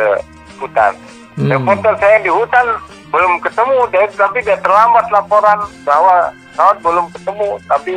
hutan. 0.57 0.93
Hmm. 1.33 1.49
Reporter 1.49 1.93
saya 1.97 2.17
di 2.21 2.29
hutan 2.29 2.77
belum 3.09 3.41
ketemu, 3.41 3.77
tapi 4.17 4.37
dia 4.41 4.57
terlambat 4.61 5.05
laporan 5.13 5.59
bahwa 5.85 6.33
pesawat 6.53 6.77
belum 6.81 7.05
ketemu, 7.13 7.49
tapi 7.69 7.93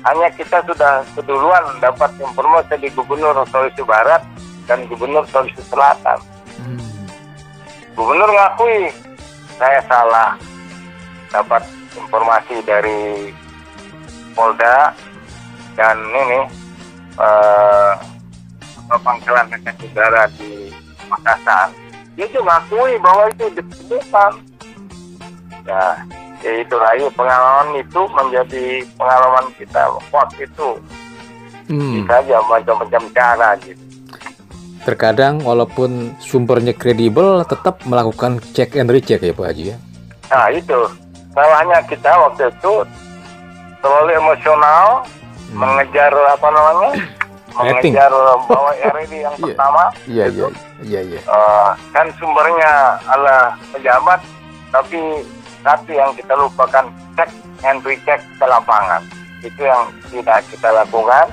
hanya 0.00 0.28
kita 0.32 0.64
sudah 0.64 1.04
keduluan 1.12 1.64
dapat 1.84 2.08
informasi 2.16 2.80
di 2.80 2.88
Gubernur 2.96 3.36
Sulawesi 3.48 3.84
Barat 3.84 4.24
dan 4.64 4.88
Gubernur 4.88 5.28
Sulawesi 5.28 5.60
Selatan. 5.68 6.18
Hmm. 6.60 6.80
Gubernur 7.92 8.30
ngakui 8.32 8.88
saya 9.60 9.80
salah 9.84 10.40
dapat 11.28 11.62
informasi 11.92 12.64
dari 12.64 13.28
Polda 14.32 14.96
dan 15.76 15.96
ini 16.00 16.40
eh, 17.20 17.92
pangkalan 18.98 19.46
angkatan 19.52 19.76
udara 19.84 20.24
di 20.40 20.72
Makassar. 21.12 21.68
Dia 22.16 22.26
juga 22.32 22.58
ngakui 22.58 22.96
bahwa 22.98 23.24
itu 23.30 23.44
ditemukan. 23.54 24.32
Ya, 25.68 26.02
ya 26.40 26.52
itu 26.58 26.74
lagi 26.74 27.04
pengalaman 27.12 27.68
itu 27.74 28.00
menjadi 28.10 28.64
pengalaman 28.94 29.44
kita 29.54 29.82
waktu 30.10 30.44
itu 30.44 30.68
Hmm. 31.66 32.02
bisa 32.02 32.18
aja 32.18 32.42
macam-macam 32.42 33.02
cara 33.14 33.54
gitu. 33.60 33.78
Terkadang 34.80 35.38
walaupun 35.40 36.16
sumbernya 36.18 36.72
kredibel 36.72 37.44
tetap 37.44 37.78
melakukan 37.84 38.42
check 38.50 38.74
and 38.74 38.88
recheck 38.88 39.20
ya 39.20 39.30
Pak 39.30 39.46
Haji 39.46 39.64
ya. 39.70 39.76
Nah 40.26 40.48
itu 40.50 40.80
salahnya 41.30 41.78
kita 41.84 42.10
waktu 42.10 42.48
itu 42.48 42.72
terlalu 43.78 44.10
emosional 44.14 45.06
Hmm. 45.46 45.58
mengejar 45.58 46.10
apa 46.10 46.46
namanya 46.48 46.90
Rating. 47.60 47.94
mengejar 47.94 48.10
bawa 48.46 48.70
RRI 48.76 49.18
yang 49.20 49.34
Iya. 49.34 49.44
pertama 49.44 49.82
Iya 50.06 50.24
itu, 50.26 50.46
iya 50.80 51.00
iya 51.02 51.18
iya. 51.18 51.20
eh, 51.20 51.68
kan 51.90 52.06
sumbernya 52.16 52.72
adalah 53.04 53.42
pejabat 53.70 54.20
tapi 54.70 55.26
satu 55.60 55.90
yang 55.92 56.10
kita 56.16 56.32
lupakan 56.36 56.88
cek 57.16 57.30
and 57.64 57.80
recheck 57.84 58.20
ke 58.38 58.44
lapangan. 58.44 59.02
Itu 59.40 59.62
yang 59.64 59.88
tidak 60.08 60.44
kita 60.48 60.68
lakukan. 60.72 61.28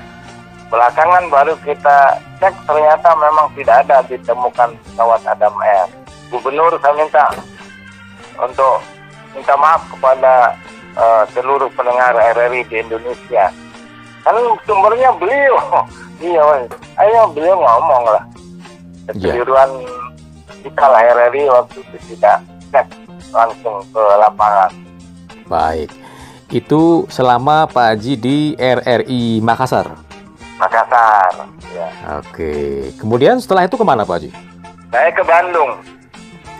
Belakangan 0.68 1.32
baru 1.32 1.56
kita 1.64 2.20
cek 2.40 2.54
ternyata 2.68 3.08
memang 3.16 3.48
tidak 3.56 3.76
ada 3.88 4.04
ditemukan 4.04 4.76
pesawat 4.84 5.20
Adam 5.24 5.54
Air. 5.64 5.88
Gubernur 6.28 6.76
saya 6.80 6.92
minta 6.92 7.24
untuk 8.36 8.84
minta 9.32 9.54
maaf 9.56 9.82
kepada 9.88 10.52
eh, 10.92 11.22
seluruh 11.32 11.72
pendengar 11.72 12.12
RRI 12.36 12.68
di 12.68 12.76
Indonesia. 12.84 13.48
Kan 14.24 14.36
sumbernya 14.68 15.12
beliau. 15.16 15.56
Iya 16.18 16.66
ayo 16.98 17.30
beliau 17.30 17.54
ngomong 17.54 18.10
lah 18.10 18.26
kekeliruan 19.08 19.70
kita 20.66 20.84
lah 20.84 21.02
RRI 21.16 21.46
waktu 21.46 21.78
itu 21.80 21.96
tidak 22.14 22.42
cek 22.74 22.86
langsung 23.32 23.84
ke 23.92 24.02
lapangan 24.20 24.72
Baik. 25.48 25.88
Itu 26.52 27.08
selama 27.08 27.64
Pak 27.68 27.96
Haji 27.96 28.14
di 28.20 28.38
RRI 28.56 29.40
Makassar. 29.40 29.96
Makassar 30.60 31.48
ya. 31.72 31.88
Oke. 32.20 32.88
Kemudian 33.00 33.40
setelah 33.40 33.64
itu 33.64 33.80
ke 33.80 33.84
mana 33.84 34.04
Pak 34.04 34.16
Haji? 34.20 34.30
saya 34.88 35.12
ke 35.12 35.20
Bandung 35.24 35.76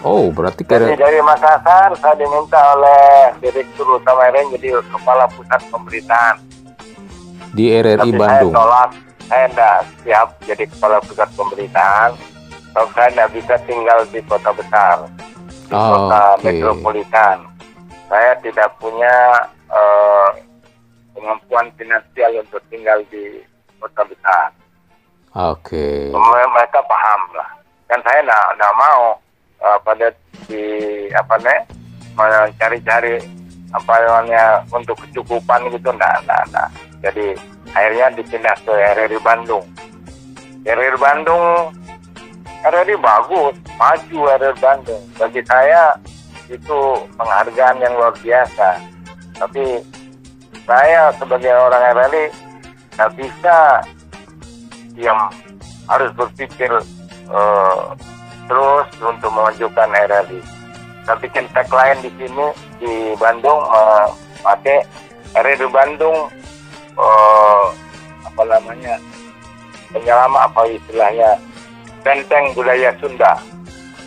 Oh, 0.04 0.30
berarti 0.30 0.62
ke 0.64 0.78
dari 0.96 1.20
Makassar 1.20 1.92
saya 2.00 2.14
diminta 2.16 2.60
oleh 2.76 3.32
Direktur 3.44 4.00
Utama 4.00 4.28
RRI 4.32 4.56
jadi 4.56 4.80
Kepala 4.88 5.28
Pusat 5.36 5.62
Pemberitaan 5.68 6.36
di 7.52 7.64
RRI 7.72 7.96
Tapi 7.98 8.12
Bandung. 8.14 8.52
saya 8.52 8.60
tolak, 8.62 8.90
saya 9.28 9.44
tidak 9.48 9.76
siap 10.04 10.28
jadi 10.44 10.64
kepala 10.68 10.98
pusat 11.04 11.28
pemerintahan. 11.36 12.10
Kalau 12.70 12.88
saya 12.94 13.08
tidak 13.10 13.28
bisa 13.34 13.54
tinggal 13.64 13.98
di 14.12 14.20
kota 14.28 14.50
besar, 14.52 14.96
di 15.68 15.74
Oh, 15.76 16.08
kota 16.08 16.22
oke. 16.34 16.42
metropolitan. 16.44 17.38
Saya 18.08 18.32
tidak 18.40 18.72
punya 18.80 19.14
eh, 19.68 20.28
kemampuan 21.12 21.68
finansial 21.76 22.40
untuk 22.40 22.62
tinggal 22.72 22.98
di 23.12 23.36
kota 23.76 24.00
besar. 24.08 24.48
Oke. 25.36 26.08
Mereka 26.08 26.48
mereka 26.50 26.80
paham 26.88 27.20
lah. 27.36 27.50
Kan 27.84 28.00
saya 28.00 28.20
tidak 28.24 28.74
mau 28.74 29.02
eh, 29.60 29.78
pada 29.84 30.08
di 30.48 30.64
apa 31.12 31.34
nih 31.38 31.60
mencari-cari 32.16 33.20
apa 33.68 33.92
namanya 34.00 34.64
untuk 34.72 34.96
kecukupan 35.04 35.68
gitu 35.68 35.92
enggak, 35.92 36.24
enggak, 36.24 36.42
enggak. 36.48 36.68
Jadi 37.04 37.26
akhirnya 37.76 38.06
dipindah 38.16 38.56
ke 38.64 38.72
RRI 38.72 39.18
Bandung. 39.20 39.64
RRI 40.64 40.96
Bandung 40.96 41.76
RRI 42.66 42.96
bagus, 42.98 43.54
maju 43.78 44.18
RRI 44.34 44.58
Bandung. 44.58 45.02
Bagi 45.14 45.42
saya 45.46 45.94
itu 46.50 46.78
penghargaan 47.14 47.78
yang 47.78 47.94
luar 47.94 48.14
biasa. 48.18 48.82
Tapi 49.38 49.78
saya 50.66 51.14
sebagai 51.16 51.54
orang 51.54 51.82
RRI 51.94 52.24
nggak 52.98 53.12
bisa 53.14 53.56
diam, 54.98 55.30
harus 55.86 56.10
berpikir 56.18 56.72
eh, 57.30 57.82
terus 58.50 58.88
untuk 58.98 59.30
memajukan 59.30 59.88
RRI. 59.94 60.40
Saya 61.06 61.16
bikin 61.22 61.46
tagline 61.54 62.02
di 62.02 62.10
sini 62.18 62.46
di 62.82 62.92
Bandung 63.22 63.62
eh, 63.70 64.06
pakai 64.42 64.82
RRI 65.38 65.68
Bandung 65.70 66.26
eh, 66.98 67.64
apa 68.26 68.42
namanya 68.44 68.98
penyelama 69.94 70.50
apa 70.50 70.68
istilahnya 70.68 71.38
benteng 72.08 72.56
budaya 72.56 72.88
Sunda. 72.96 73.36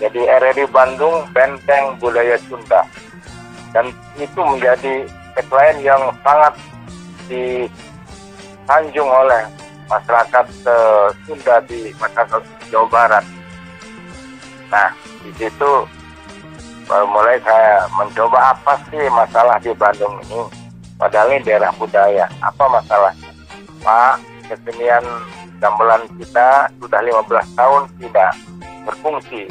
Jadi 0.02 0.26
RRI 0.26 0.66
Bandung 0.74 1.30
benteng 1.30 2.02
budaya 2.02 2.34
Sunda 2.50 2.82
dan 3.70 3.94
itu 4.18 4.42
menjadi 4.42 5.06
tagline 5.38 5.86
yang 5.86 6.10
sangat 6.26 6.58
disanjung 7.30 9.06
oleh 9.06 9.46
masyarakat 9.86 10.46
eh, 10.66 11.08
Sunda 11.30 11.62
di 11.70 11.94
Makassar 12.02 12.42
Jawa 12.74 12.90
Barat. 12.90 13.26
Nah 14.74 14.90
di 15.22 15.30
situ 15.38 15.86
baru 16.90 17.06
mulai 17.06 17.38
saya 17.46 17.86
mencoba 17.94 18.58
apa 18.58 18.74
sih 18.90 19.06
masalah 19.14 19.62
di 19.62 19.70
Bandung 19.78 20.18
ini 20.26 20.42
padahal 20.98 21.30
ini 21.30 21.46
daerah 21.46 21.70
budaya 21.78 22.26
apa 22.42 22.66
masalahnya 22.66 23.32
Pak 23.86 24.18
kesenian 24.50 25.06
gamelan 25.62 26.02
kita 26.18 26.68
sudah 26.82 27.00
15 27.06 27.58
tahun 27.58 27.82
tidak 28.02 28.32
berfungsi 28.84 29.46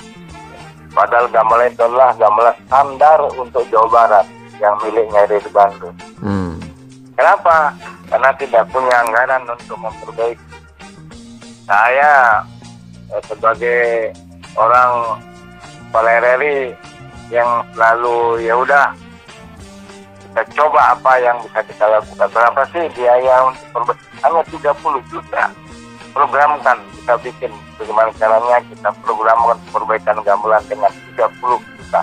padahal 0.90 1.30
gamelan 1.30 1.70
itu 1.70 1.82
adalah 1.86 2.10
gamelan 2.18 2.56
standar 2.66 3.18
untuk 3.38 3.62
Jawa 3.70 3.88
Barat 3.88 4.26
yang 4.58 4.74
miliknya 4.82 5.24
di 5.30 5.50
Bandung 5.54 5.94
Hmm. 6.20 6.60
Kenapa? 7.16 7.72
Karena 8.08 8.30
tidak 8.36 8.68
punya 8.72 8.92
anggaran 9.04 9.44
untuk 9.48 9.76
memperbaiki. 9.76 10.56
Saya 11.64 12.44
eh, 13.12 13.22
sebagai 13.28 14.12
orang 14.56 15.20
kepala 15.88 16.10
RRI 16.20 16.72
yang 17.28 17.60
selalu 17.72 18.42
ya 18.44 18.54
udah 18.58 18.86
kita 20.30 20.42
coba 20.54 20.96
apa 20.96 21.12
yang 21.20 21.36
bisa 21.44 21.60
kita 21.64 21.84
lakukan. 21.88 22.28
Berapa 22.32 22.62
sih 22.72 22.84
biaya 22.96 23.34
untuk 23.48 23.68
perbaiki? 23.72 24.04
Hanya 24.20 24.42
30 24.44 25.12
juta. 25.12 25.44
Programkan, 26.10 26.78
kita 26.98 27.14
bikin 27.22 27.52
bagaimana 27.78 28.10
caranya 28.18 28.58
kita 28.68 28.90
programkan 29.02 29.58
perbaikan 29.70 30.16
gamelan 30.22 30.62
dengan 30.66 30.92
30 31.16 31.58
juta. 31.78 32.00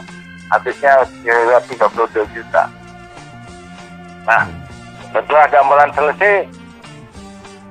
Habisnya 0.47 1.03
kira-kira 1.23 1.59
32 1.91 2.35
juta. 2.35 2.63
Nah, 4.27 4.43
setelah 5.11 5.45
gamelan 5.51 5.91
selesai, 5.95 6.47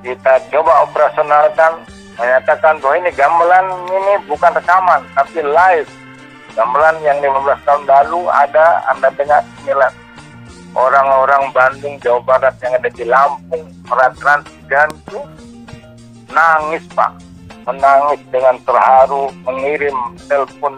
kita 0.05 0.33
coba 0.53 0.85
operasionalkan, 0.85 1.85
menyatakan 2.17 2.81
bahwa 2.81 2.95
ini 2.97 3.09
gamelan 3.13 3.65
ini 3.89 4.13
bukan 4.25 4.51
rekaman, 4.53 5.01
tapi 5.13 5.41
live. 5.41 5.89
Gamelan 6.57 6.97
yang 7.05 7.21
15 7.21 7.65
tahun 7.69 7.83
lalu 7.85 8.25
ada, 8.33 8.81
Anda 8.89 9.13
dengar 9.13 9.45
inilah 9.61 9.93
orang-orang 10.73 11.53
Bandung, 11.53 11.97
Jawa 12.01 12.21
Barat 12.25 12.57
yang 12.61 12.73
ada 12.77 12.89
di 12.89 13.05
Lampung, 13.05 13.65
peraturan 13.85 14.41
gantung, 14.65 15.29
nangis 16.31 16.83
Pak, 16.93 17.11
menangis 17.67 18.21
dengan 18.31 18.55
terharu, 18.63 19.31
mengirim 19.43 19.95
telepon 20.27 20.75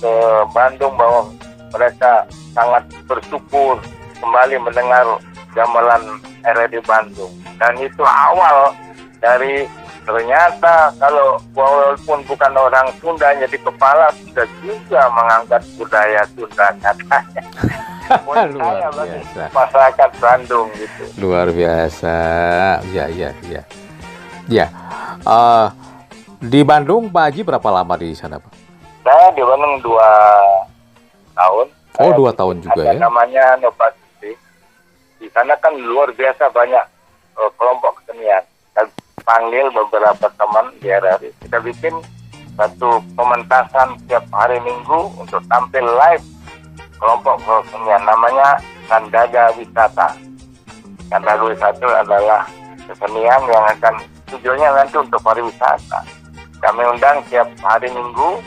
ke 0.00 0.12
Bandung 0.52 0.94
bahwa 0.96 1.28
mereka 1.70 2.26
sangat 2.52 2.82
bersyukur 3.06 3.78
kembali 4.18 4.56
mendengar 4.60 5.06
gamelan 5.54 6.20
RRI 6.44 6.80
Bandung. 6.84 7.32
Dan 7.60 7.76
itu 7.80 8.02
awal 8.02 8.72
dari 9.20 9.68
ternyata 10.00 10.90
kalau 10.96 11.36
walaupun 11.52 12.24
bukan 12.24 12.52
orang 12.56 12.88
Sunda 12.98 13.36
jadi 13.36 13.56
kepala 13.60 14.08
sudah 14.16 14.48
juga 14.64 15.02
mengangkat 15.12 15.62
budaya 15.76 16.24
Sunda 16.32 16.66
katanya. 16.82 17.42
Luar 18.50 18.90
biasa. 18.90 19.42
Masyarakat 19.54 20.10
Bandung 20.18 20.68
gitu. 20.74 21.02
Luar 21.20 21.46
biasa. 21.54 22.16
Ya, 22.90 23.06
ya, 23.06 23.30
ya. 23.46 23.62
Ya. 24.50 24.66
Uh, 25.22 25.70
di 26.42 26.66
Bandung 26.66 27.06
Pak 27.06 27.30
Haji 27.30 27.40
berapa 27.46 27.68
lama 27.70 27.94
di 27.94 28.10
sana, 28.18 28.42
Pak? 28.42 28.50
Saya 29.06 29.30
di 29.30 29.42
Bandung 29.46 29.78
dua 29.78 30.10
tahun. 31.38 31.66
Oh, 32.02 32.10
dua 32.18 32.34
tahun 32.34 32.58
juga 32.58 32.82
ada 32.82 32.98
ya. 32.98 33.00
namanya 33.00 33.44
Novasi. 33.62 34.34
Di 35.22 35.28
sana 35.30 35.54
kan 35.62 35.70
luar 35.78 36.10
biasa 36.16 36.50
banyak 36.50 36.84
eh, 37.38 37.50
kelompok 37.54 38.02
kesenian. 38.02 38.42
Saya 38.74 38.90
panggil 39.22 39.70
beberapa 39.70 40.26
teman 40.34 40.66
di 40.82 40.88
RRI. 40.90 41.30
Kita 41.46 41.58
bikin 41.62 41.94
satu 42.58 42.98
pementasan 43.14 44.02
setiap 44.02 44.24
hari 44.34 44.58
Minggu 44.66 45.14
untuk 45.14 45.44
tampil 45.46 45.86
live 45.86 46.24
kelompok 46.98 47.38
kesenian. 47.46 48.02
Namanya 48.02 48.58
Sandaga 48.90 49.54
Wisata. 49.54 50.16
Sandaga 51.06 51.44
Wisata 51.46 51.86
adalah 52.02 52.42
kesenian 52.88 53.40
yang 53.46 53.64
akan 53.78 53.94
tujuannya 54.30 54.68
nanti 54.70 54.96
untuk 54.96 55.20
pariwisata. 55.20 56.00
Kami 56.60 56.82
undang 56.86 57.24
tiap 57.32 57.48
hari 57.64 57.88
Minggu 57.90 58.40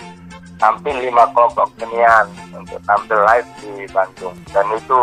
tampil 0.62 0.96
lima 1.02 1.28
kelompok 1.36 1.68
kesenian 1.76 2.26
untuk 2.56 2.80
tampil 2.88 3.20
live 3.28 3.50
di 3.60 3.84
Bandung. 3.92 4.36
Dan 4.54 4.66
itu 4.78 5.00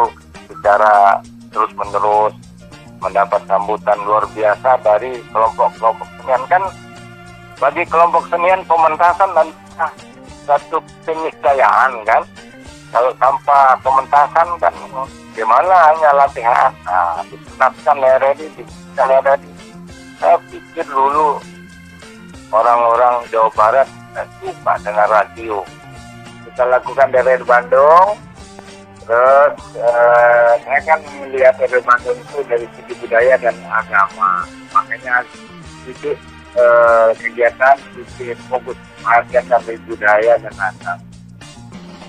secara 0.49 1.21
terus 1.51 1.73
menerus 1.77 2.35
mendapat 3.01 3.41
sambutan 3.49 3.99
luar 4.05 4.25
biasa 4.33 4.77
dari 4.85 5.21
kelompok-kelompok 5.33 6.07
kesenian 6.17 6.45
kan 6.49 6.63
bagi 7.61 7.85
kelompok 7.89 8.25
kesenian 8.29 8.61
pementasan 8.65 9.31
dan 9.37 9.49
ah, 9.77 9.93
satu 10.49 10.81
keniscayaan 11.05 11.93
kan? 12.09 12.23
Kalau 12.91 13.13
tanpa 13.23 13.79
pementasan 13.85 14.49
kan 14.59 14.75
gimana 15.37 15.75
hanya 15.93 16.11
latihan? 16.25 16.73
Nah, 16.83 17.23
dipentaskan 17.31 18.03
RRI 18.03 18.47
dipentaskan 18.59 19.09
RRI 19.23 19.60
saya 20.21 20.37
pikir 20.53 20.85
dulu 20.85 21.41
orang-orang 22.53 23.25
Jawa 23.33 23.49
Barat 23.57 23.89
suka 24.45 24.77
dengan 24.85 25.09
radio. 25.09 25.65
Kita 26.45 26.69
lakukan 26.69 27.09
dari 27.09 27.41
Bandung, 27.41 28.21
terus 29.09 29.57
eh, 29.81 30.53
saya 30.61 30.81
kan 30.85 31.01
melihat 31.25 31.57
dari 31.57 31.81
Bandung 31.81 32.19
itu 32.21 32.39
dari 32.45 32.67
segi 32.77 32.93
budaya 33.01 33.35
dan 33.41 33.57
agama. 33.65 34.45
Makanya 34.77 35.25
sedikit 35.81 36.21
eh, 36.53 37.09
kegiatan 37.17 37.77
sedikit 37.97 38.37
fokus 38.53 38.77
perhatian 39.01 39.45
dari 39.49 39.81
budaya 39.89 40.37
dan 40.37 40.55
agama. 40.61 40.95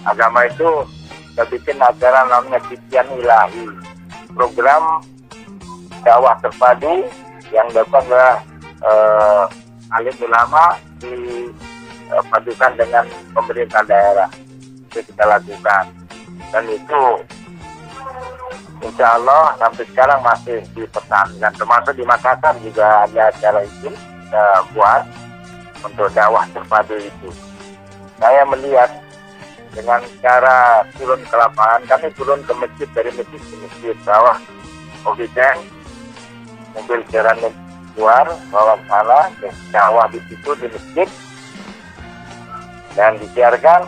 Agama 0.04 0.40
itu 0.52 0.70
kita 1.32 1.44
bikin 1.48 1.78
acara 1.80 2.28
namanya 2.28 2.60
Titian 2.68 3.08
Ilahi. 3.24 3.66
Program 4.36 5.00
dakwah 6.04 6.36
terpadu 6.44 7.08
yang 7.52 7.68
dilakukan 7.70 8.08
oleh 8.08 8.36
eh, 8.82 9.44
alim 9.92 10.16
ulama 10.24 10.76
dipadukan 11.04 12.72
dengan 12.80 13.06
pemerintah 13.36 13.84
daerah. 13.86 14.30
Itu 14.90 15.04
kita 15.04 15.24
lakukan. 15.28 15.92
Dan 16.52 16.68
itu 16.68 17.02
insya 18.82 19.16
Allah 19.20 19.56
sampai 19.62 19.86
sekarang 19.88 20.20
masih 20.26 20.58
dipertahankan 20.74 21.54
termasuk 21.54 21.94
di 21.96 22.04
Makassar 22.04 22.56
juga 22.60 23.06
ada 23.06 23.30
acara 23.30 23.62
itu 23.62 23.94
kita 23.94 24.46
buat 24.74 25.04
untuk 25.86 26.08
dakwah 26.12 26.46
terpadu 26.50 26.98
itu. 26.98 27.30
Saya 28.18 28.46
melihat 28.46 28.90
dengan 29.72 30.04
cara 30.20 30.84
turun 31.00 31.22
ke 31.24 31.36
lapangan 31.36 31.82
kami 31.88 32.08
turun 32.20 32.42
ke 32.44 32.54
masjid 32.60 32.90
dari 32.92 33.12
masjid 33.16 33.42
ke 33.42 33.56
masjid 33.64 33.98
bawah. 34.04 34.38
Oksigen 35.02 35.81
mobil 36.76 37.00
jalan 37.12 37.38
keluar 37.94 38.26
bawa 38.50 38.76
sana 38.88 39.28
ke 39.40 39.48
dakwah 39.72 40.08
di 40.12 40.20
situ 40.28 40.50
di 40.60 40.68
masjid. 40.72 41.10
Dan 42.96 43.16
disiarkan. 43.20 43.88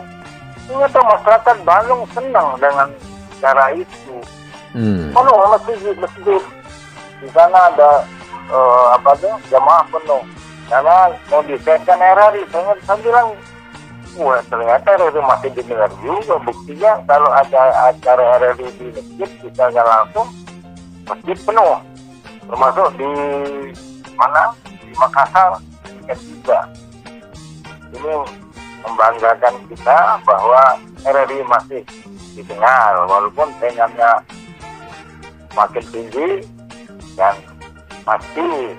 Ternyata 0.64 1.00
masyarakat 1.04 1.56
Bandung 1.60 2.08
senang 2.16 2.56
dengan 2.56 2.88
cara 3.36 3.68
itu. 3.76 4.16
Hmm. 4.74 5.12
penuh 5.14 5.36
masjid 5.54 5.96
masjid. 6.00 6.42
Di 7.20 7.28
sana 7.30 7.70
ada 7.70 8.02
eh, 8.48 8.86
apa 8.96 9.12
tuh 9.20 9.34
jamaah 9.52 9.84
penuh. 9.92 10.22
Karena 10.64 11.12
mau 11.28 11.44
disesuaikan 11.44 12.00
RRI 12.00 12.42
saya, 12.48 12.72
saya 12.88 12.98
bilang 13.04 13.36
wah 14.16 14.40
ternyata 14.48 14.96
RRI 14.96 15.20
masih 15.20 15.50
didengar 15.52 15.92
juga 16.00 16.34
buktinya. 16.40 16.92
Kalau 17.04 17.30
ada 17.30 17.60
acara 17.92 18.24
RRI 18.40 18.68
di 18.80 18.86
masjid 18.88 19.30
bisa 19.44 19.64
langsung 19.68 20.28
masjid 21.04 21.36
penuh 21.44 21.93
termasuk 22.48 22.88
di 22.98 23.10
mana 24.14 24.52
di 24.64 24.92
Makassar 24.96 25.58
ketiga 26.04 26.68
ini 27.94 28.14
membanggakan 28.84 29.54
kita 29.72 30.20
bahwa 30.28 30.62
RRI 31.04 31.40
masih 31.48 31.82
didengar 32.36 32.92
walaupun 33.08 33.48
saingannya 33.62 34.10
makin 35.54 35.84
tinggi 35.88 36.44
dan 37.14 37.34
pasti 38.02 38.74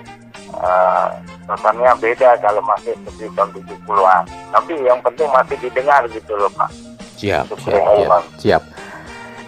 uh, 0.54 1.08
rasanya 1.48 1.96
beda 1.98 2.38
kalau 2.38 2.62
masih 2.62 2.94
seperti 3.02 3.26
tahun 3.34 3.50
70-an 3.64 4.22
tapi 4.54 4.72
yang 4.84 5.00
penting 5.02 5.28
masih 5.32 5.56
didengar 5.58 6.04
gitu 6.12 6.36
loh 6.36 6.52
Pak 6.54 6.70
Siap, 7.16 7.48
siap, 7.64 8.24
siap. 8.36 8.62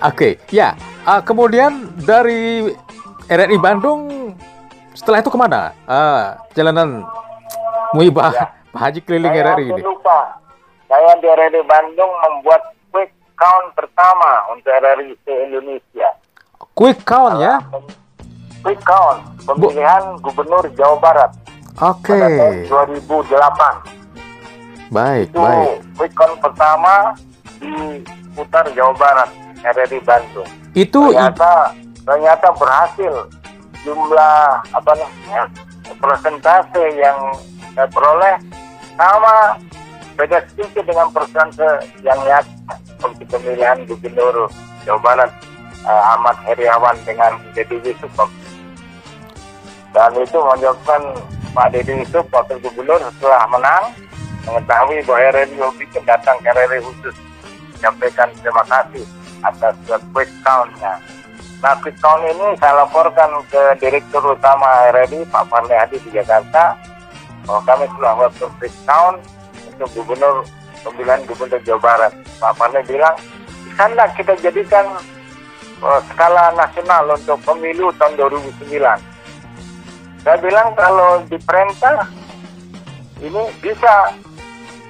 Oke, 0.00 0.40
ya. 0.48 0.72
ah, 1.04 1.20
kemudian 1.20 1.92
dari 2.00 2.64
RRI 3.28 3.58
Bandung, 3.58 4.32
setelah 4.92 5.20
itu 5.20 5.28
ke 5.28 5.36
mana? 5.36 5.72
Ah, 5.84 6.40
jalanan 6.52 7.04
Muibah 7.90 8.28
Ya. 8.30 8.46
Pak 8.68 8.80
Haji 8.82 9.00
keliling 9.00 9.30
saya 9.30 9.44
RRI 9.50 9.64
ini. 9.66 9.80
lupa 9.82 10.18
saya 10.84 11.12
di 11.16 11.26
RRI 11.26 11.62
Bandung 11.62 12.12
membuat 12.18 12.60
quick 12.88 13.08
count 13.34 13.72
pertama 13.72 14.30
untuk 14.50 14.68
RRI 14.70 15.12
se-Indonesia 15.22 16.08
Quick 16.74 17.00
count 17.02 17.36
ya. 17.38 17.56
quick 18.60 18.80
count 18.82 19.18
pemilihan 19.42 20.02
gubernur 20.18 20.64
Jawa 20.70 20.96
Barat 20.98 21.30
Oke, 21.78 22.10
pada 22.10 22.28
tahun 22.28 22.98
2008 22.98 24.90
baik, 24.90 25.26
itu 25.28 25.38
baik. 25.38 25.76
quick 25.94 26.12
count 26.12 26.36
pertama 26.38 26.94
di 27.56 27.72
putar 28.32 28.64
Jawa 28.70 28.92
Barat 28.94 29.28
RRI 29.60 30.00
Bandung 30.00 30.48
Itu 30.72 31.00
i- 31.08 31.16
ternyata 32.08 32.48
berhasil 32.56 33.28
jumlah 33.84 34.64
apa 34.64 34.92
namanya 34.96 35.44
persentase 36.00 36.84
yang 36.96 37.18
saya 37.76 37.88
peroleh 37.92 38.36
sama 38.96 39.60
beda 40.16 40.40
sedikit 40.50 40.88
dengan 40.88 41.12
persentase 41.12 41.84
yang 42.00 42.16
nyata. 42.24 42.80
Untuk 42.98 43.30
pemilihan 43.30 43.86
gubernur 43.86 44.50
Jawa 44.82 44.98
Barat 44.98 45.30
eh, 45.86 46.02
Ahmad 46.18 46.34
Heriawan 46.42 46.98
dengan 47.06 47.38
Deddy 47.54 47.78
Yusuf 47.86 48.10
dan 49.94 50.12
itu 50.18 50.34
menyebabkan 50.34 51.00
Pak 51.54 51.70
Deddy 51.72 52.02
Yusuf 52.02 52.26
wakil 52.34 52.58
gubernur 52.58 52.98
setelah 53.14 53.46
menang 53.48 53.84
mengetahui 54.44 54.98
bahwa 55.06 55.30
RRI 55.30 55.56
bikin 55.78 56.02
datang 56.04 56.36
ke 56.42 56.50
RRI 56.50 56.80
khusus. 56.82 57.16
Menyampaikan 57.78 58.28
terima 58.42 58.64
kasih 58.66 59.04
atas 59.46 59.74
quick 60.10 60.30
count-nya. 60.42 60.98
Nah, 61.58 61.74
quick 61.82 61.98
ini 61.98 62.54
saya 62.62 62.86
laporkan 62.86 63.34
ke 63.50 63.74
Direktur 63.82 64.22
Utama 64.22 64.86
RRI 64.94 65.26
Pak 65.26 65.50
Parle 65.50 65.74
Hadi 65.74 65.98
di 66.06 66.14
Jakarta 66.14 66.78
oh, 67.50 67.58
kami 67.66 67.90
telah 67.98 68.14
waktu 68.14 68.46
quick 68.62 68.74
count 68.86 69.18
untuk 69.74 69.90
gubernur 69.96 70.46
pemilihan 70.86 71.20
gubernur 71.26 71.60
Jawa 71.66 71.80
Barat. 71.82 72.12
Pak 72.38 72.54
Pane 72.54 72.80
bilang, 72.86 73.16
nggak 73.74 74.14
kita 74.14 74.38
jadikan 74.38 74.86
uh, 75.82 76.00
skala 76.12 76.54
nasional 76.54 77.10
untuk 77.10 77.40
pemilu 77.42 77.90
tahun 77.98 78.14
2009? 78.14 78.78
Saya 80.22 80.36
bilang 80.38 80.74
kalau 80.78 81.22
diperintah 81.26 82.06
ini 83.18 83.42
bisa 83.58 84.14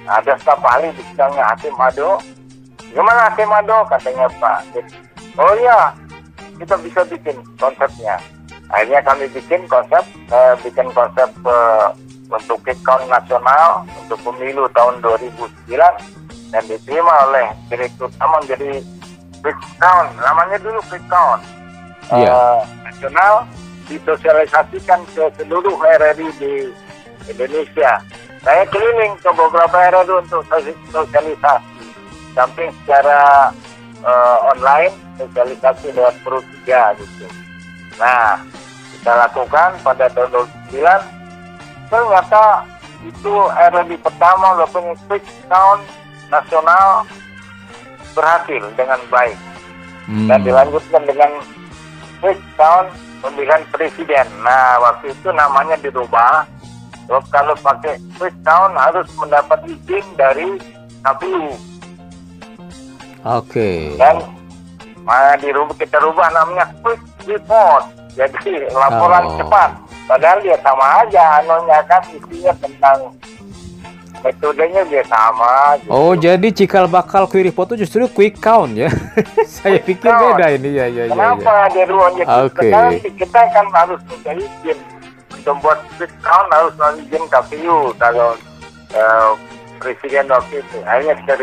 ada 0.09 0.33
staf 0.41 0.61
ahli 0.61 0.93
di 0.93 1.01
bidangnya 1.13 1.49
Hakim 1.53 1.73
Ado. 1.77 2.21
Gimana 2.93 3.29
Hakim 3.29 3.49
Ado? 3.49 3.85
Katanya 3.89 4.25
Pak. 4.37 4.73
Oh 5.37 5.53
iya, 5.55 5.93
kita 6.59 6.75
bisa 6.83 7.01
bikin 7.07 7.35
konsepnya. 7.55 8.19
Akhirnya 8.69 9.01
kami 9.01 9.25
bikin 9.33 9.65
konsep, 9.65 10.03
uh, 10.29 10.53
bikin 10.61 10.91
konsep 10.93 11.29
uh, 11.47 11.89
untuk 12.29 12.61
count 12.85 13.01
nasional 13.09 13.83
untuk 13.97 14.21
pemilu 14.21 14.69
tahun 14.77 15.01
2009 15.01 15.73
dan 16.53 16.63
diterima 16.69 17.13
oleh 17.29 17.47
direktur 17.69 18.09
utama 18.09 18.41
menjadi 18.41 18.81
quick 19.41 19.59
count 19.81 20.09
namanya 20.21 20.57
dulu 20.61 20.79
quick 20.89 21.01
count 21.09 21.41
yeah. 22.13 22.29
uh, 22.29 22.61
nasional 22.85 23.45
disosialisasikan 23.89 25.01
ke 25.13 25.25
seluruh 25.41 25.73
RRI 25.77 26.29
di 26.37 26.53
Indonesia 27.29 28.01
saya 28.45 28.63
keliling 28.69 29.17
ke 29.17 29.29
beberapa 29.33 29.77
RRI 29.89 30.13
untuk 30.21 30.45
sosialisasi 30.93 31.81
samping 32.37 32.69
secara 32.85 33.49
uh, 34.05 34.37
online 34.53 34.93
sosialisasi 35.19 35.91
lewat 35.91 36.15
perut 36.23 36.45
tiga 36.59 36.95
gitu 36.95 37.27
nah 37.99 38.39
kita 38.95 39.11
lakukan 39.27 39.69
pada 39.83 40.07
tahun 40.15 40.47
2009 40.71 41.91
ternyata 41.91 42.43
itu 43.03 43.33
RRD 43.55 43.91
pertama 43.99 44.55
walaupun 44.55 44.95
quick 45.07 45.23
count 45.47 45.83
nasional 46.27 47.07
berhasil 48.11 48.63
dengan 48.75 48.99
baik 49.07 49.37
hmm. 50.09 50.27
dan 50.27 50.39
dilanjutkan 50.43 51.03
dengan 51.07 51.31
quick 52.19 52.39
count 52.59 52.89
pemilihan 53.23 53.63
presiden. 53.71 54.27
Nah 54.43 54.79
waktu 54.83 55.11
itu 55.15 55.29
namanya 55.31 55.75
dirubah. 55.79 56.47
Terus 57.09 57.25
kalau 57.33 57.55
pakai 57.57 57.97
quick 58.19 58.35
count 58.45 58.75
harus 58.77 59.07
mendapat 59.17 59.59
izin 59.65 60.05
dari 60.13 60.59
KPU. 61.01 61.47
Oke. 63.25 63.47
Okay. 63.49 63.79
Dan 63.99 64.15
mana 65.09 65.33
dirubah 65.41 65.73
kita 65.73 65.97
rubah 65.97 66.29
namanya 66.29 66.69
quick 66.85 67.01
report. 67.25 67.89
Jadi 68.13 68.69
laporan 68.69 69.25
oh. 69.25 69.37
cepat 69.41 69.89
Padahal 70.09 70.41
dia 70.41 70.57
sama 70.65 71.05
aja 71.05 71.21
anunya 71.37 71.77
kan 71.85 72.01
isinya 72.09 72.49
tentang 72.57 73.13
metodenya 74.25 74.81
dia 74.89 75.05
sama. 75.05 75.77
Gitu. 75.77 75.89
Oh 75.93 76.17
jadi 76.17 76.49
cikal 76.49 76.89
bakal 76.89 77.29
query 77.29 77.53
foto 77.53 77.77
justru 77.77 78.09
quick 78.09 78.41
count 78.41 78.73
ya? 78.73 78.89
Saya 79.61 79.77
quick 79.85 80.01
pikir 80.01 80.09
count. 80.09 80.33
beda 80.33 80.57
ini 80.57 80.81
ya 80.81 80.89
ya 80.89 81.03
ya. 81.05 81.13
Kenapa 81.13 81.53
ya, 81.53 81.65
dia 81.77 81.85
ruangnya 81.85 82.25
Oke. 82.41 82.73
Okay. 82.73 83.13
Kita 83.21 83.41
kan 83.53 83.69
harus 83.69 84.01
minta 84.09 84.33
izin 84.33 84.77
untuk 85.37 85.55
buat 85.61 85.77
quick 86.01 86.13
count 86.25 86.49
harus 86.57 86.73
izin 87.05 87.23
KPU 87.29 87.93
kalau 88.01 88.33
uh, 88.97 89.37
presiden 89.77 90.25
waktu 90.25 90.65
itu. 90.65 90.77
Akhirnya 90.89 91.13
kita 91.21 91.33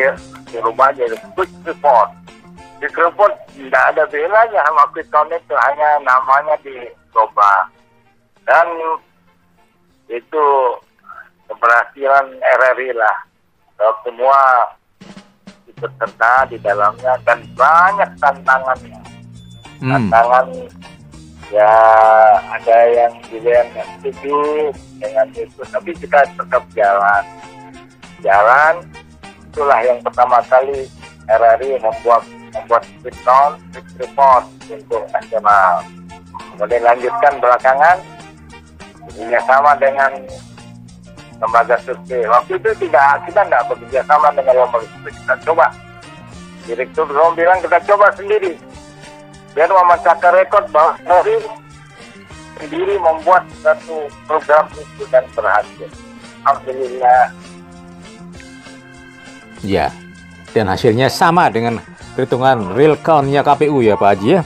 di 0.51 0.59
rumah 0.59 0.91
jadi 0.91 1.15
quick 1.39 1.55
report. 1.63 2.11
Di 2.77 2.89
report 2.93 3.33
tidak 3.57 3.85
ada 3.97 4.05
bedanya 4.13 4.61
sama 4.69 4.85
count 4.93 5.33
itu 5.33 5.55
hanya 5.57 5.89
namanya 6.05 6.55
diubah 6.61 7.73
dan 8.45 8.69
itu 10.13 10.45
keberhasilan 11.49 12.27
RRI 12.37 12.93
lah. 12.93 13.17
Semua 14.05 14.41
ikut 15.69 15.93
serta 16.01 16.49
di 16.49 16.57
dalamnya 16.61 17.17
dan 17.25 17.41
banyak 17.57 18.11
tantangannya. 18.21 19.01
Hmm. 19.77 19.93
tantangan 19.93 20.49
ya 21.53 21.73
ada 22.49 22.79
yang 22.97 23.13
yang 23.29 23.69
setuju 24.01 24.73
dengan 24.97 25.29
itu 25.37 25.61
tapi 25.69 25.93
kita 25.97 26.25
tetap 26.33 26.65
jalan. 26.73 27.25
Jalan 28.25 28.75
itulah 29.53 29.81
yang 29.85 30.01
pertama 30.01 30.41
kali 30.49 30.89
RRI 31.29 31.77
membuat 31.81 32.25
membuat 32.63 32.83
quick 33.05 33.17
count, 33.23 33.61
quick 33.73 33.87
report 34.01 34.45
untuk 34.71 35.05
nasional 35.13 35.85
kemudian 36.57 36.83
lanjutkan 36.89 37.33
belakangan 37.37 37.97
bekerja 39.05 39.39
sama 39.45 39.77
dengan 39.77 40.11
lembaga 41.37 41.77
survei. 41.85 42.25
Waktu 42.25 42.53
itu 42.57 42.71
tidak 42.89 43.29
kita 43.29 43.41
tidak 43.45 43.63
bekerja 43.69 44.01
sama 44.09 44.33
dengan 44.33 44.65
lembaga 44.65 44.87
survei. 44.89 45.13
Kita 45.13 45.35
coba. 45.45 45.67
Direktur 46.67 47.07
Rom 47.07 47.39
bilang 47.39 47.61
kita 47.63 47.79
coba 47.87 48.11
sendiri. 48.17 48.59
Biar 49.55 49.71
memecahkan 49.71 50.33
rekod 50.35 50.65
bahwa 50.75 50.99
dari 51.05 51.39
sendiri 52.59 52.99
membuat 52.99 53.47
satu 53.63 54.11
program 54.27 54.67
itu 54.75 55.05
dan 55.13 55.23
berhasil. 55.37 55.89
Alhamdulillah. 56.43 57.31
Ya, 59.63 59.89
dan 60.53 60.69
hasilnya 60.69 61.07
sama 61.07 61.49
dengan 61.49 61.81
perhitungan 62.17 62.73
real 62.73 62.97
count-nya 62.97 63.45
KPU 63.45 63.85
ya 63.85 63.95
Pak 64.01 64.09
Haji 64.17 64.41
ya? 64.41 64.43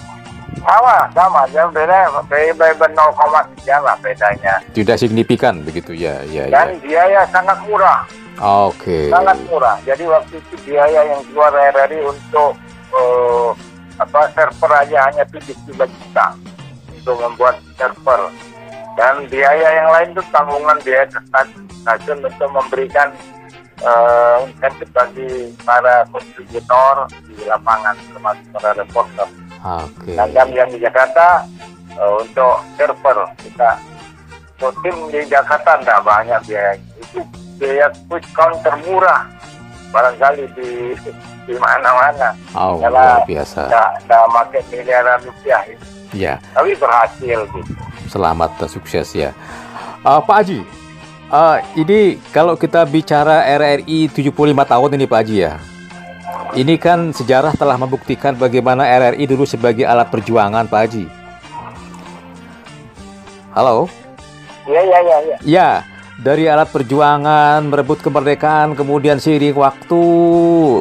sama 0.58 1.06
sama 1.14 1.40
ya 1.54 1.64
beda 1.70 2.10
beda 2.26 2.86
0,3 2.90 3.86
lah 3.86 3.96
bedanya 4.02 4.54
tidak 4.74 4.98
signifikan 4.98 5.62
begitu 5.62 5.94
ya 5.94 6.20
ya 6.26 6.50
dan 6.50 6.74
ya. 6.74 6.78
biaya 6.82 7.20
sangat 7.30 7.58
murah 7.70 8.02
oke 8.42 8.74
okay. 8.74 9.06
sangat 9.08 9.38
murah 9.46 9.78
jadi 9.86 10.04
waktu 10.10 10.42
itu 10.42 10.54
biaya 10.66 11.00
yang 11.06 11.22
keluar 11.30 11.54
RRI 11.54 12.02
untuk 12.02 12.58
uh, 12.92 13.54
apa 14.02 14.20
server 14.34 14.70
aja 14.74 14.98
hanya 15.06 15.24
73 15.30 15.86
juta 15.86 16.26
untuk 16.92 17.16
membuat 17.22 17.56
server 17.78 18.20
dan 18.98 19.24
biaya 19.30 19.68
yang 19.80 19.88
lain 19.88 20.08
itu 20.12 20.22
tanggungan 20.34 20.78
biaya 20.82 21.06
stasiun 21.80 22.26
untuk 22.26 22.50
memberikan 22.52 23.08
uh, 23.84 24.46
insentif 24.46 24.88
bagi 24.92 25.52
para 25.64 26.04
kontributor 26.08 27.08
di 27.28 27.36
lapangan 27.44 27.96
termasuk 28.12 28.46
para 28.56 28.70
reporter 28.76 29.28
Okay. 29.60 30.16
Dan 30.16 30.48
yang 30.56 30.68
di 30.72 30.80
Jakarta 30.80 31.44
uh, 32.00 32.16
untuk 32.24 32.64
server 32.80 33.28
kita 33.44 33.76
untuk 34.56 34.72
tim 34.80 34.96
di 35.12 35.20
Jakarta 35.28 35.76
tidak 35.84 36.00
banyak 36.00 36.40
biaya 36.48 36.72
itu 36.96 37.20
biaya 37.60 37.92
quick 38.08 38.24
count 38.32 38.56
termurah 38.64 39.28
barangkali 39.92 40.48
di 40.56 40.96
di 41.44 41.54
mana-mana. 41.60 42.32
Oh, 42.56 42.80
luar 42.80 43.20
biasa. 43.28 43.68
Tidak 43.68 44.24
pakai 44.32 44.62
miliaran 44.72 45.18
rupiah. 45.28 45.60
Ya. 46.16 46.40
Tapi 46.56 46.72
berhasil 46.78 47.38
gitu. 47.52 47.72
Selamat 48.08 48.50
dan 48.56 48.68
sukses 48.70 49.12
ya. 49.12 49.30
Uh, 50.00 50.22
Pak 50.24 50.40
Haji, 50.40 50.64
uh, 51.30 51.58
ini 51.78 52.18
kalau 52.34 52.58
kita 52.58 52.84
bicara 52.84 53.46
RRI 53.56 54.10
75 54.10 54.34
tahun 54.66 54.90
ini 54.98 55.06
Pak 55.06 55.18
Haji 55.22 55.36
ya. 55.38 55.54
Ini 56.50 56.74
kan 56.82 57.14
sejarah 57.14 57.54
telah 57.54 57.78
membuktikan 57.78 58.34
bagaimana 58.34 58.82
RRI 58.82 59.22
dulu 59.30 59.46
sebagai 59.46 59.86
alat 59.86 60.10
perjuangan, 60.10 60.66
Pak 60.66 60.80
Haji. 60.82 61.06
Halo? 63.54 63.86
Iya, 64.66 64.82
iya, 64.82 64.98
iya. 64.98 65.16
Ya. 65.18 65.36
ya, 65.46 65.68
dari 66.18 66.50
alat 66.50 66.74
perjuangan, 66.74 67.70
merebut 67.70 68.02
kemerdekaan, 68.02 68.74
kemudian 68.74 69.22
seiring 69.22 69.54
waktu 69.54 70.02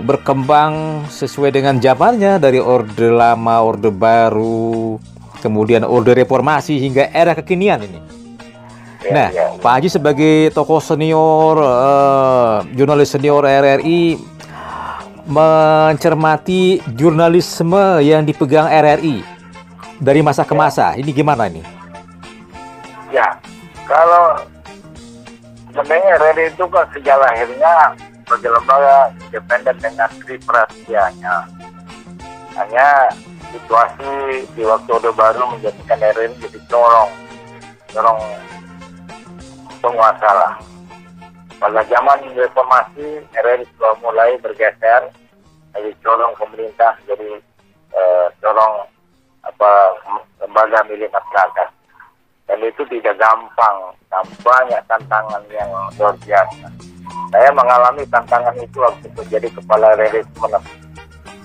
berkembang 0.02 1.06
sesuai 1.14 1.54
dengan 1.54 1.78
zamannya 1.78 2.42
dari 2.42 2.58
Orde 2.58 3.14
Lama, 3.14 3.62
Orde 3.62 3.94
Baru, 3.94 4.98
kemudian 5.42 5.86
Orde 5.86 6.18
Reformasi 6.18 6.82
hingga 6.82 7.14
era 7.14 7.38
kekinian 7.38 7.86
ini. 7.86 8.19
Nah, 9.08 9.32
ya. 9.32 9.56
Pak 9.64 9.72
Haji 9.80 9.88
sebagai 9.88 10.52
tokoh 10.52 10.84
senior, 10.84 11.56
uh, 11.56 12.68
jurnalis 12.76 13.16
senior 13.16 13.48
RRI, 13.48 14.20
mencermati 15.24 16.84
jurnalisme 17.00 18.04
yang 18.04 18.28
dipegang 18.28 18.68
RRI 18.68 19.24
dari 20.04 20.20
masa 20.20 20.44
ke 20.44 20.52
masa. 20.52 21.00
Ini 21.00 21.16
gimana 21.16 21.48
ini? 21.48 21.64
Ya, 23.08 23.40
kalau 23.88 24.44
sebenarnya 25.72 26.20
RRI 26.20 26.46
itu 26.52 26.68
kan 26.68 26.84
sejak 26.92 27.16
lahirnya 27.24 27.96
sebagai 28.28 28.52
lembaga 28.52 29.16
independen 29.16 29.76
dengan 29.80 30.10
triprasianya. 30.28 31.48
Hanya 32.60 33.16
situasi 33.56 34.44
di 34.52 34.68
waktu 34.68 34.90
Orde 34.92 35.12
Baru 35.16 35.56
menjadikan 35.56 36.04
RRI 36.04 36.36
jadi 36.36 36.60
corong, 36.68 37.12
corong 37.96 38.20
penguasa 39.80 40.30
lah. 40.30 40.54
Pada 41.60 41.84
zaman 41.92 42.24
reformasi, 42.40 43.20
RRI 43.36 43.68
sudah 43.76 43.96
mulai 44.00 44.40
bergeser 44.40 45.12
dari 45.76 45.92
corong 46.00 46.34
pemerintah 46.40 46.96
jadi 47.04 47.40
corong 48.40 48.88
apa 49.44 49.72
lembaga 50.40 50.80
milik 50.88 51.12
masyarakat. 51.12 51.70
dan 52.50 52.66
itu 52.66 52.82
tidak 52.90 53.14
gampang 53.22 53.78
banyak 54.42 54.82
tantangan 54.90 55.38
yang 55.54 55.70
luar 56.02 56.18
biasa 56.26 56.66
saya 57.30 57.54
mengalami 57.54 58.02
tantangan 58.10 58.58
itu 58.58 58.82
waktu 58.82 59.06
menjadi 59.14 59.54
kepala 59.54 59.94
RRI 59.94 60.26
Sumeneb 60.34 60.64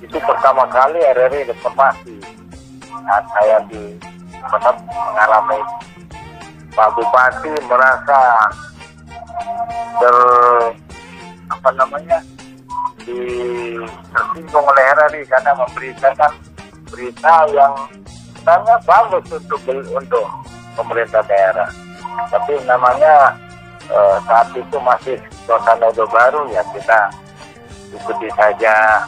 itu 0.01 0.17
pertama 0.25 0.65
kali 0.73 0.97
RRI 0.97 1.53
reformasi 1.53 2.17
saat 3.05 3.25
saya 3.37 3.61
di 3.69 4.01
Sumeneb 4.33 4.77
mengalami 4.89 5.61
Pak 6.75 6.91
Bupati 6.99 7.55
merasa 7.71 8.21
ter 10.03 10.17
apa 11.47 11.71
namanya 11.79 12.19
di 13.07 13.21
tersinggung 14.11 14.67
oleh 14.67 14.85
RRI 14.99 15.23
karena 15.31 15.53
memberitakan 15.55 16.33
berita 16.91 17.35
yang 17.55 17.75
sebenarnya 18.35 18.77
bagus 18.83 19.25
untuk 19.31 19.61
untuk 19.71 20.27
pemerintah 20.75 21.23
daerah. 21.31 21.71
Tapi 22.35 22.59
namanya 22.67 23.39
eh, 23.87 24.17
saat 24.27 24.51
itu 24.59 24.77
masih 24.83 25.17
suasana 25.47 25.95
udah 25.95 26.09
baru 26.11 26.43
ya 26.51 26.63
kita 26.75 27.01
ikuti 27.95 28.29
saja. 28.35 29.07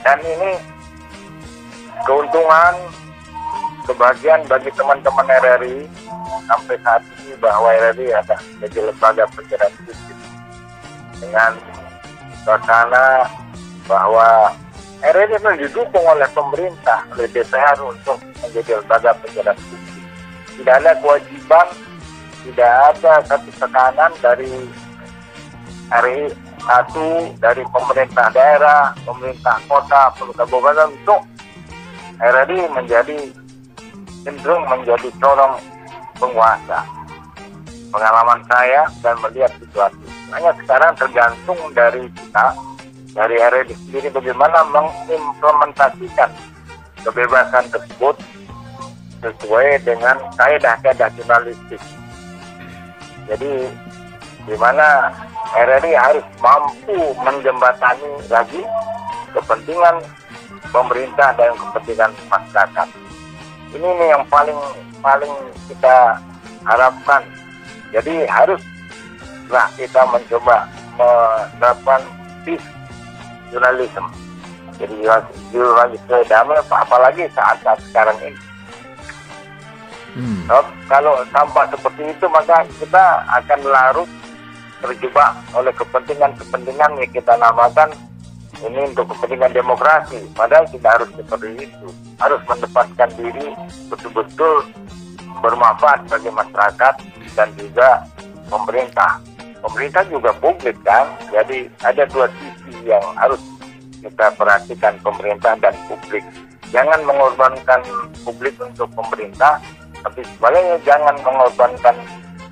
Dan 0.00 0.18
ini 0.24 0.56
keuntungan 2.08 2.74
kebahagiaan 3.84 4.46
bagi 4.48 4.70
teman-teman 4.72 5.26
RRI 5.26 5.84
sampai 6.48 6.76
saat 6.84 7.02
ini 7.20 7.34
bahwa 7.40 7.68
RRI 7.72 8.08
ada 8.12 8.36
jadi 8.64 8.78
lembaga 8.88 9.24
penjara 9.32 9.66
publik 9.76 9.98
dengan 11.18 11.52
suasana 12.44 13.28
bahwa 13.88 14.52
RRI 15.02 15.36
itu 15.36 15.50
didukung 15.66 16.04
oleh 16.04 16.28
pemerintah 16.32 17.04
oleh 17.14 17.28
DPR 17.30 17.78
untuk 17.82 18.18
menjadi 18.44 18.80
lembaga 18.80 19.10
penjara 19.20 19.52
publik 19.56 19.82
tidak 20.58 20.74
ada 20.82 20.92
kewajiban 20.98 21.66
tidak 22.46 22.72
ada 22.94 23.12
satu 23.26 23.50
tekanan 23.58 24.12
dari 24.22 24.52
RI 25.88 26.48
satu 26.68 27.32
dari 27.40 27.64
pemerintah 27.72 28.28
daerah, 28.28 28.92
pemerintah 29.08 29.56
kota, 29.64 30.12
pemerintah 30.20 30.44
kabupaten 30.44 30.88
untuk 30.92 31.20
RRI 32.20 32.60
menjadi 32.76 33.18
cenderung 34.26 34.68
menjadi 34.68 35.08
corong 35.16 35.56
penguasa. 36.18 36.84
Pengalaman 37.88 38.44
saya 38.44 38.84
dan 39.00 39.16
melihat 39.24 39.48
situasi. 39.56 40.04
Hanya 40.28 40.52
sekarang 40.60 40.92
tergantung 41.00 41.56
dari 41.72 42.04
kita, 42.12 42.52
dari 43.16 43.40
RRI 43.40 43.74
sendiri 43.88 44.12
bagaimana 44.12 44.60
mengimplementasikan 44.68 46.28
kebebasan 47.00 47.64
tersebut 47.72 48.16
sesuai 49.24 49.82
dengan 49.88 50.20
kaedah-kaedah 50.36 51.08
jurnalistik. 51.16 51.80
Jadi 53.26 53.72
di 54.44 54.56
mana 54.60 55.12
RRI 55.56 55.92
harus 55.96 56.26
mampu 56.44 57.16
menjembatani 57.24 58.12
lagi 58.28 58.62
kepentingan 59.32 60.04
pemerintah 60.68 61.32
dan 61.36 61.52
kepentingan 61.56 62.12
masyarakat. 62.28 62.88
Ini 63.74 63.88
nih 63.88 64.08
yang 64.16 64.24
paling 64.28 64.58
paling 65.04 65.32
kita 65.68 66.16
harapkan. 66.64 67.22
Jadi 67.92 68.24
harus 68.28 68.60
lah 69.48 69.68
kita 69.76 70.04
mencoba 70.08 70.68
menerapkan 70.96 72.00
peace 72.44 72.64
journalism. 73.52 74.04
Jadi 74.78 74.94
jurnalisme 75.50 76.16
damai 76.30 76.60
apalagi 76.70 77.26
saat-saat 77.34 77.82
sekarang 77.90 78.18
ini 78.22 78.48
Hmm. 80.18 80.42
Kalau 80.90 81.14
tanpa 81.30 81.62
seperti 81.70 82.10
itu 82.10 82.26
maka 82.26 82.66
kita 82.80 83.22
akan 83.38 83.60
larut 83.70 84.10
terjebak 84.82 85.30
oleh 85.54 85.70
kepentingan-kepentingan 85.78 86.98
yang 86.98 87.12
kita 87.14 87.38
namakan 87.38 87.94
ini 88.66 88.80
untuk 88.90 89.10
kepentingan 89.14 89.54
demokrasi. 89.54 90.18
Padahal 90.34 90.66
tidak 90.70 90.90
harus 90.98 91.10
seperti 91.14 91.68
itu. 91.68 91.88
Harus 92.18 92.40
menempatkan 92.48 93.10
diri 93.14 93.48
betul-betul 93.90 94.66
bermanfaat 95.38 96.06
bagi 96.10 96.30
masyarakat 96.32 96.94
dan 97.38 97.48
juga 97.54 98.02
pemerintah. 98.50 99.22
Pemerintah 99.62 100.02
juga 100.10 100.30
publik 100.38 100.74
kan. 100.82 101.06
Jadi 101.30 101.70
ada 101.82 102.02
dua 102.10 102.26
sisi 102.38 102.74
yang 102.86 103.02
harus 103.14 103.42
kita 104.02 104.30
perhatikan 104.38 104.94
pemerintah 105.02 105.58
dan 105.58 105.74
publik. 105.90 106.22
Jangan 106.68 107.00
mengorbankan 107.02 107.80
publik 108.22 108.54
untuk 108.60 108.92
pemerintah, 108.92 109.56
tapi 110.04 110.20
sebaliknya 110.36 110.76
jangan 110.84 111.16
mengorbankan 111.24 111.96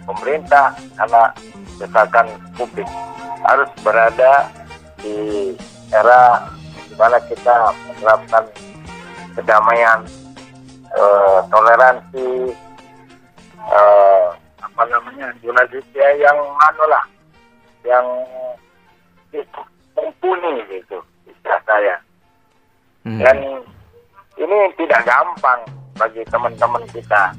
pemerintah 0.08 0.72
karena 0.96 1.22
desakan 1.76 2.26
publik 2.56 2.88
harus 3.44 3.70
berada 3.84 4.48
di 5.04 5.52
era 5.92 6.50
di 6.86 6.94
mana 6.94 7.18
kita 7.26 7.70
menerapkan 7.90 8.44
kedamaian, 9.36 10.00
eh, 10.96 11.38
toleransi, 11.52 12.28
eh, 13.66 14.26
apa 14.62 14.82
namanya, 14.88 15.32
Indonesia 15.42 16.06
yang 16.16 16.38
mana 16.56 16.84
lah, 16.88 17.04
yang 17.84 18.06
mumpuni 19.96 20.64
gitu, 20.72 20.98
istilah 21.28 21.60
saya. 21.68 21.96
Hmm. 23.06 23.20
Dan 23.22 23.36
ini 24.36 24.58
tidak 24.76 25.04
gampang 25.06 25.60
bagi 25.96 26.22
teman-teman 26.28 26.84
kita. 26.92 27.32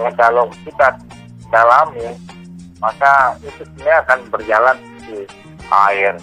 Ya, 0.00 0.08
kalau 0.16 0.48
kita 0.64 0.96
dalami, 1.52 2.16
maka 2.80 3.36
itu 3.44 3.62
sebenarnya 3.62 3.96
akan 4.08 4.18
berjalan 4.32 4.76
di 5.04 5.28
air. 5.68 6.16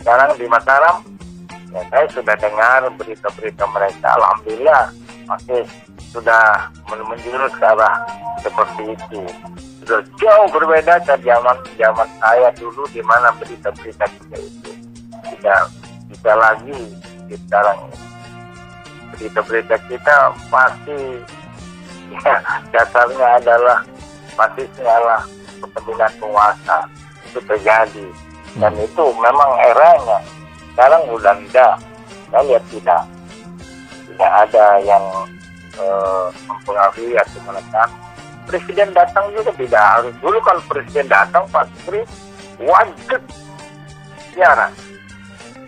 Sekarang 0.00 0.32
di 0.40 0.46
Mataram, 0.48 1.04
ya 1.72 1.82
saya 1.88 2.06
sudah 2.12 2.36
dengar 2.36 2.80
berita-berita 3.00 3.64
mereka. 3.72 4.08
Alhamdulillah 4.20 4.84
masih 5.26 5.64
sudah 6.12 6.68
menjurus 6.86 7.52
ke 7.56 7.64
arah 7.64 8.04
seperti 8.44 8.92
itu. 8.92 9.20
Sudah 9.82 10.00
jauh 10.20 10.48
berbeda 10.52 11.00
dari 11.02 11.26
zaman 11.26 11.56
zaman 11.74 12.08
saya 12.20 12.48
dulu 12.54 12.84
di 12.92 13.02
mana 13.02 13.32
berita-berita 13.40 14.06
kita 14.06 14.36
itu 14.38 14.70
tidak 15.32 15.72
bisa 16.12 16.32
lagi 16.36 16.80
di 17.26 17.34
sekarang 17.48 17.78
ini 17.88 17.98
berita-berita 19.16 19.76
kita 19.88 20.16
pasti 20.52 21.00
ya, 22.24 22.36
dasarnya 22.72 23.28
adalah 23.40 23.78
pasti 24.36 24.62
adalah 24.80 25.24
kepentingan 25.60 26.12
penguasa 26.20 26.78
itu 27.30 27.40
terjadi 27.48 28.06
dan 28.60 28.72
hmm. 28.76 28.84
itu 28.84 29.04
memang 29.16 29.50
eranya 29.72 30.18
sekarang 30.72 31.02
udah 31.12 31.34
enggak 31.36 31.74
saya 32.32 32.42
lihat 32.48 32.64
tidak 32.72 33.02
tidak 34.12 34.32
ada 34.48 34.66
yang 34.84 35.04
eh, 35.76 36.26
mempengaruhi 36.48 37.14
atau 37.16 37.40
menekan 37.44 37.88
presiden 38.48 38.88
datang 38.96 39.26
juga 39.36 39.52
tidak 39.54 39.84
harus 39.84 40.14
dulu 40.18 40.38
kalau 40.42 40.62
presiden 40.68 41.06
datang 41.08 41.44
Pak 41.52 41.68
Sri 41.84 42.00
wajib 42.60 43.20
siaran 44.32 44.72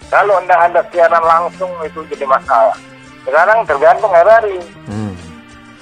kalau 0.08 0.36
anda 0.40 0.56
ada 0.56 0.80
siaran 0.92 1.24
langsung 1.24 1.70
itu 1.84 2.00
jadi 2.12 2.24
masalah 2.28 2.76
sekarang 3.24 3.64
tergantung 3.64 4.12
RRI. 4.12 4.60
Hmm. 4.84 5.16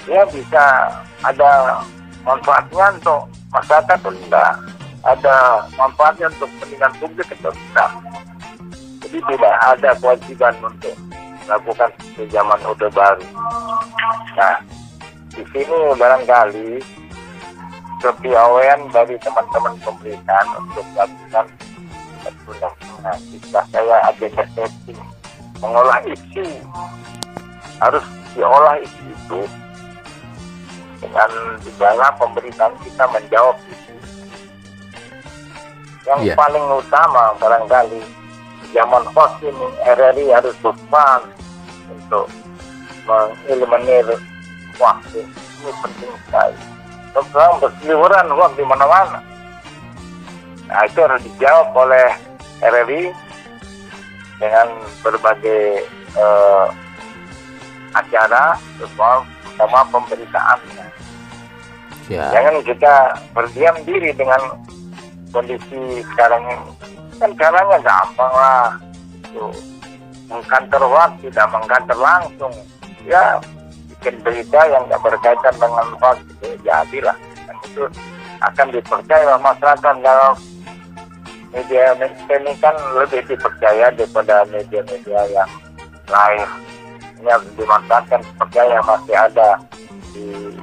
Dia 0.07 0.23
bisa 0.31 0.65
ada 1.23 1.83
manfaatnya 2.23 2.95
untuk 2.99 3.21
masyarakat 3.51 3.99
atau 3.99 4.15
tidak. 4.15 4.53
Ada 5.03 5.67
manfaatnya 5.75 6.31
untuk 6.31 6.47
kepentingan 6.59 6.93
publik 7.03 7.29
atau 7.35 7.51
tidak. 7.51 7.91
Jadi 9.13 9.37
tidak 9.37 9.55
ada 9.61 9.93
kewajiban 10.01 10.57
untuk 10.65 10.97
melakukan 11.45 11.93
di 12.17 12.25
zaman 12.33 12.57
Orde 12.65 12.89
Baru. 12.97 13.21
Nah, 14.41 14.57
di 15.37 15.45
sini 15.53 15.77
barangkali 16.01 16.81
kepiawaian 18.01 18.89
dari 18.89 19.21
teman-teman 19.21 19.77
pemerintahan 19.85 20.49
untuk 20.65 20.81
melakukan 20.97 21.45
undang-undang. 22.25 23.19
Jika 23.29 23.61
saya 23.69 23.97
agenda 24.09 24.49
setting 24.57 24.97
mengolah 25.61 26.01
isu 26.09 26.49
harus 27.85 28.05
diolah 28.33 28.81
isu 28.81 29.05
itu 29.13 29.41
dengan 31.05 31.31
segala 31.61 32.17
pemberitaan 32.17 32.73
kita 32.81 33.05
menjawab 33.13 33.61
itu. 33.69 33.93
Yang 36.09 36.33
yeah. 36.33 36.37
paling 36.41 36.65
utama 36.65 37.37
barangkali 37.37 38.22
zaman 38.73 39.05
host 39.13 39.37
ini 39.45 39.69
RRI 39.85 40.27
harus 40.33 40.57
berperan 40.65 41.23
untuk 41.93 42.27
mengeliminir 43.05 44.07
waktu 44.81 45.25
ini 45.25 45.71
penting 45.85 46.13
sekali. 46.27 46.59
Sekarang 47.13 47.61
berseliweran 47.61 48.33
uang 48.33 48.53
di 48.57 48.65
mana-mana. 48.65 49.21
Nah 50.67 50.83
itu 50.89 50.99
harus 51.05 51.21
dijawab 51.23 51.77
oleh 51.77 52.09
RRI 52.65 53.13
dengan 54.41 54.69
berbagai 55.05 55.85
uh, 56.17 56.67
acara 57.93 58.57
soal 58.97 59.29
sama 59.61 59.85
pemberitaan 59.93 60.61
Ya. 62.11 62.29
Jangan 62.35 62.61
kita 62.67 62.95
berdiam 63.33 63.77
diri 63.87 64.11
dengan 64.13 64.61
kondisi 65.31 66.03
sekarang 66.13 66.45
ini. 66.45 66.71
Kan 67.23 67.31
caranya 67.39 67.79
gampang 67.79 68.35
lah. 68.35 68.75
Tuh. 69.31 69.55
Mengkantor 70.27 70.83
waktu, 70.91 71.31
tidak 71.31 71.55
mengkantor 71.55 71.99
langsung. 72.03 72.51
Ya, 73.07 73.39
bikin 73.95 74.19
berita 74.27 74.59
yang 74.67 74.83
tidak 74.91 75.07
berkaitan 75.07 75.55
dengan 75.55 75.87
hoax 76.03 76.19
itu 76.27 76.59
jadilah. 76.67 77.15
Dan 77.47 77.57
itu 77.71 77.85
akan 78.43 78.67
dipercaya 78.75 79.39
masyarakat 79.39 79.95
kalau 80.03 80.35
media 81.55 81.95
ini 82.33 82.53
kan 82.59 82.75
lebih 82.99 83.23
dipercaya 83.31 83.95
daripada 83.95 84.43
media-media 84.51 85.21
yang 85.31 85.51
lain. 86.11 86.49
Ini 87.23 87.29
harus 87.31 87.51
dimanfaatkan 87.55 88.19
percaya 88.35 88.83
masih 88.83 89.15
ada 89.15 89.49
di 90.11 90.59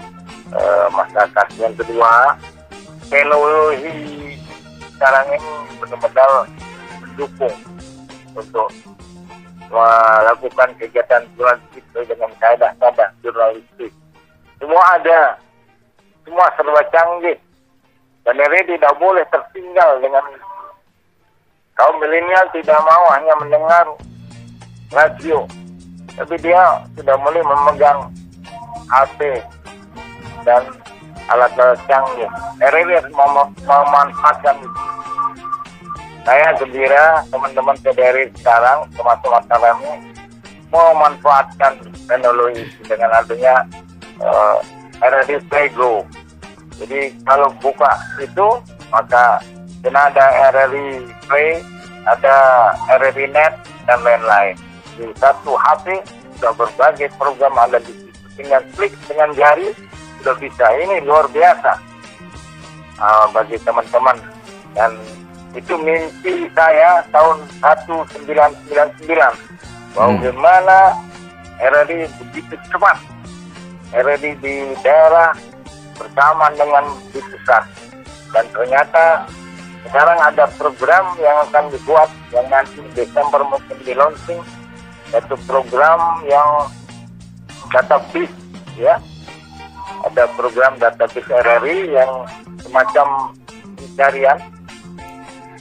uh, 0.51 0.91
masyarakat. 0.91 1.47
Yang 1.55 1.73
kedua, 1.85 2.35
teknologi 3.07 4.18
sekarang 4.99 5.31
ini 5.31 5.79
benar-benar 5.79 6.31
mendukung 6.99 7.55
untuk 8.35 8.67
melakukan 9.71 10.75
kegiatan 10.75 11.23
jurnalistik 11.39 11.87
dengan 11.95 12.27
kaedah-kaedah 12.35 13.07
jurnalistik. 13.23 13.95
Semua 14.59 14.83
ada, 14.99 15.39
semua 16.27 16.51
serba 16.59 16.83
canggih. 16.91 17.39
Dan 18.27 18.43
ini 18.43 18.75
tidak 18.75 18.91
boleh 18.99 19.23
tertinggal 19.31 20.03
dengan 20.03 20.35
kaum 21.79 21.95
milenial 22.03 22.43
tidak 22.51 22.83
mau 22.83 23.07
hanya 23.15 23.33
mendengar 23.39 23.85
radio, 24.91 25.47
tapi 26.19 26.35
dia 26.43 26.83
sudah 26.99 27.15
mulai 27.23 27.39
memegang 27.39 28.11
HP 28.91 29.39
dan 30.43 30.67
alat-alat 31.29 31.79
canggih. 31.85 32.29
RRI 32.59 32.93
harus 32.97 33.13
mem 33.13 33.35
memanfaatkan 33.63 34.55
itu. 34.59 34.81
Saya 36.27 36.53
gembira 36.59 37.23
teman-teman 37.31 37.77
PDRI 37.79 38.29
sekarang, 38.37 38.85
masyarakat 38.93 39.59
ini, 39.81 40.13
memanfaatkan 40.69 41.73
teknologi 42.05 42.69
dengan 42.85 43.09
adanya 43.17 43.65
uh, 44.21 44.59
RRI 44.99 45.41
Play 45.49 45.71
Go. 45.73 46.05
Jadi 46.77 47.17
kalau 47.25 47.49
buka 47.63 47.91
itu, 48.21 48.47
maka 48.91 49.41
kena 49.81 50.11
ada 50.11 50.25
RRI 50.53 51.07
Play, 51.25 51.63
ada 52.05 52.35
RRI 52.99 53.25
Net, 53.31 53.53
dan 53.89 53.99
lain-lain. 54.05 54.53
Di 54.99 55.09
satu 55.17 55.57
HP 55.57 56.03
sudah 56.37 56.53
berbagai 56.53 57.09
program 57.17 57.57
ada 57.57 57.81
di 57.81 57.89
situ. 57.89 58.19
Dengan 58.37 58.61
klik 58.77 58.93
dengan 59.09 59.33
jari 59.35 59.73
sudah 60.19 60.35
bisa. 60.37 60.65
Ini 60.75 61.03
luar 61.07 61.25
biasa. 61.31 61.71
Uh, 62.99 63.25
bagi 63.31 63.55
teman-teman. 63.63 64.19
Dan 64.75 64.91
itu 65.57 65.73
mimpi 65.81 66.45
saya 66.53 67.01
tahun 67.09 67.41
1999 67.63 68.37
bahwa 69.97 70.11
hmm. 70.13 70.21
gimana 70.21 70.77
RRI 71.57 72.05
begitu 72.21 72.53
cepat. 72.69 72.97
RRI 73.89 74.37
di 74.37 74.77
daerah 74.85 75.33
bersama 75.97 76.53
dengan 76.53 76.85
di 77.11 77.19
pusat 77.19 77.65
dan 78.31 78.45
ternyata 78.53 79.25
sekarang 79.89 80.19
ada 80.21 80.45
program 80.59 81.05
yang 81.17 81.37
akan 81.49 81.65
dibuat 81.73 82.09
yang 82.29 82.45
nanti 82.51 82.83
Desember 82.93 83.41
mungkin 83.47 83.77
di 83.81 83.93
launching. 83.95 84.41
Yaitu 85.09 85.33
program 85.49 86.21
yang 86.29 86.69
database 87.73 88.29
ya 88.77 89.01
ada 90.07 90.23
program 90.33 90.77
database 90.79 91.29
RRI 91.29 91.95
yang 91.95 92.11
semacam 92.63 93.33
pencarian. 93.77 94.39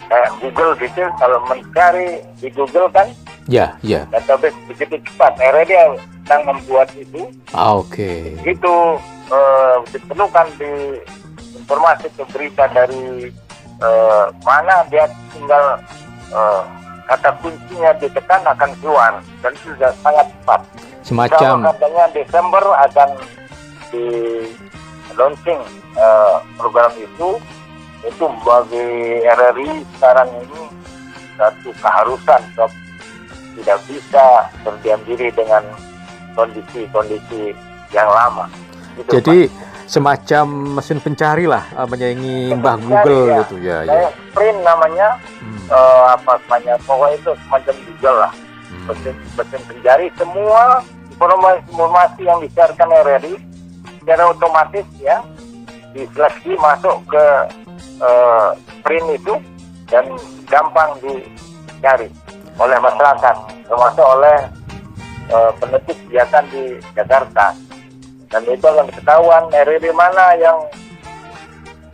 Kayak 0.08 0.30
Google 0.40 0.72
gitu 0.80 1.04
kalau 1.20 1.38
mencari 1.44 2.24
di 2.40 2.48
Google 2.52 2.88
kan? 2.88 3.12
Ya 3.48 3.76
ya. 3.84 4.08
Database 4.08 4.56
begitu 4.68 4.96
cepat. 5.04 5.36
RRI 5.36 6.00
sedang 6.28 6.44
membuat 6.44 6.92
itu. 6.92 7.32
Ah, 7.56 7.72
oke. 7.80 7.88
Okay. 7.96 8.36
itu 8.44 8.74
uh, 9.32 9.80
diperlukan 9.88 10.44
di 10.60 11.00
informasi 11.56 12.12
ke 12.12 12.24
berita 12.36 12.68
dari 12.68 13.32
uh, 13.80 14.28
mana 14.44 14.84
dia 14.92 15.08
tinggal 15.32 15.80
uh, 16.36 16.62
kata 17.08 17.32
kuncinya 17.40 17.96
ditekan 17.96 18.44
akan 18.44 18.70
keluar. 18.84 19.24
Dan 19.40 19.56
sudah 19.64 19.88
sangat 20.04 20.28
cepat. 20.28 20.60
Semacam 21.00 21.40
Kalau 21.64 21.72
katanya 21.72 22.04
Desember 22.12 22.64
akan 22.84 23.08
di 23.90 24.06
launching 25.18 25.60
uh, 25.98 26.44
program 26.56 26.92
itu 26.98 27.40
itu 28.06 28.24
bagi 28.46 28.86
RRI 29.26 29.82
sekarang 29.98 30.30
ini 30.46 30.62
satu 31.34 31.70
keharusan 31.82 32.40
sebab 32.54 32.70
tidak 33.58 33.78
bisa 33.90 34.24
berdiam 34.62 35.00
diri 35.02 35.28
dengan 35.34 35.62
kondisi-kondisi 36.38 37.50
yang 37.90 38.06
lama. 38.06 38.46
Itu 38.94 39.18
Jadi 39.18 39.50
Pak. 39.50 39.90
semacam 39.90 40.44
mesin 40.78 40.98
pencari 41.02 41.50
lah 41.50 41.66
uh, 41.74 41.86
menyaingi 41.90 42.54
Mbah 42.54 42.76
Google 42.78 43.22
ya. 43.26 43.38
gitu 43.42 43.56
ya. 43.58 43.78
ya. 43.82 44.10
Print 44.30 44.62
namanya 44.62 45.18
hmm. 45.42 45.58
uh, 45.74 46.14
apa 46.14 46.38
namanya 46.46 46.78
pokoknya 46.86 47.18
itu 47.18 47.30
semacam 47.46 47.74
Google 47.90 48.18
lah. 48.22 48.32
Hmm. 48.68 48.86
Mesin, 48.94 49.14
mesin 49.34 49.60
pencari 49.66 50.06
semua 50.14 50.84
informasi 51.18 52.22
yang 52.22 52.38
disiarkan 52.38 52.88
RRI 52.94 53.47
secara 54.08 54.32
otomatis 54.32 54.88
ya 55.04 55.20
diseleksi 55.92 56.56
masuk 56.56 56.96
ke 57.12 57.24
uh, 58.00 58.56
print 58.80 59.04
itu 59.20 59.36
dan 59.84 60.08
gampang 60.48 60.96
dicari 61.04 62.08
oleh 62.56 62.78
masyarakat 62.80 63.36
termasuk 63.68 64.06
oleh 64.08 64.48
uh, 65.28 65.52
penetik 65.60 65.92
kegiatan 66.08 66.40
di 66.48 66.80
Jakarta. 66.96 67.52
Dan 68.32 68.48
itu 68.48 68.64
akan 68.64 68.88
ketahuan 68.96 69.44
RRI 69.52 69.92
mana 69.92 70.40
yang 70.40 70.56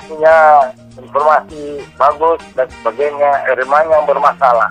punya 0.06 0.70
informasi 0.94 1.82
bagus 1.98 2.38
dan 2.54 2.70
sebagainya 2.78 3.42
RRI 3.58 3.66
mana 3.66 3.90
yang 3.90 4.06
bermasalah. 4.06 4.70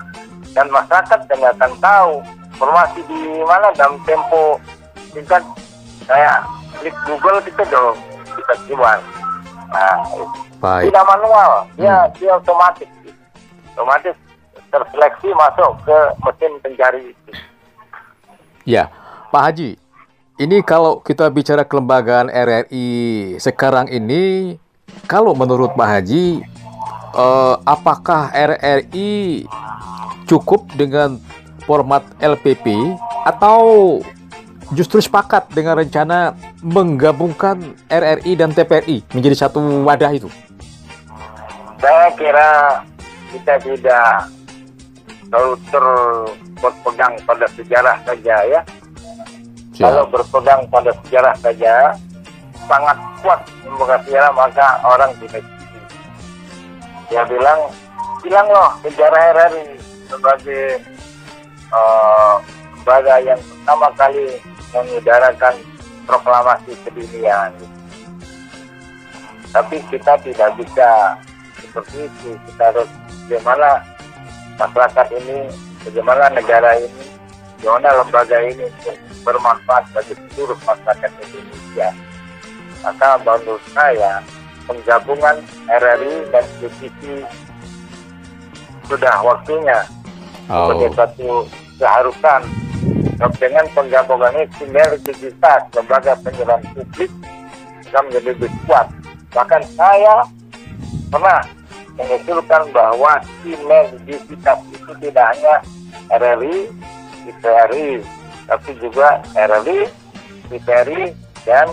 Dan 0.56 0.72
masyarakat 0.72 1.28
juga 1.28 1.52
akan 1.60 1.72
tahu 1.76 2.12
informasi 2.56 3.04
di 3.04 3.20
mana 3.44 3.68
dalam 3.76 4.00
tempo 4.08 4.56
singkat 5.12 5.44
saya 6.08 6.40
klik 6.80 6.96
Google 7.06 7.38
kita 7.44 7.62
dong 7.68 7.96
bisa 8.34 8.54
keluar 8.66 8.98
nah 9.74 9.96
Baik. 10.62 10.90
tidak 10.90 11.04
manual 11.04 11.50
dia 11.74 11.96
hmm. 12.06 12.12
dia 12.18 12.32
otomatis 12.38 12.90
otomatis 13.74 14.16
terseleksi 14.70 15.28
masuk 15.34 15.72
ke 15.86 15.98
mesin 16.22 16.52
pencari 16.62 17.02
itu 17.10 17.30
ya 18.66 18.90
Pak 19.30 19.42
Haji 19.50 19.70
ini 20.34 20.66
kalau 20.66 20.98
kita 20.98 21.30
bicara 21.30 21.62
kelembagaan 21.62 22.26
RRI 22.30 22.90
sekarang 23.38 23.86
ini 23.90 24.56
kalau 25.06 25.34
menurut 25.34 25.74
Pak 25.78 25.88
Haji 25.90 26.42
eh, 27.14 27.54
apakah 27.66 28.34
RRI 28.34 29.46
cukup 30.24 30.66
dengan 30.74 31.20
format 31.64 32.04
LPP 32.20 32.96
atau 33.24 33.98
justru 34.74 34.98
sepakat 35.00 35.50
dengan 35.54 35.78
rencana 35.78 36.34
menggabungkan 36.60 37.78
RRI 37.88 38.32
dan 38.36 38.50
TPRI 38.52 39.06
menjadi 39.14 39.46
satu 39.46 39.62
wadah 39.86 40.10
itu? 40.12 40.28
Saya 41.78 42.10
kira 42.18 42.50
kita 43.32 43.54
tidak 43.62 44.28
selalu 45.30 45.54
berpegang 46.62 47.14
pada 47.26 47.46
sejarah 47.54 47.96
saja 48.06 48.36
ya. 48.46 48.60
Siap. 49.74 49.90
Kalau 49.90 50.04
berpegang 50.06 50.62
pada 50.70 50.94
sejarah 51.02 51.34
saja, 51.42 51.98
sangat 52.70 52.96
kuat 53.20 53.40
membuka 53.66 53.98
sejarah 54.06 54.30
maka 54.30 54.66
orang 54.86 55.10
tidak 55.18 55.42
Dia 57.12 57.22
bilang, 57.28 57.60
bilang 58.22 58.46
loh 58.48 58.70
sejarah 58.80 59.20
RRI 59.34 59.66
sebagai 60.08 60.80
uh, 61.74 62.40
lembaga 62.84 63.14
yang 63.20 63.40
pertama 63.40 63.88
kali 63.96 64.26
mengudarakan 64.74 65.54
proklamasi 66.04 66.74
keduniaan. 66.82 67.54
Tapi 69.54 69.78
kita 69.86 70.18
tidak 70.26 70.50
bisa 70.58 71.14
seperti 71.62 72.10
itu. 72.10 72.34
Kita 72.50 72.74
harus 72.74 72.90
bagaimana 73.26 73.86
masyarakat 74.58 75.06
ini, 75.22 75.38
bagaimana 75.86 76.24
negara 76.34 76.70
ini, 76.82 77.06
bagaimana 77.58 77.88
lembaga 78.02 78.38
ini 78.42 78.66
bermanfaat 79.22 79.84
bagi 79.94 80.14
seluruh 80.34 80.58
masyarakat 80.66 81.10
Indonesia. 81.22 81.88
Maka 82.84 83.16
menurut 83.22 83.64
saya 83.72 84.20
penggabungan 84.68 85.36
RRI 85.70 86.14
dan 86.32 86.44
CPC 86.60 87.24
sudah 88.84 89.16
waktunya 89.24 89.88
oh. 90.52 90.68
sebagai 90.68 90.90
satu 90.92 91.28
keharusan 91.80 92.42
dengan 93.38 93.64
penggabungan 93.72 94.32
ini 94.36 94.44
sinergisitas 94.58 95.60
lembaga 95.72 96.12
penyerahan 96.20 96.64
publik 96.74 97.10
akan 97.94 98.10
menjadi 98.10 98.26
lebih 98.34 98.50
kuat 98.66 98.86
Bahkan 99.34 99.62
saya 99.74 100.22
pernah 101.10 101.42
mengusulkan 101.98 102.70
bahwa 102.70 103.18
sinergisitas 103.42 104.58
itu 104.70 104.92
tidak 105.02 105.26
hanya 105.34 105.54
RRI, 106.14 106.70
IPRI, 107.26 108.02
tapi 108.46 108.70
juga 108.78 109.18
RRI, 109.34 109.90
IPRI, 110.54 111.02
dan 111.42 111.66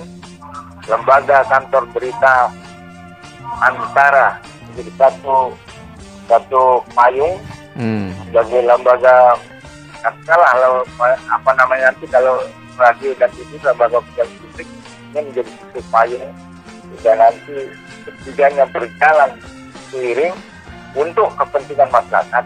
lembaga 0.90 1.45
kantor 1.45 1.86
berita 1.94 2.49
antara 3.61 4.41
jadi 4.73 4.91
satu 4.98 5.53
satu 6.26 6.82
payung 6.98 7.38
Hmm. 7.72 8.11
sebagai 8.28 8.68
lembaga 8.68 9.40
katakanlah 10.02 10.52
kalau 10.57 10.82
apa 11.30 11.52
namanya 11.56 11.94
nanti 11.94 12.06
kalau 12.10 12.41
radio 12.76 13.14
dan 13.22 13.30
TV 13.38 13.61
lembaga 13.61 14.02
penyiaran 14.02 14.30
publik 14.41 14.69
ini 15.14 15.19
menjadi 15.30 15.52
satu 15.53 15.82
payung 15.94 16.28
dan 17.06 17.15
nanti 17.22 17.57
ketiganya 18.03 18.65
berjalan 18.68 19.32
seiring 19.94 20.36
untuk 20.91 21.32
kepentingan 21.40 21.88
masyarakat, 21.88 22.45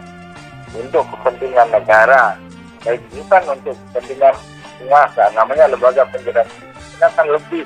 untuk 0.78 1.02
kepentingan 1.16 1.68
negara, 1.74 2.38
dan 2.86 2.94
bukan 3.10 3.42
untuk 3.58 3.74
kepentingan 3.90 4.34
penguasa. 4.78 5.24
Namanya 5.34 5.66
lembaga 5.72 6.06
penyiaran 6.14 6.46
ini 6.46 7.02
akan 7.02 7.26
lebih 7.34 7.64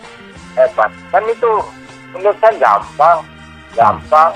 hebat. 0.56 0.90
Kan 1.12 1.24
itu 1.28 1.52
menurut 2.16 2.38
saya 2.40 2.54
gampang, 2.56 3.18
gampang, 3.76 4.32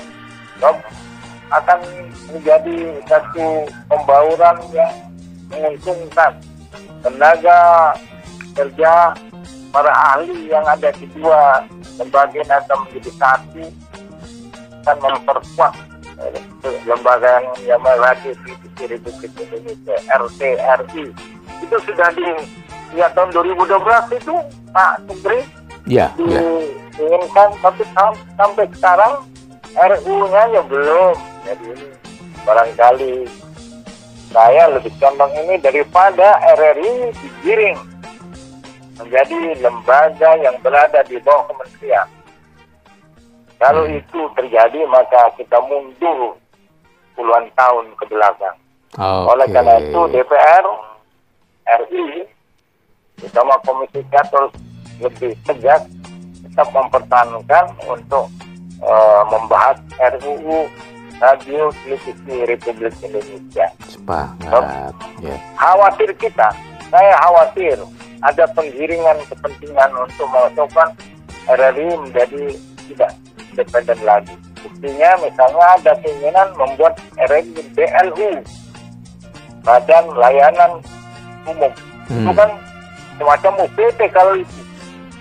akan 1.53 1.79
menjadi 2.35 2.99
satu 3.07 3.69
pembauran 3.87 4.57
yang 4.75 4.93
menguntungkan 5.55 6.33
tenaga 7.01 7.59
kerja 8.55 9.13
para 9.71 9.93
ahli 10.15 10.49
yang 10.49 10.63
ada 10.65 10.91
di 10.95 11.07
dua 11.13 11.63
lembaga 11.97 12.35
ini 12.35 12.51
akan 12.51 12.79
menjadi 12.87 13.11
satu 13.19 13.65
akan 14.85 15.11
memperkuat 15.19 15.73
eh, 16.23 16.43
lembaga 16.85 17.43
yang 17.63 17.83
Radio 17.83 18.33
Televisi 18.39 18.83
Republik 18.87 19.33
Indonesia 19.37 19.97
RTRI 20.15 21.05
itu 21.63 21.77
sudah 21.83 22.09
di 22.13 22.29
ya 22.95 23.11
tahun 23.11 23.31
2012 23.33 24.19
itu 24.19 24.35
Pak 24.71 24.93
Subri 25.07 25.41
Ya, 25.85 26.09
ya. 26.17 26.41
diinginkan 26.97 27.53
tapi 27.61 27.85
sam- 27.93 28.17
sampai 28.41 28.65
sekarang 28.73 29.21
RU-nya 29.77 30.43
ya 30.49 30.63
belum 30.65 31.13
jadi 31.45 31.71
barangkali 32.41 33.29
saya 34.35 34.67
lebih 34.67 34.91
condong 34.99 35.31
ini 35.47 35.55
daripada 35.63 36.43
RRI 36.59 37.15
digiring 37.23 37.79
menjadi 38.99 39.63
lembaga 39.63 40.31
yang 40.43 40.59
berada 40.59 41.07
di 41.07 41.23
bawah 41.23 41.47
kementerian. 41.55 42.11
Kalau 43.63 43.87
itu 43.87 44.21
terjadi 44.35 44.83
maka 44.91 45.31
kita 45.39 45.55
mundur 45.71 46.35
puluhan 47.15 47.47
tahun 47.55 47.95
ke 47.95 48.05
belakang. 48.11 48.59
Oleh 48.99 49.47
Oke. 49.47 49.55
karena 49.55 49.75
itu 49.79 50.01
DPR 50.11 50.67
RI 51.87 52.27
bersama 53.23 53.55
Komisi 53.63 54.03
3 54.11 54.31
terus 54.35 54.53
lebih 54.99 55.31
tegas 55.47 55.87
tetap 56.43 56.75
mempertahankan 56.75 57.71
untuk 57.87 58.27
eh, 58.83 59.23
membahas 59.31 59.79
RUU 60.19 60.67
Radio 61.23 61.71
Televisi 61.83 62.35
Republik 62.45 62.95
Indonesia. 63.03 63.67
Sepakat. 63.87 64.93
Ya. 65.23 65.37
Khawatir 65.55 66.11
kita, 66.19 66.49
saya 66.91 67.15
khawatir 67.23 67.79
ada 68.25 68.45
penggiringan 68.57 69.19
kepentingan 69.31 69.91
untuk 69.95 70.27
memasukkan 70.33 70.89
RRI 71.45 71.89
menjadi 72.01 72.43
tidak 72.89 73.11
independen 73.53 74.01
lagi. 74.03 74.35
Buktinya 74.65 75.11
misalnya 75.21 75.67
ada 75.77 75.93
keinginan 76.01 76.49
membuat 76.57 76.97
RRI 77.21 77.53
BLU, 77.77 78.41
Badan 79.63 80.05
Layanan 80.17 80.81
Umum. 81.45 81.73
Itu 82.09 82.31
Hmm. 82.33 82.37
kan 82.37 82.51
semacam 83.17 83.53
UPT 83.65 84.01
kalau 84.13 84.35
itu. 84.37 84.61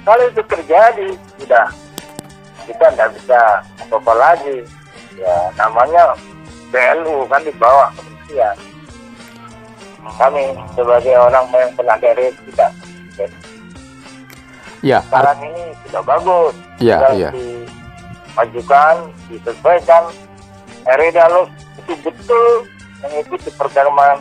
Kalau 0.03 0.23
itu 0.27 0.41
terjadi, 0.51 1.09
sudah 1.39 1.71
kita 2.67 2.85
tidak 2.91 3.09
bisa 3.15 3.39
apa-apa 3.87 4.13
lagi. 4.19 4.57
Ya 5.15 5.35
namanya 5.55 6.17
BLU 6.69 7.29
kan 7.29 7.41
di 7.43 7.53
bawah 7.53 7.89
kementerian. 7.93 8.57
Kami 10.03 10.43
sebagai 10.75 11.15
orang 11.15 11.45
yang 11.49 11.71
pernah 11.73 11.95
dari 11.95 12.27
tidak. 12.49 12.71
Ya, 14.83 14.99
ar- 14.99 15.07
Sekarang 15.07 15.39
ini 15.47 15.63
sudah 15.87 16.03
bagus. 16.03 16.53
Ya, 16.77 16.99
Tinggal 16.99 17.13
ya. 17.15 17.29
dimajukan, 17.31 18.95
disesuaikan. 19.31 20.03
RI 20.83 21.15
Dalus 21.15 21.47
itu 21.79 21.95
betul 22.03 22.67
mengikuti 22.99 23.47
perkembangan 23.55 24.19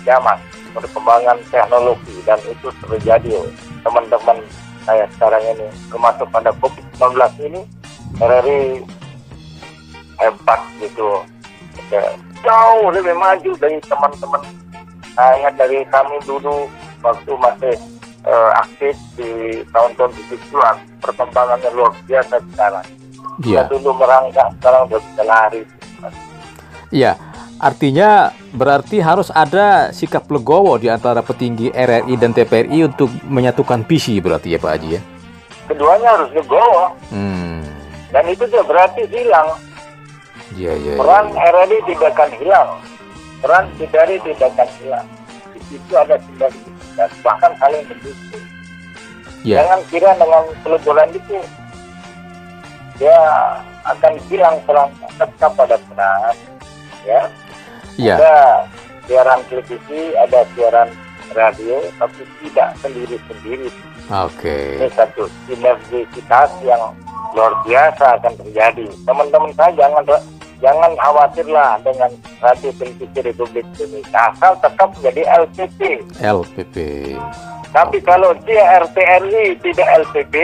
zaman, 0.00 0.38
perkembangan 0.72 1.36
teknologi 1.52 2.16
dan 2.24 2.40
itu 2.48 2.72
terjadi 2.88 3.44
teman-teman 3.84 4.40
saya 4.84 5.04
sekarang 5.12 5.44
ini 5.44 5.68
termasuk 5.92 6.24
pada 6.32 6.56
COVID-19 6.56 7.04
ini 7.44 7.60
RRI 8.16 8.80
hebat 10.24 10.60
gitu 10.78 11.20
jauh 12.40 12.88
lebih 12.90 13.14
maju 13.14 13.50
dari 13.56 13.78
teman-teman 13.80 14.42
saya 15.14 15.48
dari 15.54 15.84
kami 15.86 16.16
dulu 16.22 16.68
waktu 17.00 17.32
masih 17.34 17.74
eh, 18.22 18.50
aktif 18.58 18.94
di 19.14 19.30
tahun-tahun 19.70 20.10
70-an 20.28 20.76
perkembangannya 21.00 21.70
luar 21.72 21.92
biasa 22.04 22.40
sekarang 22.46 22.86
ya. 23.40 23.64
kita 23.64 23.72
dulu 23.72 23.90
merangkak 23.96 24.48
sekarang 24.58 24.80
udah 24.88 25.00
bisa 25.00 25.22
lari 25.24 25.62
Ya, 26.92 27.18
artinya 27.58 28.30
berarti 28.54 29.02
harus 29.02 29.26
ada 29.26 29.90
sikap 29.90 30.30
legowo 30.30 30.78
di 30.78 30.86
antara 30.86 31.26
petinggi 31.26 31.74
RRI 31.74 32.14
dan 32.14 32.30
TPRI 32.30 32.86
untuk 32.86 33.10
menyatukan 33.26 33.82
visi 33.82 34.22
berarti 34.22 34.54
ya 34.54 34.62
Pak 34.62 34.70
Haji 34.70 34.88
ya. 34.94 35.00
keduanya 35.66 36.08
harus 36.12 36.30
legowo 36.30 36.94
Hmm. 37.10 37.66
dan 38.08 38.24
itu 38.28 38.46
juga 38.46 38.62
berarti 38.64 39.10
hilang 39.10 39.58
Ya, 40.54 40.70
ya. 40.78 40.94
ya, 40.94 41.00
peran 41.02 41.26
ya. 41.34 41.50
RRI 41.50 41.78
tidak 41.90 42.10
akan 42.14 42.30
hilang 42.38 42.70
peran 43.42 43.64
TPRI 43.76 44.16
tidak 44.22 44.48
akan 44.54 44.68
hilang 44.80 45.06
di 45.50 45.60
situ 45.66 45.92
ada 45.92 46.16
sinergitas 46.22 47.10
bahkan 47.20 47.52
saling 47.58 47.82
mendukung 47.90 48.42
Ya. 49.44 49.60
jangan 49.60 49.80
kira 49.92 50.16
dengan 50.16 50.44
peleburan 50.64 51.08
itu 51.12 51.36
dia 52.96 53.18
akan 53.84 54.12
hilang 54.32 54.56
peran 54.64 54.88
tetap 55.20 55.52
pada 55.52 55.76
peran 55.76 56.34
ya 57.04 57.20
Ya. 57.94 58.16
ada 58.18 58.34
siaran 59.04 59.38
televisi 59.46 60.16
ada 60.16 60.42
siaran 60.56 60.88
radio 61.36 61.78
tapi 62.00 62.24
tidak 62.42 62.68
sendiri-sendiri 62.80 63.68
Oke. 64.08 64.80
ini 64.80 64.88
satu 64.96 65.28
sinergisitas 65.44 66.50
yang 66.64 66.80
luar 67.34 67.52
biasa 67.62 68.16
akan 68.18 68.32
terjadi 68.40 68.86
teman-teman 69.04 69.52
saya 69.54 69.70
jangan 69.76 70.02
jangan 70.58 70.92
khawatirlah 70.94 71.80
dengan 71.82 72.10
radio 72.38 72.70
televisi 72.76 73.18
Republik 73.20 73.66
Indonesia 73.74 74.20
asal 74.30 74.52
tetap 74.58 74.88
menjadi 74.94 75.22
LPP 75.42 75.80
LPP. 76.20 76.76
tapi 77.70 77.98
kalau 78.00 78.30
dia 78.42 78.62
RTRI 78.80 79.58
tidak 79.60 79.88
LPP 80.06 80.34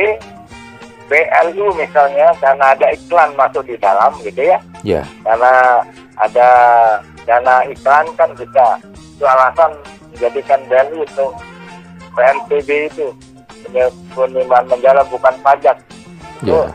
BLU 1.07 1.75
misalnya 1.75 2.31
karena 2.39 2.71
ada 2.71 2.87
iklan 2.91 3.35
masuk 3.35 3.67
di 3.67 3.75
dalam 3.77 4.15
gitu 4.23 4.43
ya 4.43 4.59
Ya. 4.81 5.03
karena 5.23 5.85
ada 6.17 6.49
dana 7.27 7.61
iklan 7.67 8.07
kan 8.17 8.31
bisa 8.33 8.81
itu 8.89 9.25
alasan 9.25 9.75
menjadikan 10.11 10.61
BLU 10.65 11.03
itu 11.03 11.27
PNPB 12.11 12.69
itu 12.89 13.07
penerimaan 14.11 14.67
menjala 14.67 15.03
bukan 15.07 15.35
pajak 15.43 15.77
itu 16.41 16.55
Ya. 16.55 16.73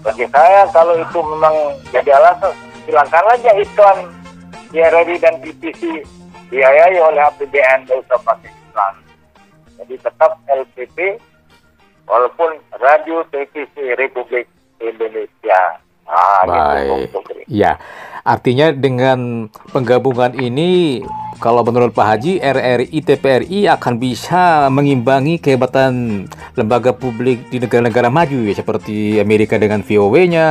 bagi 0.00 0.26
saya 0.30 0.64
kalau 0.70 0.94
itu 0.96 1.18
memang 1.20 1.54
jadi 1.90 2.10
alasan 2.16 2.52
silakan 2.84 3.24
aja 3.32 3.50
iklan 3.58 3.98
RRI 4.74 5.16
dan 5.22 5.38
TVC 5.40 6.04
dibiayai 6.50 6.98
oleh 7.00 7.22
APBN 7.34 7.88
tidak 7.88 8.04
usah 8.06 8.18
pakai 8.22 8.50
iklan 8.50 8.94
jadi 9.80 9.94
tetap 10.00 10.38
LPP 10.46 11.18
walaupun 12.04 12.60
radio 12.78 13.24
televisi 13.32 13.96
Republik 13.96 14.46
Indonesia 14.80 15.80
ah 16.04 16.44
Baik. 16.44 17.08
gitu. 17.08 17.18
Ya, 17.48 17.76
artinya 18.24 18.72
dengan 18.72 19.48
penggabungan 19.72 20.36
ini, 20.36 21.00
kalau 21.40 21.60
menurut 21.60 21.92
Pak 21.92 22.06
Haji, 22.08 22.40
RRI 22.40 22.98
TPRI 23.04 23.68
akan 23.68 24.00
bisa 24.00 24.68
mengimbangi 24.72 25.36
kehebatan 25.40 26.24
lembaga 26.56 26.96
publik 26.96 27.48
di 27.52 27.60
negara-negara 27.60 28.08
maju 28.08 28.48
ya, 28.48 28.54
seperti 28.56 29.20
Amerika 29.20 29.60
dengan 29.60 29.84
VOW-nya, 29.84 30.48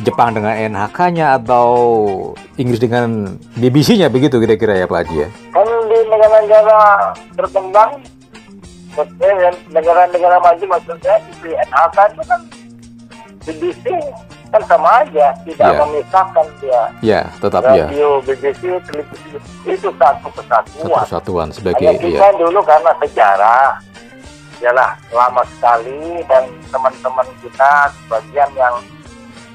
Jepang 0.00 0.32
dengan 0.32 0.56
NHK-nya, 0.56 1.36
atau 1.36 1.68
Inggris 2.56 2.78
dengan 2.78 3.36
BBC-nya, 3.54 4.08
begitu 4.08 4.36
kira-kira 4.36 4.74
ya 4.74 4.86
Pak 4.86 4.98
Haji 5.02 5.16
ya? 5.18 5.28
kan 5.50 5.66
di 5.86 5.98
negara-negara 6.06 6.80
berkembang 7.34 7.90
maksudnya 8.90 9.30
negara-negara 9.68 10.36
maju 10.38 10.64
maksudnya 10.66 11.14
di 11.38 11.50
NHK 11.52 11.96
itu 12.10 12.22
kan 12.24 12.40
BBC 13.40 13.84
kan 14.50 14.62
sama 14.66 14.90
aja 15.00 15.30
tidak 15.46 15.62
Ya. 15.64 15.78
memisahkan 15.78 16.46
dia 16.58 16.82
Ya, 17.00 17.20
tetap 17.38 17.62
ya. 17.62 17.86
radio 17.86 18.18
BBC 18.20 18.60
televisi 18.82 19.30
itu 19.64 19.88
satu 19.92 20.26
Satu 20.26 20.30
kesatuan 20.34 21.00
kesatuan 21.00 21.46
hanya 21.46 21.54
sebagai 21.54 21.86
kita 22.02 22.26
ya. 22.26 22.34
dulu 22.34 22.58
karena 22.60 22.90
sejarah 22.98 23.68
yalah 24.58 24.90
lama 25.08 25.42
sekali 25.48 26.02
dan 26.26 26.44
teman-teman 26.68 27.26
kita 27.40 27.70
sebagian 27.96 28.50
yang 28.52 28.74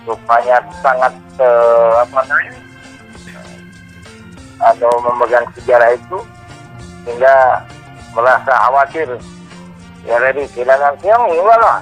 rupanya 0.05 0.61
sangat 0.79 1.13
eh, 1.41 1.91
apa 2.01 2.19
namanya 2.25 2.61
atau 4.55 4.91
memegang 5.03 5.45
sejarah 5.59 5.91
itu 5.93 6.17
sehingga 7.03 7.61
merasa 8.15 8.51
khawatir 8.65 9.09
ya 10.07 10.15
dari 10.21 10.47
kehilangan 10.53 10.95
yang 11.03 11.21
enggak 11.27 11.59
lah 11.59 11.77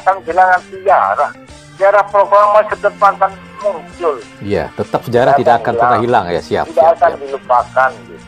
akan 0.00 0.16
kehilangan 0.26 0.60
sejarah 0.72 1.30
sejarah 1.76 2.04
program 2.10 2.48
masa 2.56 2.76
depan 2.80 3.12
kan 3.16 3.32
muncul 3.62 4.14
Iya, 4.42 4.68
tetap 4.74 5.06
sejarah 5.06 5.32
tidak 5.38 5.62
akan 5.62 5.74
pernah 5.78 5.98
hilang 6.02 6.26
ya. 6.28 6.42
Siap, 6.42 6.66
tidak 6.74 6.82
siap, 6.82 6.94
akan 6.98 7.10
siap. 7.14 7.20
dilupakan 7.22 7.90
gitu. 8.10 8.26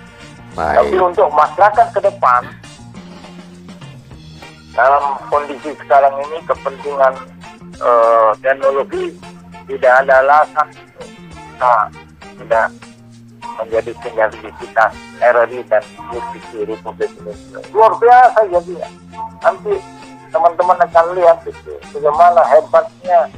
Tapi 0.55 0.95
Baik. 0.95 1.03
untuk 1.03 1.29
masyarakat 1.35 1.87
ke 1.91 2.01
depan 2.07 2.43
dalam 4.75 5.05
kondisi 5.27 5.71
sekarang 5.83 6.15
ini 6.31 6.39
kepentingan 6.47 7.15
eh, 7.79 8.31
teknologi 8.43 9.05
tidak 9.65 9.93
ada 10.05 10.15
alasan 10.21 10.69
kita 10.75 11.75
tidak 12.39 12.67
menjadi 13.63 13.93
sinergisitas 14.03 14.93
RRI 15.23 15.61
dan 15.71 15.85
UPC 16.11 16.67
Republik 16.67 17.11
Indonesia. 17.23 17.59
Luar 17.71 17.93
biasa 18.03 18.41
jadi 18.51 18.75
nanti 19.45 19.73
teman-teman 20.35 20.79
akan 20.83 21.07
lihat 21.15 21.39
itu 21.47 21.75
bagaimana 21.95 22.43
hebatnya 22.51 23.31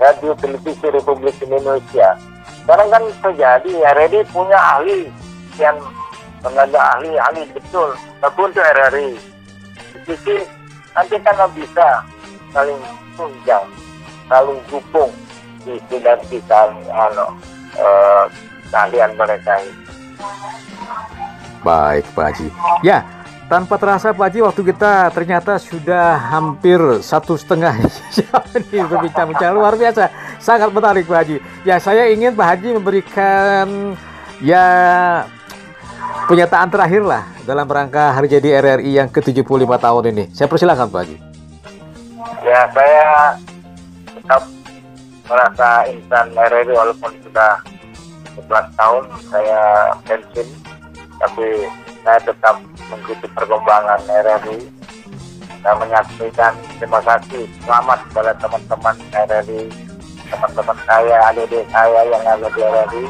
radio 0.00 0.32
televisi 0.40 0.86
Republik 0.88 1.36
Indonesia. 1.44 2.16
Sekarang 2.64 2.88
kan 2.88 3.04
terjadi 3.22 3.72
RRI 3.92 4.20
punya 4.32 4.56
ahli 4.56 5.12
yang 5.60 5.76
tenaga 6.40 6.80
ahli 6.96 7.14
ahli 7.20 7.42
betul, 7.52 7.92
tapi 8.20 8.38
untuk 8.40 8.64
RRI 8.64 9.16
sisi 10.06 10.36
nanti 10.96 11.16
kan 11.20 11.36
bisa 11.52 12.00
saling 12.54 12.78
tunjang, 13.16 13.66
saling 14.28 14.60
dukung 14.70 15.10
di 15.66 15.80
sinergikan 15.90 16.70
anu 16.92 17.26
eh, 17.74 18.24
keahlian 18.70 19.10
mereka 19.18 19.58
ini. 19.58 19.84
Baik, 21.66 22.06
Pak 22.14 22.24
Haji. 22.30 22.48
Ya, 22.86 23.02
tanpa 23.50 23.74
terasa 23.74 24.14
Pak 24.14 24.30
Haji, 24.30 24.38
waktu 24.46 24.62
kita 24.70 25.10
ternyata 25.10 25.58
sudah 25.58 26.14
hampir 26.30 26.78
satu 27.02 27.34
setengah 27.34 27.74
jam 28.14 28.42
ini 28.54 28.86
berbincang-bincang 28.86 29.50
luar 29.50 29.74
biasa. 29.74 30.06
Sangat 30.38 30.70
menarik 30.70 31.10
Pak 31.10 31.18
Haji. 31.18 31.36
Ya, 31.66 31.82
saya 31.82 32.06
ingin 32.06 32.38
Pak 32.38 32.46
Haji 32.54 32.68
memberikan 32.78 33.98
ya 34.38 34.66
pernyataan 36.30 36.70
terakhir 36.70 37.02
lah 37.02 37.26
dalam 37.42 37.66
rangka 37.66 38.14
hari 38.14 38.30
jadi 38.30 38.62
RRI 38.62 39.02
yang 39.02 39.08
ke-75 39.10 39.66
tahun 39.66 40.04
ini. 40.14 40.24
Saya 40.30 40.46
persilakan 40.46 40.86
Pak 40.86 41.00
Haji. 41.02 41.25
Ya 42.42 42.66
saya 42.74 43.38
tetap 44.10 44.42
merasa 45.30 45.86
insan 45.86 46.26
RRI 46.34 46.74
walaupun 46.74 47.14
sudah 47.22 47.62
11 48.34 48.50
tahun 48.74 49.04
saya 49.30 49.62
pensiun 50.10 50.48
tapi 51.22 51.70
saya 52.02 52.18
tetap 52.26 52.58
mengikuti 52.90 53.26
perkembangan 53.30 54.02
RRI 54.10 54.58
dan 55.62 55.74
menyaksikan 55.78 56.52
terima 56.82 56.98
kasih. 57.06 57.46
Selamat 57.62 58.02
kepada 58.10 58.32
teman-teman 58.42 58.96
RRI 59.14 59.62
teman-teman 60.26 60.78
saya 60.82 61.16
adik-adik 61.30 61.64
saya 61.70 62.00
yang 62.10 62.24
ada 62.26 62.48
di 62.50 62.60
RRI 62.62 63.04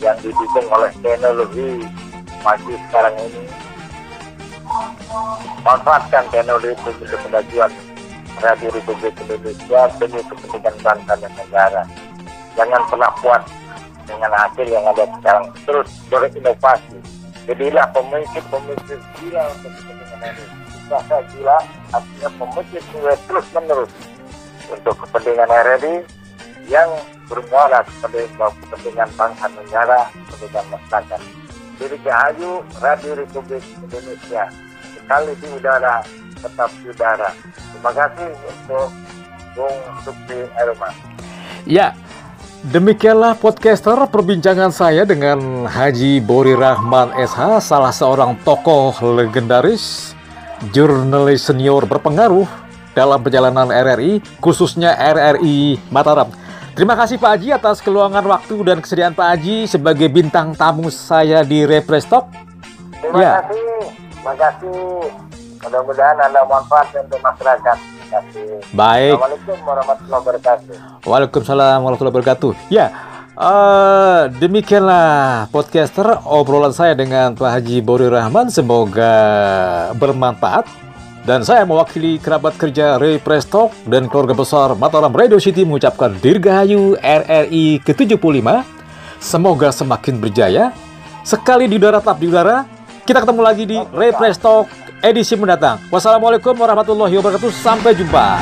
yang 0.00 0.16
didukung 0.24 0.68
oleh 0.72 0.92
teknologi 1.04 1.84
maju 2.40 2.72
sekarang 2.88 3.16
ini. 3.28 3.44
Manfaatkan 5.64 6.24
teknologi 6.32 6.72
untuk 6.84 7.20
kemajuan 7.24 7.72
Radio 8.38 8.70
Republik 8.70 9.14
Indonesia 9.18 9.80
demi 9.98 10.20
kepentingan 10.22 10.76
bangsa 10.82 11.12
dan 11.18 11.32
negara. 11.34 11.82
Jangan 12.54 12.82
pernah 12.86 13.10
puas 13.18 13.44
dengan 14.06 14.30
hasil 14.34 14.66
yang 14.66 14.84
ada 14.86 15.04
sekarang. 15.18 15.46
Terus 15.66 15.88
berinovasi. 16.06 16.98
Jadilah 17.48 17.86
pemimpin-pemimpin 17.96 19.00
gila 19.18 19.42
untuk 19.56 19.72
kepentingan 19.80 20.20
ini. 20.36 20.44
Bahasa 20.88 21.16
gila 21.32 21.58
artinya 21.92 22.28
pemimpin 22.36 22.82
nilai 22.92 23.18
terus 23.24 23.46
menerus 23.56 23.92
untuk 24.68 24.94
kepentingan 25.04 25.48
RRI 25.48 25.94
yang 26.68 26.90
bermuara 27.28 27.80
kepada 27.84 28.24
kepentingan 28.36 29.08
bangsa 29.16 29.46
dan 29.48 29.52
negara, 29.64 30.00
kepentingan 30.12 30.66
masyarakat. 30.72 31.20
Jadi 31.78 31.96
Cahayu 32.02 32.52
Radio 32.82 33.12
Republik 33.14 33.62
Indonesia 33.78 34.50
sekali 34.98 35.32
di 35.40 35.48
udara 35.56 36.04
tetap 36.38 36.70
di 36.82 36.88
udara. 36.90 37.30
Terima 37.74 37.92
kasih 37.94 38.28
untuk 38.46 38.88
Bung 39.54 39.78
Sukti 40.02 40.38
Erma. 40.54 40.90
Ya, 41.66 41.92
demikianlah 42.64 43.36
podcaster 43.36 43.98
perbincangan 44.08 44.70
saya 44.70 45.02
dengan 45.04 45.66
Haji 45.66 46.22
Bori 46.22 46.54
Rahman 46.54 47.12
SH, 47.14 47.62
salah 47.62 47.92
seorang 47.92 48.38
tokoh 48.46 48.94
legendaris, 49.02 50.14
jurnalis 50.70 51.46
senior 51.46 51.84
berpengaruh 51.84 52.46
dalam 52.96 53.22
perjalanan 53.22 53.70
RRI, 53.70 54.18
khususnya 54.42 54.94
RRI 54.96 55.78
Mataram. 55.90 56.30
Terima 56.74 56.94
kasih 56.94 57.18
Pak 57.18 57.30
Haji 57.34 57.48
atas 57.50 57.82
keluangan 57.82 58.22
waktu 58.22 58.54
dan 58.62 58.78
kesediaan 58.78 59.10
Pak 59.10 59.34
Haji 59.34 59.66
sebagai 59.66 60.06
bintang 60.06 60.54
tamu 60.54 60.86
saya 60.94 61.42
di 61.42 61.66
Represtok. 61.66 62.30
Terima 63.02 63.18
Ya. 63.18 63.32
kasih. 63.42 63.66
Terima 64.14 64.34
kasih. 64.38 64.78
Mudah-mudahan 65.58 66.16
ada 66.22 66.40
manfaat 66.46 66.86
untuk 66.94 67.18
masyarakat. 67.18 67.76
Baik. 68.72 69.20
Assalamualaikum 69.20 69.58
warahmatullahi 69.68 70.20
wabarakatuh. 70.24 70.74
Waalaikumsalam 71.04 71.78
warahmatullahi 71.84 72.14
wabarakatuh. 72.16 72.52
Ya, 72.72 72.86
eh, 73.36 74.20
demikianlah 74.40 75.08
podcaster 75.52 76.16
obrolan 76.24 76.72
saya 76.72 76.96
dengan 76.96 77.36
Pak 77.36 77.50
Haji 77.60 77.84
Bori 77.84 78.08
Rahman. 78.08 78.48
Semoga 78.48 79.12
bermanfaat. 79.98 80.88
Dan 81.28 81.44
saya 81.44 81.68
mewakili 81.68 82.16
kerabat 82.16 82.56
kerja 82.56 82.96
Ray 82.96 83.20
Prestok 83.20 83.76
dan 83.84 84.08
keluarga 84.08 84.32
besar 84.32 84.72
Mataram 84.72 85.12
Radio 85.12 85.36
City 85.36 85.60
mengucapkan 85.60 86.16
Dirgahayu 86.24 86.96
RRI 87.04 87.84
ke-75. 87.84 88.64
Semoga 89.20 89.68
semakin 89.68 90.16
berjaya. 90.16 90.72
Sekali 91.28 91.68
di 91.68 91.76
udara 91.76 92.00
tetap 92.00 92.16
di 92.16 92.32
udara. 92.32 92.64
Kita 93.04 93.20
ketemu 93.20 93.40
lagi 93.44 93.64
di 93.68 93.76
Ray 93.92 94.16
Prestok 94.16 94.87
edisi 95.02 95.34
mendatang. 95.38 95.82
Wassalamualaikum 95.92 96.54
warahmatullahi 96.54 97.14
wabarakatuh. 97.18 97.50
Sampai 97.52 97.94
jumpa. 97.94 98.40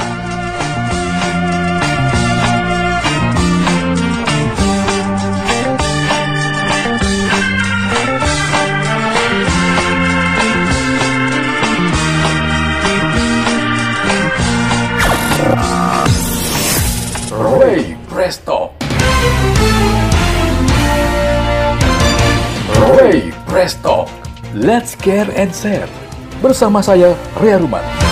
Presto. 23.56 24.06
Let's 24.52 24.94
care 24.94 25.32
and 25.34 25.54
share. 25.54 26.05
Bersama 26.40 26.84
saya, 26.84 27.16
Ria 27.40 27.56
Ruman. 27.56 28.05